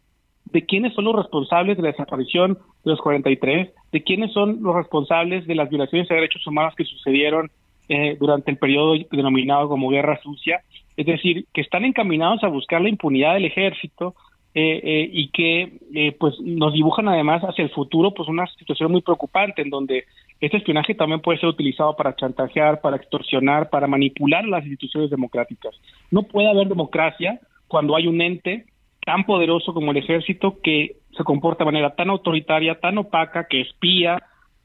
de 0.52 0.64
quiénes 0.66 0.92
son 0.94 1.04
los 1.04 1.16
responsables 1.16 1.76
de 1.76 1.82
la 1.82 1.90
desaparición 1.90 2.58
de 2.84 2.90
los 2.90 3.00
43, 3.00 3.70
de 3.90 4.02
quiénes 4.02 4.32
son 4.32 4.62
los 4.62 4.74
responsables 4.74 5.46
de 5.46 5.54
las 5.54 5.68
violaciones 5.70 6.08
de 6.08 6.14
derechos 6.14 6.46
humanos 6.46 6.74
que 6.76 6.84
sucedieron 6.84 7.50
eh, 7.88 8.16
durante 8.20 8.50
el 8.50 8.58
periodo 8.58 8.94
denominado 9.10 9.68
como 9.68 9.88
Guerra 9.88 10.20
Sucia, 10.22 10.60
es 10.96 11.06
decir, 11.06 11.46
que 11.52 11.62
están 11.62 11.84
encaminados 11.84 12.44
a 12.44 12.48
buscar 12.48 12.80
la 12.80 12.88
impunidad 12.88 13.34
del 13.34 13.46
ejército 13.46 14.14
eh, 14.54 14.80
eh, 14.84 15.10
y 15.10 15.28
que 15.28 16.14
pues 16.18 16.38
nos 16.40 16.74
dibujan 16.74 17.08
además 17.08 17.42
hacia 17.42 17.64
el 17.64 17.70
futuro 17.70 18.12
pues 18.12 18.28
una 18.28 18.46
situación 18.58 18.92
muy 18.92 19.00
preocupante 19.00 19.62
en 19.62 19.70
donde 19.70 20.04
este 20.40 20.58
espionaje 20.58 20.94
también 20.94 21.20
puede 21.20 21.38
ser 21.38 21.48
utilizado 21.48 21.96
para 21.96 22.14
chantajear, 22.14 22.80
para 22.80 22.96
extorsionar, 22.96 23.70
para 23.70 23.86
manipular 23.86 24.44
las 24.44 24.64
instituciones 24.64 25.08
democráticas. 25.08 25.74
No 26.10 26.24
puede 26.24 26.50
haber 26.50 26.68
democracia 26.68 27.40
cuando 27.68 27.96
hay 27.96 28.06
un 28.06 28.20
ente 28.20 28.66
tan 29.04 29.24
poderoso 29.24 29.74
como 29.74 29.90
el 29.90 29.98
ejército 29.98 30.58
que 30.62 30.96
se 31.16 31.24
comporta 31.24 31.64
de 31.64 31.72
manera 31.72 31.94
tan 31.94 32.10
autoritaria, 32.10 32.78
tan 32.80 32.98
opaca, 32.98 33.46
que 33.48 33.62
espía 33.62 34.22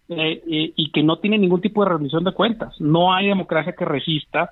eh, 0.10 0.42
eh, 0.50 0.72
y 0.76 0.92
que 0.92 1.04
no 1.04 1.18
tiene 1.18 1.38
ningún 1.38 1.62
tipo 1.62 1.84
de 1.84 1.90
rendición 1.90 2.24
de 2.24 2.32
cuentas. 2.32 2.80
No 2.80 3.14
hay 3.14 3.28
democracia 3.28 3.74
que 3.78 3.86
resista 3.86 4.52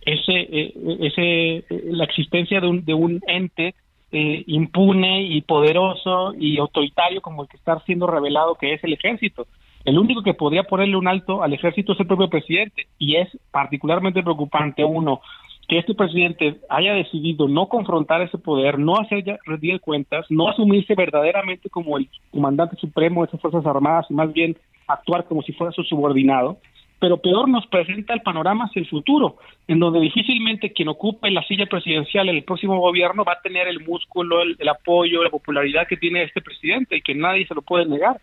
ese, 0.00 0.32
eh, 0.32 0.72
ese, 1.00 1.64
la 1.92 2.04
existencia 2.04 2.60
de 2.60 2.68
un, 2.68 2.84
de 2.84 2.94
un 2.94 3.20
ente 3.26 3.74
impune 4.12 5.24
y 5.24 5.42
poderoso 5.42 6.32
y 6.38 6.56
autoritario 6.56 7.20
como 7.20 7.42
el 7.42 7.48
que 7.50 7.58
está 7.58 7.78
siendo 7.80 8.06
revelado 8.06 8.54
que 8.54 8.72
es 8.72 8.82
el 8.82 8.94
ejército. 8.94 9.46
El 9.84 9.98
único 9.98 10.22
que 10.22 10.32
podría 10.32 10.62
ponerle 10.62 10.96
un 10.96 11.06
alto 11.06 11.42
al 11.42 11.52
ejército 11.52 11.92
es 11.92 12.00
el 12.00 12.06
propio 12.06 12.30
presidente 12.30 12.86
y 12.98 13.16
es 13.16 13.28
particularmente 13.50 14.22
preocupante, 14.22 14.84
uno, 14.84 15.20
que 15.68 15.78
este 15.78 15.94
presidente 15.94 16.60
haya 16.68 16.94
decidido 16.94 17.48
no 17.48 17.68
confrontar 17.68 18.22
ese 18.22 18.38
poder, 18.38 18.78
no 18.78 18.98
hacer 18.98 19.38
rendir 19.44 19.80
cuentas, 19.80 20.26
no 20.30 20.48
asumirse 20.48 20.94
verdaderamente 20.94 21.68
como 21.68 21.98
el 21.98 22.08
comandante 22.30 22.76
supremo 22.76 23.22
de 23.22 23.28
esas 23.28 23.40
Fuerzas 23.40 23.66
Armadas 23.66 24.06
y 24.08 24.14
más 24.14 24.32
bien 24.32 24.56
actuar 24.86 25.24
como 25.24 25.42
si 25.42 25.52
fuera 25.52 25.72
su 25.72 25.82
subordinado, 25.82 26.58
pero 27.00 27.18
peor 27.18 27.48
nos 27.48 27.66
presenta 27.66 28.14
el 28.14 28.22
panorama 28.22 28.66
hacia 28.66 28.80
el 28.80 28.88
futuro, 28.88 29.36
en 29.66 29.80
donde 29.80 30.00
difícilmente 30.00 30.72
quien 30.72 30.88
ocupe 30.88 31.30
la 31.30 31.42
silla 31.42 31.66
presidencial 31.66 32.28
en 32.28 32.36
el 32.36 32.44
próximo 32.44 32.78
gobierno 32.78 33.24
va 33.24 33.32
a 33.32 33.42
tener 33.42 33.66
el 33.68 33.80
músculo, 33.80 34.42
el, 34.42 34.68
apoyo, 34.68 35.22
la 35.22 35.30
popularidad 35.30 35.86
que 35.88 35.96
tiene 35.96 36.22
este 36.22 36.40
presidente 36.40 36.96
y 36.96 37.02
que 37.02 37.14
nadie 37.14 37.46
se 37.46 37.54
lo 37.54 37.62
puede 37.62 37.86
negar. 37.86 38.20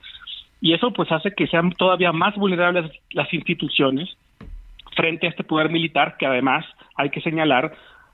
Y 0.61 0.73
eso 0.73 0.91
pues 0.91 1.11
hace 1.11 1.33
que 1.35 1.47
sean 1.47 1.71
todavía 1.73 2.13
más 2.13 2.35
vulnerables 2.35 2.89
las 3.11 3.31
instituciones 3.33 4.17
frente 4.93 5.27
a 5.27 5.29
este 5.29 5.43
poder 5.43 5.69
militar 5.69 6.15
que 6.17 6.25
además 6.25 6.65
hay 6.95 7.09
que 7.09 7.21
señalar 7.21 7.73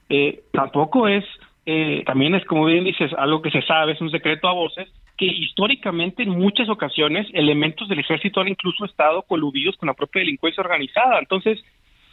eh, 0.09 0.41
tampoco 0.51 1.07
es 1.07 1.23
eh, 1.65 2.03
también 2.05 2.35
es 2.35 2.45
como 2.45 2.65
bien 2.65 2.83
dices 2.83 3.11
algo 3.17 3.41
que 3.41 3.51
se 3.51 3.61
sabe 3.61 3.93
es 3.93 4.01
un 4.01 4.11
secreto 4.11 4.47
a 4.47 4.53
voces 4.53 4.89
que 5.19 5.25
históricamente 5.25 6.23
en 6.23 6.29
muchas 6.29 6.69
ocasiones 6.69 7.27
elementos 7.33 7.89
del 7.89 7.99
ejército 7.99 8.39
han 8.39 8.47
incluso 8.47 8.85
estado 8.85 9.21
coludidos 9.23 9.75
con 9.75 9.87
la 9.87 9.93
propia 9.93 10.21
delincuencia 10.21 10.63
organizada. 10.63 11.19
Entonces, 11.19 11.59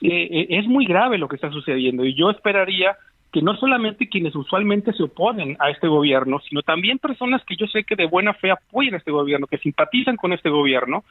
eh, 0.03 0.29
eh, 0.29 0.47
es 0.51 0.67
muy 0.67 0.87
grave 0.87 1.17
lo 1.17 1.29
que 1.29 1.37
está 1.37 1.49
sucediendo 1.53 2.05
y 2.05 2.14
yo 2.14 2.31
esperaría 2.31 2.97
que 3.33 3.43
no 3.43 3.57
solamente 3.59 4.09
quienes 4.09 4.35
usualmente 4.35 4.93
se 4.93 5.05
oponen 5.05 5.57
a 5.61 5.71
este 5.71 5.87
gobierno, 5.87 6.41
sino 6.49 6.62
también 6.62 6.99
personas 6.99 7.45
que 7.45 7.55
yo 7.55 7.69
sé 7.69 7.85
que 7.85 7.95
de 7.95 8.07
buena 8.07 8.35
fe 8.35 8.51
apoyan 8.51 8.95
a 8.95 8.99
este 8.99 9.12
gobierno, 9.12 9.47
que 9.47 9.59
simpatizan 9.59 10.17
con 10.17 10.33
este 10.33 10.49
gobierno, 10.49 11.05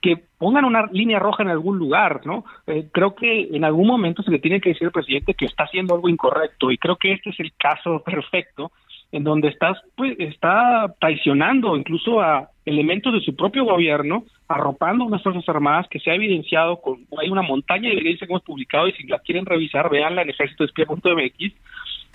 que 0.00 0.16
pongan 0.38 0.64
una 0.64 0.86
línea 0.92 1.18
roja 1.18 1.42
en 1.42 1.48
algún 1.48 1.78
lugar, 1.78 2.26
¿no? 2.26 2.44
Eh, 2.66 2.88
creo 2.92 3.14
que 3.14 3.48
en 3.52 3.64
algún 3.64 3.86
momento 3.86 4.22
se 4.22 4.30
le 4.30 4.38
tiene 4.38 4.60
que 4.60 4.70
decir 4.70 4.86
al 4.86 4.92
presidente 4.92 5.34
que 5.34 5.46
está 5.46 5.64
haciendo 5.64 5.94
algo 5.94 6.08
incorrecto 6.08 6.70
y 6.70 6.78
creo 6.78 6.96
que 6.96 7.12
este 7.12 7.30
es 7.30 7.40
el 7.40 7.52
caso 7.56 8.02
perfecto 8.04 8.70
en 9.12 9.24
donde 9.24 9.48
estás, 9.48 9.78
pues, 9.94 10.16
está 10.18 10.94
traicionando 11.00 11.76
incluso 11.76 12.20
a 12.20 12.50
elementos 12.64 13.12
de 13.12 13.20
su 13.20 13.36
propio 13.36 13.64
gobierno, 13.64 14.24
arropando 14.48 15.04
unas 15.04 15.22
Fuerzas 15.22 15.48
Armadas 15.48 15.86
que 15.88 16.00
se 16.00 16.10
ha 16.10 16.14
evidenciado, 16.14 16.80
con, 16.80 17.06
hay 17.18 17.30
una 17.30 17.42
montaña 17.42 17.88
de 17.88 17.96
evidencia 17.96 18.26
que 18.26 18.32
hemos 18.32 18.42
publicado 18.42 18.88
y 18.88 18.92
si 18.92 19.06
la 19.06 19.20
quieren 19.20 19.46
revisar, 19.46 19.88
veanla 19.90 20.22
en 20.22 20.30
ejércitoespía.mx, 20.30 21.54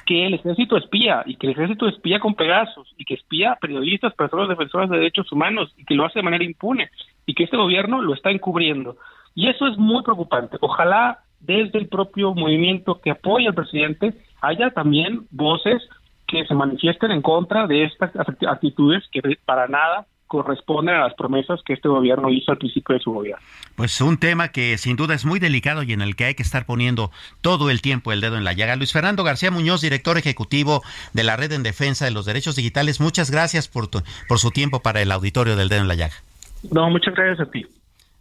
que 0.06 0.26
el 0.26 0.34
ejército 0.34 0.78
espía 0.78 1.24
y 1.26 1.36
que 1.36 1.48
el 1.48 1.54
ejército 1.54 1.88
espía 1.88 2.20
con 2.20 2.36
Pegasos 2.36 2.94
y 2.98 3.06
que 3.06 3.14
espía 3.14 3.58
periodistas, 3.62 4.14
personas 4.14 4.50
defensoras 4.50 4.90
de 4.90 4.98
derechos 4.98 5.32
humanos 5.32 5.74
y 5.78 5.86
que 5.86 5.96
lo 5.96 6.06
hace 6.06 6.20
de 6.20 6.24
manera 6.24 6.44
impune 6.44 6.90
y 7.26 7.34
que 7.34 7.44
este 7.44 7.58
gobierno 7.58 8.02
lo 8.02 8.14
está 8.14 8.32
encubriendo. 8.32 8.98
Y 9.36 9.48
eso 9.50 9.68
es 9.68 9.78
muy 9.78 10.04
preocupante. 10.04 10.58
Ojalá 10.62 11.20
desde 11.40 11.80
el 11.80 11.88
propio 11.88 12.34
movimiento 12.34 13.00
que 13.02 13.12
apoya 13.12 13.50
al 13.50 13.56
presidente 13.56 14.14
haya 14.42 14.72
también 14.72 15.26
voces 15.32 15.82
que 16.28 16.46
se 16.46 16.54
manifiesten 16.54 17.12
en 17.12 17.22
contra 17.22 17.68
de 17.68 17.86
estas 17.86 18.12
actitudes 18.16 19.04
que 19.12 19.22
para 19.46 19.68
nada 19.68 20.06
corresponden 20.28 20.96
a 20.96 21.02
las 21.02 21.14
promesas 21.16 21.60
que 21.66 21.74
este 21.74 21.90
gobierno 21.90 22.30
hizo 22.30 22.54
al 22.54 22.58
principio 22.58 22.96
de 22.96 23.02
su 23.02 23.12
gobierno. 23.12 23.46
Pues 23.76 24.00
un 24.00 24.18
tema 24.18 24.48
que 24.48 24.78
sin 24.78 24.96
duda 24.96 25.14
es 25.14 25.26
muy 25.26 25.40
delicado 25.40 25.84
y 25.84 25.92
en 25.92 26.02
el 26.02 26.16
que 26.16 26.24
hay 26.24 26.36
que 26.36 26.44
estar 26.44 26.66
poniendo 26.66 27.12
todo 27.42 27.70
el 27.70 27.82
tiempo 27.82 28.14
el 28.14 28.22
dedo 28.22 28.38
en 28.38 28.46
la 28.46 28.54
llaga. 28.54 28.78
Luis 28.78 28.94
Fernando 28.94 29.26
García 29.26 29.52
Muñoz, 29.52 29.82
director 29.82 30.18
ejecutivo 30.18 30.84
de 31.12 31.26
la 31.26 31.36
Red 31.36 31.52
en 31.52 31.64
Defensa 31.64 32.06
de 32.06 32.12
los 32.12 32.26
Derechos 32.26 32.56
Digitales, 32.56 33.02
muchas 33.02 33.30
gracias 33.30 33.68
por, 33.68 33.90
por 33.90 34.40
su 34.40 34.52
tiempo 34.52 34.82
para 34.82 35.02
el 35.02 35.12
auditorio 35.12 35.58
del 35.58 35.68
dedo 35.68 35.82
en 35.82 35.90
la 35.90 35.96
llaga. 35.96 36.16
No, 36.70 36.90
muchas 36.90 37.16
gracias 37.16 37.48
a 37.48 37.52
ti. 37.52 37.66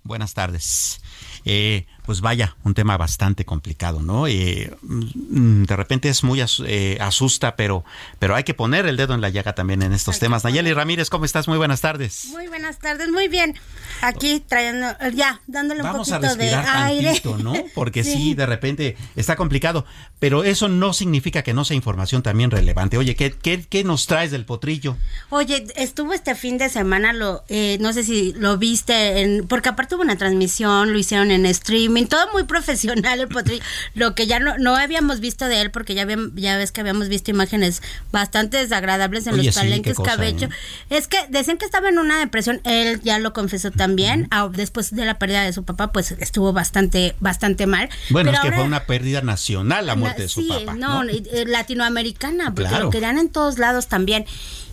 Buenas 0.03 0.35
tardes. 0.35 1.01
Eh, 1.45 1.87
pues 2.07 2.21
vaya, 2.21 2.57
un 2.65 2.75
tema 2.75 2.97
bastante 2.97 3.45
complicado, 3.45 4.01
¿no? 4.01 4.27
Eh, 4.27 4.75
mm, 4.83 5.65
de 5.65 5.77
repente 5.77 6.09
es 6.09 6.25
muy 6.25 6.43
eh, 6.67 6.99
asusta, 7.01 7.57
pero, 7.57 7.85
pero 8.19 8.35
hay 8.35 8.45
que 8.45 8.55
poner 8.55 8.87
el 8.87 8.97
dedo 8.97 9.15
en 9.15 9.21
la 9.21 9.29
llaga 9.29 9.55
también 9.55 9.83
en 9.83 9.93
estos 9.93 10.19
temas. 10.19 10.45
Nayeli 10.45 10.73
Ramírez, 10.73 11.11
¿cómo 11.11 11.25
estás? 11.25 11.49
Muy 11.49 11.59
buenas 11.59 11.81
tardes. 11.81 12.27
Muy 12.31 12.49
buenas 12.49 12.79
tardes, 12.79 13.09
muy 13.11 13.29
bien. 13.29 13.57
Aquí 14.03 14.43
trayendo, 14.47 14.89
ya, 15.15 15.41
dándole 15.47 15.83
un 15.83 15.93
poquito 15.93 16.37
de 16.37 16.55
aire. 16.55 17.21
¿no? 17.43 17.55
Porque 17.75 18.05
sí. 18.05 18.35
de 18.35 18.47
repente 18.47 18.97
está 19.17 19.37
complicado, 19.37 19.85
pero 20.19 20.45
eso 20.45 20.69
no 20.69 20.93
significa 20.93 21.43
que 21.43 21.55
no 21.55 21.65
sea 21.65 21.77
información 21.77 22.23
también 22.23 22.51
relevante. 22.51 22.99
Oye, 22.99 23.15
¿qué, 23.15 23.33
qué, 23.33 23.85
nos 23.85 24.07
traes 24.07 24.31
del 24.31 24.45
potrillo? 24.45 24.97
Oye, 25.31 25.67
estuvo 25.77 26.13
este 26.13 26.35
fin 26.35 26.59
de 26.59 26.69
semana, 26.69 27.13
lo, 27.13 27.45
eh, 27.49 27.79
no 27.81 27.93
sé 27.93 28.05
si 28.05 28.33
lo 28.35 28.59
viste, 28.59 29.23
en, 29.23 29.47
porque 29.47 29.69
aparte 29.69 29.95
hubo 29.95 30.03
una 30.03 30.17
transmisión, 30.17 30.93
lo 30.93 30.99
hicieron 30.99 31.31
en 31.31 31.47
streaming, 31.91 32.07
todo 32.07 32.33
muy 32.33 32.45
profesional 32.45 33.21
el 33.21 33.29
potrillo, 33.29 33.63
lo 33.95 34.15
que 34.15 34.27
ya 34.27 34.39
no, 34.39 34.59
no 34.59 34.77
habíamos 34.77 35.21
visto 35.21 35.47
de 35.47 35.61
él, 35.61 35.71
porque 35.71 35.95
ya, 35.95 36.07
ya 36.35 36.57
ves 36.57 36.73
que 36.73 36.81
habíamos 36.81 37.09
visto 37.09 37.31
imágenes 37.31 37.83
bastante 38.13 38.59
desagradables 38.59 39.27
en 39.27 39.37
los 39.37 39.55
palenques 39.55 39.97
cabello. 39.99 40.49
¿eh? 40.49 40.97
Es 40.97 41.09
que 41.09 41.19
decían 41.29 41.59
que 41.59 41.65
estaba 41.65 41.89
en 41.89 41.99
una 41.99 42.19
depresión, 42.19 42.61
él 42.65 43.01
ya 43.03 43.19
lo 43.19 43.33
confesó 43.33 43.71
también, 43.71 44.29
después 44.53 44.95
de 44.95 45.05
la 45.05 45.19
pérdida 45.19 45.43
de 45.43 45.53
su 45.53 45.65
papá, 45.65 45.93
pues 45.93 46.13
estuvo 46.13 46.53
bastante, 46.53 47.15
bastante 47.21 47.67
mal. 47.67 47.89
Bueno, 48.11 48.31
es 48.31 48.41
que 48.41 48.53
fue 48.53 48.65
una 48.65 48.85
pérdida 48.85 49.23
nacional 49.23 49.87
la 49.87 49.97
muerte 49.97 50.23
de 50.23 50.29
su 50.29 50.47
papá. 50.47 50.75
No, 50.75 51.05
no, 51.05 51.11
eh, 51.11 51.45
latinoamericana, 51.47 52.55
porque 52.55 52.79
lo 52.79 52.91
querían 52.91 53.19
en 53.19 53.31
todos 53.31 53.59
lados 53.59 53.89
también. 53.89 54.27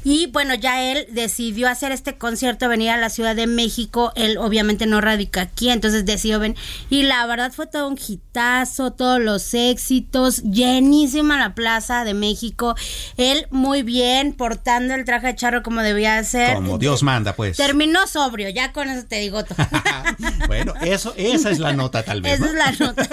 Y 0.09 0.27
bueno, 0.27 0.55
ya 0.55 0.89
él 0.89 1.05
decidió 1.11 1.67
hacer 1.67 1.91
este 1.91 2.17
concierto, 2.17 2.69
venir 2.69 2.91
a 2.91 2.97
la 2.97 3.09
Ciudad 3.09 3.35
de 3.35 3.45
México. 3.45 4.13
Él 4.15 4.37
obviamente 4.37 4.85
no 4.85 5.01
radica 5.01 5.41
aquí, 5.41 5.69
entonces 5.69 6.05
decidió 6.05 6.39
venir. 6.39 6.57
Y 6.89 7.03
la 7.07 7.25
verdad 7.25 7.51
fue 7.51 7.67
todo 7.67 7.87
un 7.87 7.97
hitazo, 7.97 8.91
todos 8.91 9.19
los 9.19 9.53
éxitos, 9.53 10.43
llenísima 10.43 11.39
la 11.39 11.55
Plaza 11.55 12.03
de 12.03 12.13
México. 12.13 12.75
Él 13.17 13.47
muy 13.49 13.83
bien, 13.83 14.33
portando 14.33 14.93
el 14.93 15.05
traje 15.05 15.27
de 15.27 15.35
charro 15.35 15.63
como 15.63 15.81
debía 15.81 16.23
ser. 16.23 16.55
Como 16.55 16.77
Dios 16.77 17.03
manda, 17.03 17.33
pues. 17.33 17.57
Terminó 17.57 18.05
sobrio, 18.07 18.49
ya 18.49 18.73
con 18.73 18.89
eso 18.89 19.07
te 19.07 19.19
digo 19.19 19.43
todo. 19.43 19.57
bueno, 20.47 20.73
eso, 20.81 21.13
esa 21.17 21.49
es 21.49 21.59
la 21.59 21.73
nota 21.73 22.03
tal 22.03 22.21
vez. 22.21 22.33
Esa 22.33 22.45
es 22.47 22.53
la 22.53 22.71
nota. 22.71 23.07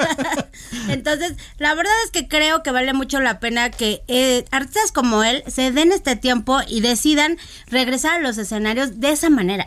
entonces, 0.89 1.35
la 1.59 1.75
verdad 1.75 1.95
es 2.05 2.11
que 2.11 2.29
creo 2.29 2.63
que 2.63 2.71
vale 2.71 2.93
mucho 2.93 3.21
la 3.21 3.41
pena 3.41 3.71
que 3.71 4.03
eh, 4.09 4.45
artistas 4.51 4.93
como 4.93 5.23
él 5.23 5.43
se 5.47 5.71
den 5.71 5.93
este 5.93 6.17
tiempo 6.17 6.61
y 6.67 6.81
decidan 6.81 7.39
regresar 7.69 8.17
a 8.17 8.21
los 8.21 8.39
escenarios 8.39 9.01
de 9.01 9.11
esa 9.11 9.31
manera. 9.31 9.67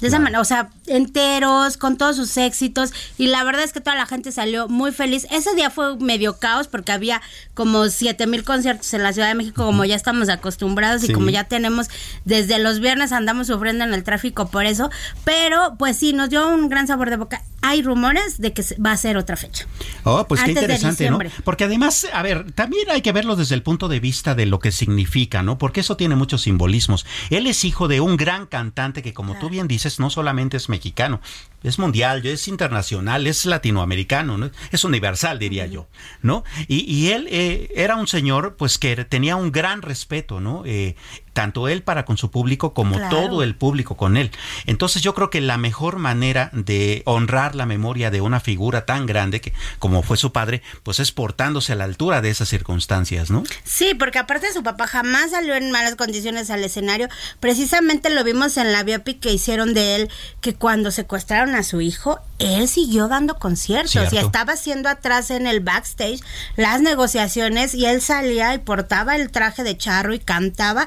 De 0.00 0.08
esa 0.08 0.18
manera, 0.18 0.40
o 0.40 0.44
sea, 0.44 0.70
enteros, 0.86 1.76
con 1.76 1.96
todos 1.96 2.16
sus 2.16 2.36
éxitos. 2.36 2.92
Y 3.16 3.26
la 3.28 3.42
verdad 3.44 3.64
es 3.64 3.72
que 3.72 3.80
toda 3.80 3.96
la 3.96 4.06
gente 4.06 4.32
salió 4.32 4.68
muy 4.68 4.92
feliz. 4.92 5.26
Ese 5.30 5.54
día 5.54 5.70
fue 5.70 5.96
medio 5.96 6.38
caos 6.38 6.68
porque 6.68 6.92
había 6.92 7.20
como 7.54 7.88
siete 7.88 8.26
mil 8.26 8.44
conciertos 8.44 8.92
en 8.94 9.02
la 9.02 9.12
Ciudad 9.12 9.28
de 9.28 9.34
México, 9.34 9.64
como 9.64 9.84
ya 9.84 9.96
estamos 9.96 10.28
acostumbrados 10.28 11.04
y 11.04 11.12
como 11.12 11.30
ya 11.30 11.44
tenemos 11.44 11.88
desde 12.24 12.58
los 12.58 12.80
viernes 12.80 13.12
andamos 13.12 13.48
sufriendo 13.48 13.84
en 13.84 13.94
el 13.94 14.04
tráfico 14.04 14.48
por 14.48 14.66
eso. 14.66 14.90
Pero 15.24 15.74
pues 15.78 15.96
sí, 15.96 16.12
nos 16.12 16.30
dio 16.30 16.48
un 16.48 16.68
gran 16.68 16.86
sabor 16.86 17.10
de 17.10 17.16
boca. 17.16 17.42
Hay 17.60 17.82
rumores 17.82 18.40
de 18.40 18.52
que 18.52 18.64
va 18.84 18.92
a 18.92 18.96
ser 18.96 19.16
otra 19.16 19.36
fecha. 19.36 19.66
Oh, 20.04 20.24
pues 20.28 20.42
qué 20.42 20.52
interesante, 20.52 21.10
¿no? 21.10 21.18
Porque 21.44 21.64
además, 21.64 22.06
a 22.12 22.22
ver, 22.22 22.52
también 22.52 22.88
hay 22.90 23.02
que 23.02 23.12
verlo 23.12 23.34
desde 23.34 23.54
el 23.54 23.62
punto 23.62 23.88
de 23.88 23.98
vista 23.98 24.34
de 24.34 24.46
lo 24.46 24.60
que 24.60 24.70
significa, 24.70 25.42
¿no? 25.42 25.58
Porque 25.58 25.80
eso 25.80 25.96
tiene 25.96 26.14
muchos 26.14 26.42
simbolismos. 26.42 27.04
Él 27.30 27.46
es 27.46 27.64
hijo 27.64 27.88
de 27.88 28.00
un 28.00 28.16
gran 28.16 28.46
cantante 28.46 29.02
que, 29.02 29.12
como 29.12 29.38
tú 29.38 29.48
bien 29.48 29.66
dices, 29.66 29.87
no 29.98 30.10
solamente 30.10 30.56
es 30.56 30.68
mexicano, 30.68 31.20
es 31.62 31.78
mundial, 31.78 32.24
es 32.24 32.48
internacional, 32.48 33.26
es 33.26 33.44
latinoamericano, 33.44 34.38
¿no? 34.38 34.50
es 34.70 34.84
universal, 34.84 35.38
diría 35.38 35.66
yo, 35.66 35.88
¿no? 36.22 36.44
Y, 36.68 37.08
él 37.08 37.26
eh, 37.30 37.68
era 37.74 37.96
un 37.96 38.06
señor, 38.06 38.56
pues, 38.56 38.78
que 38.78 39.04
tenía 39.04 39.36
un 39.36 39.50
gran 39.50 39.82
respeto, 39.82 40.40
¿no? 40.40 40.62
Eh, 40.66 40.96
tanto 41.38 41.68
él 41.68 41.84
para 41.84 42.04
con 42.04 42.16
su 42.16 42.32
público 42.32 42.74
como 42.74 42.98
todo 43.10 43.44
el 43.44 43.54
público 43.54 43.96
con 43.96 44.16
él. 44.16 44.32
Entonces 44.66 45.02
yo 45.02 45.14
creo 45.14 45.30
que 45.30 45.40
la 45.40 45.56
mejor 45.56 45.98
manera 45.98 46.50
de 46.52 47.02
honrar 47.04 47.54
la 47.54 47.64
memoria 47.64 48.10
de 48.10 48.20
una 48.20 48.40
figura 48.40 48.86
tan 48.86 49.06
grande 49.06 49.40
que 49.40 49.52
como 49.78 50.02
fue 50.02 50.16
su 50.16 50.32
padre, 50.32 50.62
pues 50.82 50.98
es 50.98 51.12
portándose 51.12 51.74
a 51.74 51.76
la 51.76 51.84
altura 51.84 52.22
de 52.22 52.30
esas 52.30 52.48
circunstancias, 52.48 53.30
¿no? 53.30 53.44
Sí, 53.62 53.94
porque 53.94 54.18
aparte 54.18 54.52
su 54.52 54.64
papá 54.64 54.88
jamás 54.88 55.30
salió 55.30 55.54
en 55.54 55.70
malas 55.70 55.94
condiciones 55.94 56.50
al 56.50 56.64
escenario. 56.64 57.08
Precisamente 57.38 58.10
lo 58.10 58.24
vimos 58.24 58.56
en 58.56 58.72
la 58.72 58.82
biopic 58.82 59.20
que 59.20 59.32
hicieron 59.32 59.74
de 59.74 59.94
él, 59.94 60.10
que 60.40 60.56
cuando 60.56 60.90
secuestraron 60.90 61.47
a 61.54 61.62
su 61.62 61.80
hijo, 61.80 62.20
él 62.38 62.68
siguió 62.68 63.08
dando 63.08 63.38
conciertos 63.38 64.12
y 64.12 64.16
estaba 64.16 64.52
haciendo 64.52 64.88
atrás 64.88 65.30
en 65.30 65.46
el 65.46 65.60
backstage 65.60 66.20
las 66.56 66.80
negociaciones 66.80 67.74
y 67.74 67.86
él 67.86 68.00
salía 68.00 68.54
y 68.54 68.58
portaba 68.58 69.16
el 69.16 69.30
traje 69.30 69.64
de 69.64 69.76
charro 69.76 70.14
y 70.14 70.18
cantaba 70.18 70.86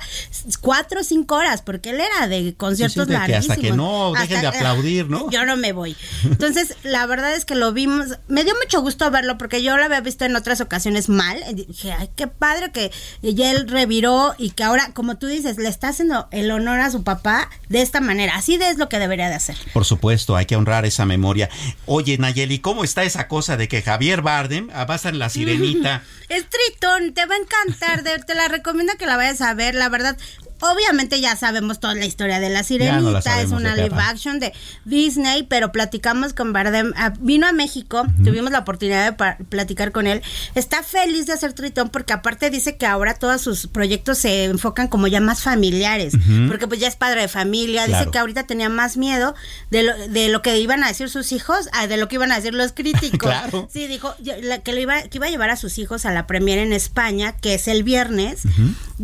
cuatro 0.62 1.01
o 1.01 1.03
cinco 1.03 1.36
horas 1.36 1.62
porque 1.62 1.89
él 1.89 1.99
era 1.99 2.28
de 2.28 2.53
conciertos 2.55 3.07
sí, 3.07 3.14
hasta 3.14 3.57
que 3.57 3.72
no 3.72 4.14
dejen 4.14 4.41
de 4.41 4.47
aplaudir, 4.47 5.09
¿no? 5.09 5.30
Yo 5.30 5.45
no 5.45 5.57
me 5.57 5.74
voy. 5.74 5.95
Entonces, 6.24 6.76
la 6.84 7.05
verdad 7.05 7.34
es 7.34 7.45
que 7.45 7.55
lo 7.55 7.74
vimos, 7.74 8.18
me 8.28 8.43
dio 8.43 8.53
mucho 8.55 8.82
gusto 8.82 9.12
verlo 9.12 9.38
porque 9.38 9.62
yo 9.62 9.76
lo 9.78 9.84
había 9.84 10.01
visto 10.01 10.26
en 10.26 10.36
otras 10.36 10.62
ocasiones 10.62 11.09
mal. 11.09 11.43
dije, 11.53 11.91
ay, 11.91 12.09
qué 12.16 12.28
padre 12.28 12.72
que 12.72 12.91
ya 13.22 13.51
él 13.51 13.68
reviró 13.68 14.36
y 14.38 14.51
que 14.51 14.64
ahora, 14.64 14.91
como 14.93 15.18
tú 15.18 15.28
dices, 15.28 15.57
le 15.57 15.68
está 15.68 15.89
haciendo 15.89 16.28
el 16.32 16.51
honor 16.51 16.80
a 16.80 16.91
su 16.91 17.03
papá 17.03 17.49
de 17.70 17.82
esta 17.82 17.99
manera. 17.99 18.36
Así 18.36 18.55
es 18.55 18.78
lo 18.78 18.89
que 18.89 18.99
debería 18.99 19.30
de 19.30 19.36
hacer. 19.36 19.57
Por 19.74 19.86
supuesto, 19.86 20.36
hay 20.36 20.45
que 20.45 20.50
honrar 20.55 20.85
esa 20.85 21.05
memoria. 21.05 21.49
Oye, 21.85 22.17
Nayeli, 22.17 22.59
¿cómo 22.59 22.83
está 22.83 23.03
esa 23.03 23.27
cosa 23.27 23.57
de 23.57 23.67
que 23.67 23.81
Javier 23.81 24.21
Bardem 24.21 24.69
va 24.69 24.99
en 25.03 25.19
La 25.19 25.29
Sirenita? 25.29 26.03
es 26.29 26.45
tritón, 26.49 27.13
te 27.13 27.25
va 27.25 27.35
a 27.35 27.37
encantar, 27.37 28.03
te 28.03 28.35
la 28.35 28.47
recomiendo 28.47 28.93
que 28.97 29.05
la 29.05 29.17
vayas 29.17 29.41
a 29.41 29.53
ver, 29.53 29.75
la 29.75 29.89
verdad 29.89 30.17
obviamente 30.62 31.20
ya 31.20 31.36
sabemos 31.36 31.80
toda 31.80 31.95
la 31.95 32.05
historia 32.05 32.39
de 32.39 32.49
la 32.49 32.64
sirenita, 32.64 33.41
es 33.41 33.51
una 33.51 33.76
live 33.76 33.95
action 33.97 34.39
de 34.39 34.53
Disney, 34.86 35.43
pero 35.43 35.72
platicamos 35.72 36.34
con 36.34 36.53
Bardem, 36.53 36.93
ah, 36.95 37.14
vino 37.20 37.47
a 37.47 37.51
México, 37.51 38.05
tuvimos 38.24 38.51
la 38.51 38.59
oportunidad 38.59 39.12
de 39.12 39.36
platicar 39.45 39.91
con 39.91 40.07
él, 40.07 40.22
está 40.55 40.84
feliz 40.84 41.26
de 41.26 41.34
hacer 41.34 41.53
Tritón 41.53 41.89
porque 41.89 42.14
aparte 42.14 42.49
dice 42.49 42.78
que 42.78 42.86
ahora 42.86 43.16
todos 43.16 43.41
sus 43.41 43.68
proyectos 43.68 44.18
se 44.20 44.45
enfocan 44.45 44.88
como 44.88 45.07
ya 45.07 45.20
más 45.20 45.41
familiares, 45.41 46.14
porque 46.47 46.68
pues 46.68 46.80
ya 46.80 46.88
es 46.88 46.95
padre 46.95 47.22
de 47.22 47.28
familia, 47.28 47.88
dice 47.88 48.07
que 48.12 48.20
ahorita 48.20 48.43
tenía 48.43 48.70
más 48.70 48.97
miedo 48.97 49.36
de 49.70 49.84
lo, 49.84 49.97
de 50.07 50.30
lo 50.30 50.41
que 50.41 50.57
iban 50.59 50.84
a 50.84 50.88
decir 50.88 51.09
sus 51.09 51.32
hijos, 51.32 51.70
a 51.74 51.88
de 51.88 51.97
lo 51.97 52.07
que 52.07 52.16
iban 52.16 52.32
a 52.32 52.36
decir 52.36 52.53
los 52.53 52.72
críticos. 52.72 53.34
Sí, 53.72 53.88
dijo 53.88 54.14
que, 54.64 54.74
lo 54.74 54.80
iba, 54.80 55.03
que 55.03 55.18
iba 55.18 55.28
a 55.28 55.30
llevar 55.30 55.49
a 55.49 55.55
sus 55.55 55.78
hijos 55.78 56.05
a 56.05 56.12
la 56.12 56.28
premiere 56.28 56.64
en 56.64 56.74
España, 56.74 57.34
que 57.34 57.53
es 57.53 57.68
el 57.68 57.84
viernes, 57.84 58.41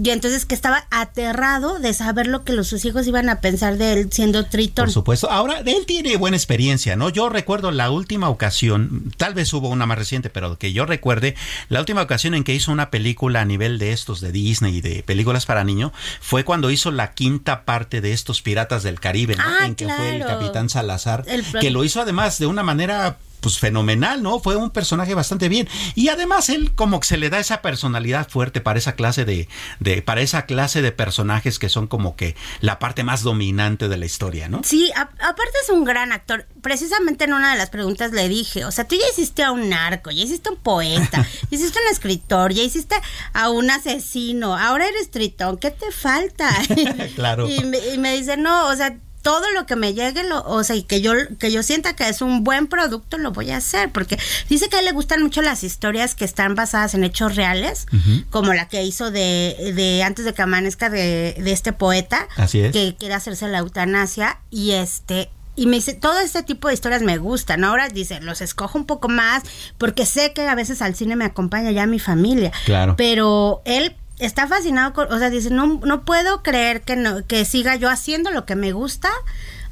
y 0.01 0.09
entonces 0.11 0.45
que 0.45 0.53
estaba 0.53 0.85
aterrado 0.91 1.79
de 1.79 1.93
saber 1.93 2.27
lo 2.27 2.43
que 2.43 2.53
los, 2.53 2.67
sus 2.67 2.85
hijos 2.85 3.07
iban 3.07 3.29
a 3.29 3.41
pensar 3.41 3.77
de 3.77 3.93
él 3.93 4.09
siendo 4.11 4.45
Tritón. 4.45 4.85
Por 4.85 4.93
supuesto. 4.93 5.31
Ahora, 5.31 5.59
él 5.65 5.85
tiene 5.85 6.17
buena 6.17 6.37
experiencia, 6.37 6.95
¿no? 6.95 7.09
Yo 7.09 7.29
recuerdo 7.29 7.71
la 7.71 7.89
última 7.89 8.29
ocasión, 8.29 9.11
tal 9.17 9.33
vez 9.33 9.51
hubo 9.53 9.69
una 9.69 9.85
más 9.85 9.97
reciente, 9.97 10.29
pero 10.29 10.57
que 10.57 10.71
yo 10.71 10.85
recuerde, 10.85 11.35
la 11.69 11.79
última 11.79 12.01
ocasión 12.01 12.35
en 12.35 12.43
que 12.43 12.53
hizo 12.53 12.71
una 12.71 12.91
película 12.91 13.41
a 13.41 13.45
nivel 13.45 13.79
de 13.79 13.91
estos 13.91 14.21
de 14.21 14.31
Disney 14.31 14.77
y 14.77 14.81
de 14.81 15.03
películas 15.03 15.45
para 15.45 15.63
niños 15.63 15.91
fue 16.21 16.43
cuando 16.43 16.69
hizo 16.69 16.91
la 16.91 17.13
quinta 17.13 17.65
parte 17.65 18.01
de 18.01 18.13
estos 18.13 18.41
Piratas 18.41 18.83
del 18.83 18.99
Caribe, 18.99 19.35
¿no? 19.35 19.43
Ah, 19.45 19.65
en 19.65 19.75
que 19.75 19.87
fue 19.87 20.17
el 20.17 20.25
Capitán 20.25 20.69
Salazar, 20.69 21.25
que 21.59 21.71
lo 21.71 21.83
hizo 21.83 22.01
además 22.01 22.37
de 22.37 22.45
una 22.45 22.63
manera 22.63 23.17
pues 23.41 23.59
fenomenal, 23.59 24.23
¿no? 24.23 24.39
Fue 24.39 24.55
un 24.55 24.69
personaje 24.69 25.13
bastante 25.13 25.49
bien. 25.49 25.67
Y 25.95 26.09
además 26.09 26.49
él 26.49 26.73
como 26.75 26.99
que 26.99 27.07
se 27.07 27.17
le 27.17 27.29
da 27.29 27.39
esa 27.39 27.61
personalidad 27.61 28.29
fuerte 28.29 28.61
para 28.61 28.79
esa 28.79 28.95
clase 28.95 29.25
de, 29.25 29.47
de 29.79 30.01
para 30.01 30.21
esa 30.21 30.45
clase 30.45 30.81
de 30.81 30.91
personajes 30.91 31.59
que 31.59 31.69
son 31.69 31.88
como 31.88 32.15
que 32.15 32.35
la 32.61 32.79
parte 32.79 33.03
más 33.03 33.23
dominante 33.23 33.88
de 33.88 33.97
la 33.97 34.05
historia, 34.05 34.49
¿no? 34.49 34.61
Sí, 34.63 34.91
aparte 34.95 35.53
es 35.63 35.69
un 35.69 35.83
gran 35.83 36.11
actor. 36.11 36.47
Precisamente 36.61 37.25
en 37.25 37.33
una 37.33 37.51
de 37.51 37.57
las 37.57 37.69
preguntas 37.69 38.11
le 38.11 38.27
dije, 38.29 38.65
o 38.65 38.71
sea, 38.71 38.85
tú 38.85 38.95
ya 38.95 39.05
hiciste 39.11 39.43
a 39.43 39.51
un 39.51 39.69
narco, 39.69 40.11
ya 40.11 40.23
hiciste 40.23 40.49
a 40.49 40.53
un 40.53 40.59
poeta, 40.59 41.25
ya 41.51 41.57
hiciste 41.57 41.79
a 41.79 41.81
un 41.81 41.88
escritor, 41.89 42.53
ya 42.53 42.63
hiciste 42.63 42.95
a 43.33 43.49
un 43.49 43.69
asesino, 43.69 44.57
ahora 44.57 44.88
eres 44.88 45.11
tritón, 45.11 45.57
¿qué 45.57 45.71
te 45.71 45.91
falta? 45.91 46.49
claro. 47.15 47.49
Y 47.49 47.63
me, 47.63 47.77
y 47.93 47.97
me 47.97 48.17
dice, 48.17 48.38
no, 48.38 48.67
o 48.67 48.75
sea, 48.75 48.97
todo 49.28 49.51
lo 49.51 49.65
que 49.65 49.75
me 49.75 49.93
llegue, 49.93 50.23
lo, 50.23 50.41
o 50.43 50.63
sea, 50.63 50.78
y 50.78 50.84
que 50.84 51.01
yo, 51.01 51.11
que 51.38 51.51
yo 51.51 51.61
sienta 51.61 51.97
que 51.97 52.07
es 52.07 52.21
un 52.21 52.45
buen 52.45 52.67
producto, 52.67 53.17
lo 53.17 53.34
voy 53.34 53.51
a 53.51 53.57
hacer, 53.57 53.91
porque 53.91 54.17
dice 54.47 54.69
que 54.69 54.78
a 54.78 54.80
él 54.80 54.86
le 54.86 54.93
gustan 54.93 55.21
mucho 55.21 55.41
las 55.41 55.65
historias 55.65 56.15
que 56.15 56.23
están 56.23 56.55
basadas 56.55 56.93
en 56.93 57.03
hechos 57.03 57.36
reales, 57.36 57.88
como 58.30 58.53
la 58.53 58.69
que 58.69 58.86
hizo 58.86 59.11
de, 59.11 59.73
de 59.75 60.01
antes 60.01 60.23
de 60.23 60.34
que 60.34 60.41
amanezca 60.43 60.89
de, 60.89 61.36
de 61.38 61.51
este 61.51 61.73
poeta, 61.73 62.30
que 62.49 62.95
quiere 62.97 63.15
hacerse 63.15 63.49
la 63.49 63.57
eutanasia, 63.57 64.39
y 64.49 64.71
este, 64.71 65.30
y 65.57 65.65
me 65.65 65.75
dice, 65.75 65.93
todo 65.93 66.19
este 66.21 66.41
tipo 66.43 66.69
de 66.69 66.75
historias 66.75 67.01
me 67.01 67.17
gustan. 67.17 67.65
Ahora 67.65 67.89
dice, 67.89 68.21
los 68.21 68.39
escojo 68.39 68.78
un 68.78 68.86
poco 68.86 69.09
más 69.09 69.43
porque 69.78 70.05
sé 70.05 70.32
que 70.32 70.47
a 70.47 70.55
veces 70.55 70.82
al 70.82 70.95
cine 70.95 71.17
me 71.17 71.25
acompaña 71.25 71.71
ya 71.71 71.86
mi 71.86 71.99
familia. 71.99 72.53
Claro. 72.63 72.95
Pero 72.95 73.61
él 73.65 73.93
está 74.20 74.47
fascinado 74.47 74.93
con, 74.93 75.11
o 75.11 75.20
sea, 75.20 75.30
dice, 75.30 75.49
no, 75.49 75.80
no 75.84 76.03
puedo 76.03 76.43
creer 76.43 76.82
que 76.82 76.95
no, 76.95 77.26
que 77.26 77.45
siga 77.45 77.76
yo 77.76 77.89
haciendo 77.89 78.32
lo 78.32 78.45
que 78.45 78.55
me 78.55 78.72
gusta 78.72 79.09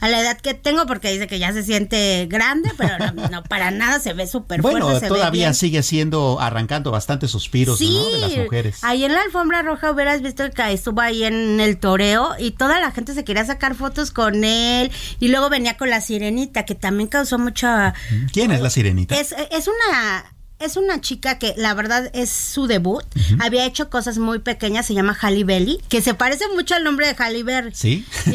a 0.02 0.10
la 0.10 0.20
edad 0.20 0.38
que 0.38 0.54
tengo, 0.54 0.86
porque 0.86 1.12
dice 1.12 1.26
que 1.26 1.40
ya 1.40 1.54
se 1.54 1.64
siente 1.64 2.28
grande, 2.30 2.72
pero 2.78 2.98
no, 3.32 3.44
para 3.50 3.72
nada 3.72 4.00
se 4.00 4.14
ve 4.14 4.28
súper 4.28 4.62
bueno, 4.62 4.86
Bueno, 4.86 5.08
todavía 5.08 5.54
sigue 5.54 5.84
siendo, 5.84 6.40
arrancando 6.40 6.92
bastante 6.92 7.28
suspiros, 7.28 7.80
¿no? 7.82 8.10
De 8.10 8.18
las 8.20 8.38
mujeres. 8.38 8.84
Ahí 8.84 9.04
en 9.06 9.14
la 9.14 9.22
alfombra 9.22 9.62
roja 9.62 9.92
hubieras 9.92 10.22
visto 10.22 10.50
que 10.52 10.74
estuvo 10.74 11.02
ahí 11.02 11.24
en 11.24 11.60
el 11.60 11.78
toreo 11.78 12.36
y 12.38 12.52
toda 12.52 12.80
la 12.80 12.92
gente 12.92 13.14
se 13.14 13.24
quería 13.24 13.46
sacar 13.46 13.74
fotos 13.76 14.12
con 14.12 14.44
él 14.44 14.92
y 15.20 15.30
luego 15.30 15.50
venía 15.50 15.78
con 15.78 15.90
la 15.90 16.02
sirenita, 16.02 16.66
que 16.66 16.76
también 16.76 17.08
causó 17.08 17.40
mucha... 17.40 17.94
¿Quién 18.32 18.52
es 18.52 18.62
la 18.62 18.70
sirenita? 18.70 19.16
Es, 19.16 19.34
es 19.50 19.68
una 19.68 20.35
es 20.60 20.78
una 20.78 21.02
chica 21.02 21.38
que 21.38 21.54
la 21.58 21.74
verdad 21.74 22.10
es 22.14 22.30
su 22.30 22.68
debut. 22.68 23.04
Había 23.40 23.66
hecho 23.66 23.90
cosas 23.90 24.18
muy 24.18 24.40
pequeñas, 24.40 24.86
se 24.86 24.94
llama 24.94 25.18
Halle 25.20 25.44
Belly, 25.44 25.80
que 25.90 26.02
se 26.02 26.14
parece 26.14 26.46
mucho 26.54 26.76
al 26.76 26.84
nombre 26.84 27.08
de 27.08 27.16
Halle 27.18 27.44
Berry. 27.44 27.72
Sí. 27.74 28.06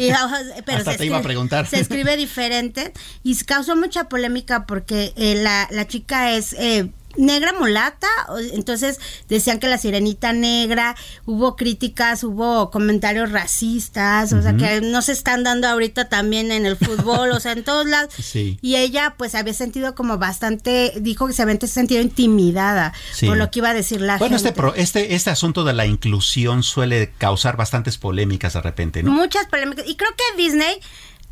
pero 0.65 0.77
Hasta 0.77 0.97
te 0.97 1.05
iba 1.05 1.17
a 1.17 1.21
preguntar. 1.21 1.67
Se 1.67 1.79
escribe 1.79 2.15
diferente 2.17 2.93
y 3.23 3.35
causó 3.43 3.75
mucha 3.75 4.07
polémica 4.07 4.65
porque 4.65 5.13
eh, 5.15 5.35
la, 5.35 5.67
la, 5.71 5.87
chica 5.87 6.35
es 6.35 6.53
eh, 6.53 6.91
negra 7.17 7.53
mulata, 7.53 8.07
entonces 8.53 8.99
decían 9.29 9.59
que 9.59 9.67
la 9.67 9.77
sirenita 9.77 10.33
negra, 10.33 10.95
hubo 11.25 11.55
críticas, 11.55 12.23
hubo 12.23 12.71
comentarios 12.71 13.31
racistas, 13.31 14.33
o 14.33 14.41
sea 14.41 14.55
que 14.55 14.81
no 14.81 15.01
se 15.01 15.11
están 15.11 15.43
dando 15.43 15.67
ahorita 15.67 16.09
también 16.09 16.51
en 16.51 16.65
el 16.65 16.77
fútbol, 16.77 17.31
o 17.31 17.39
sea, 17.39 17.53
en 17.53 17.63
todos 17.63 17.85
lados. 17.85 18.13
Y 18.61 18.75
ella 18.75 19.15
pues 19.17 19.35
había 19.35 19.53
sentido 19.53 19.93
como 19.95 20.17
bastante, 20.17 20.93
dijo 20.99 21.27
que 21.27 21.33
se 21.33 21.41
había 21.41 21.59
sentido 21.67 22.01
intimidada 22.01 22.93
por 23.25 23.37
lo 23.37 23.51
que 23.51 23.59
iba 23.59 23.69
a 23.69 23.73
decir 23.73 24.01
la 24.01 24.17
bueno, 24.17 24.37
gente. 24.37 24.51
Bueno, 24.51 24.73
este, 24.75 25.01
este, 25.01 25.15
este 25.15 25.29
asunto 25.29 25.63
de 25.63 25.73
la 25.73 25.85
inclusión 25.85 26.63
suele 26.63 27.11
causar 27.17 27.57
bastantes 27.57 27.97
polémicas 27.97 28.53
de 28.53 28.61
repente, 28.61 29.03
¿no? 29.03 29.11
Muchas 29.11 29.47
polémicas. 29.47 29.85
Y 29.87 29.95
creo 29.95 30.11
que 30.15 30.41
Disney 30.41 30.79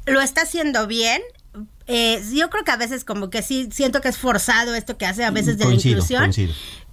lo 0.05 0.21
está 0.21 0.41
haciendo 0.41 0.87
bien 0.87 1.21
eh, 1.91 2.23
yo 2.31 2.51
creo 2.51 2.63
que 2.63 2.69
a 2.69 2.77
veces 2.77 3.03
como 3.03 3.31
que 3.31 3.41
sí 3.41 3.67
siento 3.71 3.99
que 3.99 4.09
es 4.09 4.17
forzado 4.17 4.75
esto 4.75 4.95
que 4.97 5.07
hace 5.07 5.25
a 5.25 5.31
veces 5.31 5.57
de 5.57 5.65
la 5.65 5.73
inclusión. 5.73 6.31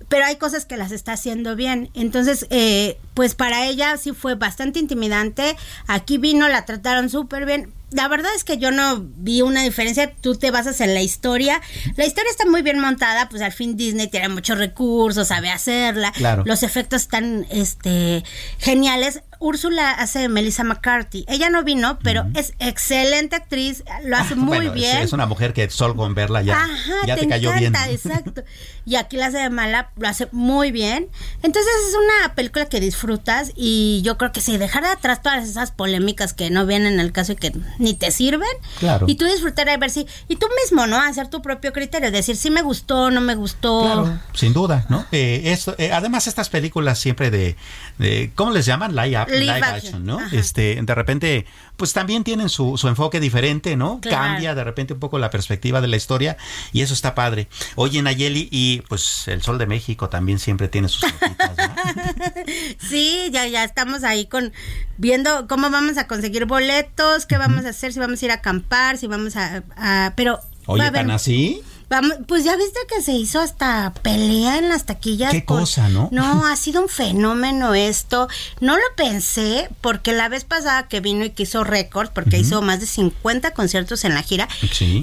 Pero 0.09 0.24
hay 0.24 0.36
cosas 0.36 0.64
que 0.64 0.76
las 0.78 0.90
está 0.90 1.12
haciendo 1.12 1.55
bien. 1.55 1.90
Entonces, 1.92 2.47
eh, 2.49 2.97
pues 3.12 3.34
para 3.34 3.66
ella 3.66 3.99
sí 3.99 4.12
fue 4.12 4.36
bastante 4.36 4.78
intimidante. 4.78 5.55
Aquí 5.86 6.16
vino, 6.16 6.49
la 6.49 6.64
trataron 6.64 7.11
súper 7.11 7.44
bien 7.44 7.74
la 7.92 8.09
verdad 8.09 8.32
es 8.34 8.42
que 8.42 8.59
yo 8.59 8.70
no 8.72 8.99
vi 9.01 9.42
una 9.42 9.62
diferencia. 9.62 10.12
Tú 10.12 10.34
te 10.34 10.51
basas 10.51 10.80
en 10.80 10.92
la 10.92 11.03
historia. 11.03 11.61
La 11.97 12.05
historia 12.05 12.30
está 12.30 12.44
muy 12.44 12.62
bien 12.62 12.80
montada, 12.80 13.28
pues 13.28 13.42
al 13.42 13.53
fin 13.53 13.76
Disney 13.76 14.09
tiene 14.09 14.28
muchos 14.28 14.59
recursos, 14.59 15.28
sabe 15.28 15.51
hacerla. 15.51 16.12
Los 16.44 16.62
efectos 16.62 17.03
están 17.03 17.47
este 17.51 18.24
geniales. 18.59 19.22
Úrsula 19.39 19.91
hace 19.91 20.28
Melissa 20.28 20.64
McCarthy. 20.64 21.24
Ella 21.28 21.51
no 21.51 21.62
vino, 21.62 21.99
pero 22.03 22.26
es 22.34 22.55
excelente 22.59 23.37
actriz, 23.37 23.84
lo 24.05 24.16
hace 24.16 24.34
ah, 24.34 24.37
muy 24.37 24.68
bien. 24.68 24.99
Es, 24.99 25.12
una 25.12 25.26
mujer 25.26 25.53
que 25.53 25.68
solo 25.70 25.97
con 25.97 26.14
verla 26.14 26.43
ya, 26.43 26.68
ya 27.07 27.16
te, 27.16 27.28
cayó 27.28 27.53
bien. 27.53 27.74
Exacto. 27.89 28.43
Y 28.84 28.97
aquí 28.97 29.16
la 29.16 29.26
hace 29.26 29.39
de 29.39 29.51
mala, 29.51 29.91
lo 29.97 30.09
hace 30.09 30.28
muy 30.32 30.70
bien. 30.70 31.09
Entonces 31.43 31.72
es 31.89 31.95
una 31.95 32.34
película 32.34 32.66
que 32.66 32.80
disfrutas 32.80 33.53
y 33.57 34.03
yo 34.03 34.16
creo 34.16 34.32
que 34.32 34.41
si 34.41 34.57
dejar 34.57 34.84
de 34.84 34.91
atrás 34.91 35.22
todas 35.22 35.49
esas 35.49 35.72
polémicas 35.72 36.34
que 36.34 36.51
no 36.51 36.66
vienen 36.66 37.01
al 37.01 37.12
caso 37.12 37.32
y 37.32 37.37
que 37.37 37.53
ni 37.78 37.95
te 37.95 38.11
sirven. 38.11 38.49
Claro. 38.78 39.07
Y 39.09 39.16
tú 39.16 39.24
disfrutar 39.24 39.66
de 39.66 39.76
ver 39.76 39.91
si. 39.91 40.07
Y 40.28 40.37
tú 40.37 40.47
mismo, 40.62 40.87
¿no? 40.87 41.01
Hacer 41.01 41.28
tu 41.28 41.43
propio 41.43 41.72
criterio, 41.72 42.11
decir 42.11 42.37
si 42.37 42.51
me 42.51 42.62
gustó, 42.62 43.11
no 43.11 43.20
me 43.20 43.34
gustó. 43.34 43.82
Claro, 43.82 44.20
sin 44.34 44.53
duda, 44.53 44.87
¿no? 44.89 45.05
Eh, 45.12 45.43
esto, 45.47 45.74
eh, 45.78 45.93
además, 45.93 46.26
estas 46.26 46.49
películas 46.49 46.99
siempre 46.99 47.30
de, 47.30 47.57
de. 47.99 48.30
¿Cómo 48.34 48.53
les 48.53 48.66
llaman? 48.66 48.95
Live, 49.29 49.62
action, 49.62 50.05
¿no? 50.05 50.20
Este, 50.33 50.81
de 50.81 50.95
repente, 50.95 51.47
pues 51.77 51.93
también 51.93 52.24
tienen 52.24 52.49
su, 52.49 52.77
su 52.77 52.89
enfoque 52.89 53.20
diferente, 53.20 53.77
¿no? 53.77 54.01
Cambia 54.01 54.55
de 54.55 54.64
repente 54.64 54.95
un 54.95 55.01
poco 55.01 55.18
la 55.18 55.31
perspectiva 55.31 55.81
de 55.81 55.89
la 55.89 55.97
historia 55.97 56.37
y 56.72 56.83
eso 56.83 56.95
está 56.95 57.14
padre. 57.14 57.49
Oye, 57.74 58.03
Nayeli, 58.03 58.49
y 58.51 58.83
pues 58.89 59.29
el 59.29 59.43
Sol 59.43 59.59
de 59.59 59.66
México 59.66 60.09
también 60.09 60.39
siempre 60.39 60.68
tiene 60.68 60.89
sus 60.89 61.05
¿no? 61.05 61.09
sí, 62.79 63.29
ya, 63.33 63.47
ya 63.47 63.64
estamos 63.64 64.05
ahí 64.05 64.27
con 64.27 64.53
viendo 64.99 65.47
cómo 65.49 65.70
vamos 65.70 65.99
a 65.99 66.07
conseguir 66.07 66.47
boletos, 66.47 67.27
qué 67.27 67.39
vamos 67.39 67.64
a 67.64 67.70
hacer, 67.70 67.93
si 67.93 67.99
vamos 67.99 68.22
a 68.22 68.24
ir 68.24 68.31
a 68.31 68.35
acampar, 68.35 68.99
si 68.99 69.07
vamos 69.07 69.35
a... 69.37 70.12
pero... 70.16 70.41
Oye, 70.66 70.91
¿tan 70.91 71.12
así? 71.12 71.62
Vamos, 71.89 72.14
pues 72.26 72.43
ya 72.43 72.57
viste 72.57 72.80
que 72.89 73.01
se 73.01 73.12
hizo 73.12 73.41
hasta 73.41 73.95
pelea 74.03 74.59
en 74.59 74.68
las 74.68 74.87
taquillas. 74.87 75.30
Qué 75.30 75.45
cosa, 75.45 75.89
¿no? 75.89 76.09
No, 76.11 76.45
ha 76.51 76.57
sido 76.57 76.82
un 76.82 76.89
fenómeno 76.89 77.74
esto. 77.74 78.28
No 78.61 78.76
lo 78.76 78.82
pensé 78.97 79.68
porque 79.80 80.12
la 80.12 80.28
vez 80.28 80.45
pasada 80.45 80.89
que 80.89 81.01
vino 81.01 81.24
y 81.24 81.30
que 81.30 81.45
hizo 81.45 81.62
récord, 81.64 82.11
porque 82.11 82.39
hizo 82.39 82.61
más 82.62 82.80
de 82.80 82.87
50 82.87 83.53
conciertos 83.53 84.05
en 84.05 84.14
la 84.14 84.22
gira, 84.22 84.49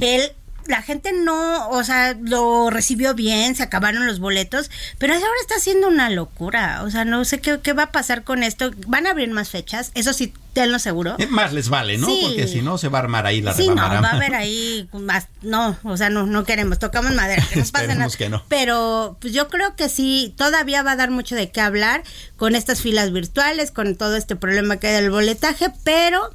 él 0.02 0.34
la 0.68 0.82
gente 0.82 1.12
no, 1.14 1.70
o 1.70 1.84
sea, 1.84 2.16
lo 2.22 2.70
recibió 2.70 3.14
bien, 3.14 3.56
se 3.56 3.64
acabaron 3.64 4.06
los 4.06 4.20
boletos, 4.20 4.70
pero 4.98 5.14
ahora 5.14 5.28
está 5.42 5.56
haciendo 5.56 5.88
una 5.88 6.10
locura. 6.10 6.82
O 6.84 6.90
sea, 6.90 7.06
no 7.06 7.26
sé 7.26 7.40
qué, 7.40 7.60
qué 7.62 7.74
va 7.74 7.84
a 7.84 7.92
pasar 7.92 8.24
con 8.24 8.44
esto. 8.44 8.72
Van 8.88 9.08
a 9.08 9.12
abrir 9.12 9.30
más 9.32 9.50
fechas, 9.50 9.92
eso 9.96 10.14
sí, 10.14 10.34
tenlo 10.54 10.80
seguro. 10.80 11.18
Más 11.30 11.52
les 11.52 11.70
vale, 11.70 11.98
¿no? 11.98 12.08
Porque 12.08 12.48
si 12.48 12.62
no, 12.62 12.78
se 12.78 12.88
va 12.88 13.00
a 13.00 13.02
armar 13.02 13.26
ahí 13.26 13.42
la 13.42 13.54
Sí, 13.54 13.68
no, 13.68 13.76
va 13.76 14.00
a 14.00 14.12
haber 14.12 14.36
ahí 14.36 14.88
más, 14.94 15.28
no, 15.42 15.78
o 15.84 15.98
sea, 15.98 16.10
no, 16.10 16.26
no 16.26 16.44
queremos, 16.44 16.80
tocamos 16.80 17.14
madera, 17.14 17.46
que 17.50 17.58
no 17.60 17.66
pasa 17.72 17.96
nada. 17.96 18.10
Que 18.16 18.30
no. 18.30 18.44
Pero 18.48 19.18
pues 19.20 19.34
yo 19.34 19.50
creo 19.50 19.76
que 19.76 19.90
sí, 19.90 20.34
todavía 20.38 20.84
va 20.84 20.92
a 20.92 20.96
dar 20.96 21.12
mucho 21.12 21.36
de 21.36 21.50
qué 21.50 21.62
hablar 21.62 22.04
con 22.38 22.56
estas 22.56 22.82
filas 22.82 23.12
virtuales, 23.12 23.72
con 23.72 23.96
todo 23.96 24.16
este 24.16 24.36
problema 24.36 24.78
que 24.78 24.88
hay 24.88 25.02
del 25.02 25.10
boletaje, 25.10 25.72
pero 25.84 26.30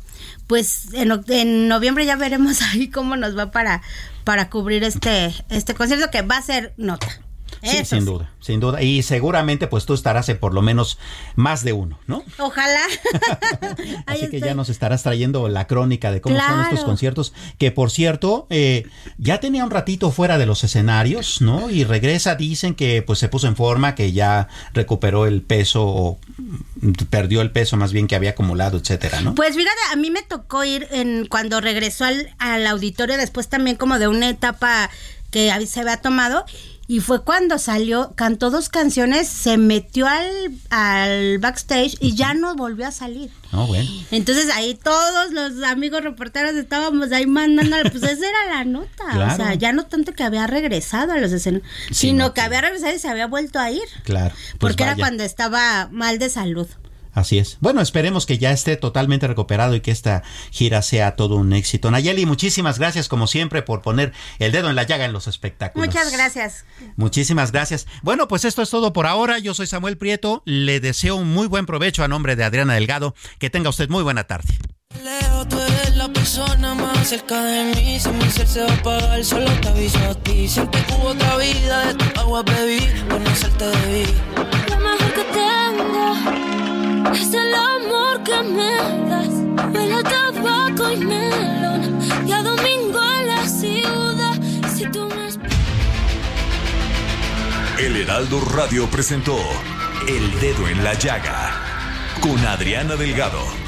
pues 0.49 0.93
en, 0.95 1.13
en 1.29 1.69
noviembre 1.69 2.05
ya 2.05 2.17
veremos 2.17 2.61
ahí 2.73 2.89
cómo 2.89 3.17
nos 3.17 3.39
va 3.39 3.53
para 3.53 3.83
para 4.25 4.51
cubrir 4.51 4.85
este, 4.85 5.33
este 5.49 5.75
concierto 5.75 6.11
que 6.11 6.21
va 6.21 6.37
a 6.37 6.43
ser 6.43 6.75
nota. 6.77 7.07
Sí, 7.69 7.85
sin 7.85 8.05
duda, 8.05 8.31
sin 8.41 8.61
duda. 8.61 8.83
Y 8.83 9.03
seguramente 9.03 9.67
pues 9.67 9.87
tú 9.87 9.95
estarás 9.95 10.29
en 10.29 10.39
por 10.39 10.55
lo 10.55 10.63
menos 10.63 10.99
más 11.37 11.65
de 11.65 11.73
uno, 11.73 11.99
¿no? 12.07 12.25
Ojalá. 12.39 12.83
Así 14.07 14.29
que 14.29 14.41
ya 14.41 14.55
nos 14.55 14.69
estarás 14.69 15.03
trayendo 15.03 15.49
la 15.49 15.67
crónica 15.67 16.11
de 16.11 16.21
cómo 16.21 16.39
son 16.39 16.61
estos 16.61 16.85
conciertos, 16.85 17.33
que 17.59 17.71
por 17.71 17.91
cierto, 17.91 18.47
eh, 18.51 18.87
ya 19.19 19.41
tenía 19.41 19.65
un 19.65 19.71
ratito 19.71 20.11
fuera 20.11 20.39
de 20.39 20.47
los 20.47 20.65
escenarios, 20.65 21.41
¿no? 21.41 21.71
Y 21.71 21.85
regresa, 21.85 22.35
dicen 22.35 22.75
que 22.75 23.03
pues 23.03 23.19
se 23.19 23.29
puso 23.29 23.47
en 23.47 23.57
forma, 23.57 23.95
que 23.95 24.13
ya 24.13 24.49
recuperó 24.73 25.27
el 25.27 25.43
peso 25.43 25.85
o 25.87 26.19
perdió 27.11 27.41
el 27.41 27.51
peso 27.51 27.77
más 27.77 27.93
bien 27.93 28.07
que 28.07 28.17
había 28.17 28.31
acumulado, 28.31 28.79
etcétera, 28.79 29.21
¿no? 29.21 29.35
Pues 29.35 29.57
fíjate, 29.57 29.79
a 29.93 29.97
mí 29.97 30.11
me 30.11 30.23
tocó 30.23 30.65
ir 30.65 30.89
en 30.91 31.27
cuando 31.27 31.61
regresó 31.61 32.05
al, 32.05 32.35
al 32.39 32.67
auditorio 32.67 33.17
después 33.17 33.49
también 33.49 33.77
como 33.77 33.99
de 33.99 34.09
una 34.09 34.29
etapa 34.29 34.91
que 35.31 35.53
se 35.67 35.81
había 35.81 35.99
tomado 35.99 36.45
y 36.91 37.01
fue 37.01 37.23
cuando 37.23 37.59
salió, 37.59 38.15
cantó 38.17 38.51
dos 38.51 38.71
canciones, 38.71 39.29
se 39.29 39.59
metió 39.59 40.07
al, 40.07 40.27
al 40.71 41.39
backstage 41.39 41.99
y 42.01 42.15
ya 42.15 42.33
no 42.33 42.57
volvió 42.57 42.89
a 42.89 42.91
salir. 42.91 43.31
Oh, 43.53 43.67
bueno. 43.67 43.91
Entonces 44.11 44.49
ahí 44.55 44.75
todos 44.75 45.31
los 45.33 45.63
amigos 45.65 46.03
reporteros 46.03 46.55
estábamos 46.55 47.13
ahí 47.13 47.27
mandando, 47.27 47.77
pues 47.91 48.03
esa 48.03 48.27
era 48.27 48.55
la 48.55 48.65
nota. 48.65 49.33
O 49.33 49.37
sea, 49.37 49.53
ya 49.53 49.73
no 49.73 49.85
tanto 49.85 50.15
que 50.15 50.23
había 50.23 50.47
regresado 50.47 51.13
a 51.13 51.19
los 51.19 51.31
escenarios, 51.31 51.69
sino 51.91 52.33
que 52.33 52.41
había 52.41 52.63
regresado 52.63 52.97
y 52.97 52.99
se 52.99 53.09
había 53.09 53.27
vuelto 53.27 53.59
a 53.59 53.71
ir. 53.71 53.85
Claro. 54.05 54.35
Pues 54.59 54.59
porque 54.59 54.85
era 54.85 54.97
cuando 54.97 55.25
estaba 55.25 55.91
mal 55.93 56.19
de 56.19 56.31
salud. 56.31 56.69
Así 57.19 57.39
es. 57.39 57.59
Bueno, 57.61 57.81
esperemos 57.81 58.27
que 58.27 58.39
ya 58.39 58.53
esté 58.53 58.77
totalmente 58.77 59.27
recuperado 59.27 59.75
y 59.75 59.81
que 59.81 59.91
esta 59.91 60.23
gira 60.53 60.83
sea 60.83 61.17
todo 61.17 61.35
un 61.35 61.53
éxito. 61.53 61.91
Nayeli, 61.91 62.27
muchísimas 62.27 62.79
gracias 62.79 63.09
como 63.09 63.27
siempre 63.27 63.63
por 63.63 63.83
poner 63.83 64.13
el 64.39 64.53
dedo 64.53 64.71
en 64.71 64.77
la 64.77 64.85
llaga 64.85 65.05
en 65.05 65.13
los 65.13 65.27
espectáculos. 65.27 65.89
Muchas 65.89 66.13
gracias. 66.13 66.65
Muchísimas 66.95 67.51
gracias. 67.51 67.89
Bueno, 68.03 68.29
pues 68.29 68.45
esto 68.45 68.63
es 68.63 68.71
todo 68.71 68.93
por 68.93 69.09
ahora. 69.09 69.41
Yo 69.41 69.53
soy 69.53 69.67
Samuel 69.67 69.99
Prieto. 69.99 70.43
Le 70.45 70.79
deseo 70.79 71.17
un 71.17 71.35
muy 71.35 71.49
buen 71.49 71.67
provecho 71.67 72.05
a 72.05 72.09
nombre 72.09 72.37
de 72.37 72.45
Adriana 72.45 72.75
Delgado. 72.75 73.17
Que 73.41 73.51
tenga 73.51 73.71
usted 73.71 73.89
muy 73.89 74.05
buena 74.05 74.23
tarde. 74.25 74.57
Leo, 75.03 75.45
tú 75.49 75.59
eres 75.59 75.97
la 75.97 76.09
persona 76.13 76.77
más 76.77 77.09
cerca 77.09 77.43
de 77.43 77.75
mí. 77.75 77.99
Si 77.99 78.11
mi 78.11 78.31
ser 78.31 78.47
se 78.47 78.63
va 78.63 78.71
a 78.71 78.75
apagar, 78.75 79.25
solo 79.25 79.51
te 79.61 79.69
aviso 79.69 79.99
a 80.09 80.15
ti. 80.15 80.49
Siempre 80.49 80.85
hubo 80.97 81.09
otra 81.09 81.37
vida, 81.37 81.87
de 81.87 81.95
tu 81.95 82.21
agua 82.21 82.45
bebí, 82.45 82.87
conocerte 83.09 83.65
debí. 83.67 84.68
Es 87.13 87.35
el 87.35 87.55
amor 87.55 88.23
que 88.25 88.43
me 88.43 88.77
das. 89.09 89.29
Huele 89.73 89.95
a 89.95 90.03
tabaco 90.03 90.91
y 90.93 90.97
melón. 90.97 91.99
Y 92.27 92.33
a 92.33 92.43
domingo 92.43 93.01
en 93.21 93.27
la 93.29 93.47
ciudad. 93.47 94.41
Si 94.75 94.85
tú 94.91 95.09
me 95.09 95.29
El 97.85 97.97
Heraldo 97.97 98.41
Radio 98.55 98.87
presentó 98.87 99.37
El 100.09 100.41
Dedo 100.41 100.69
en 100.69 100.83
la 100.83 100.95
Llaga 100.95 101.53
con 102.21 102.39
Adriana 102.47 102.97
Delgado. 102.97 103.68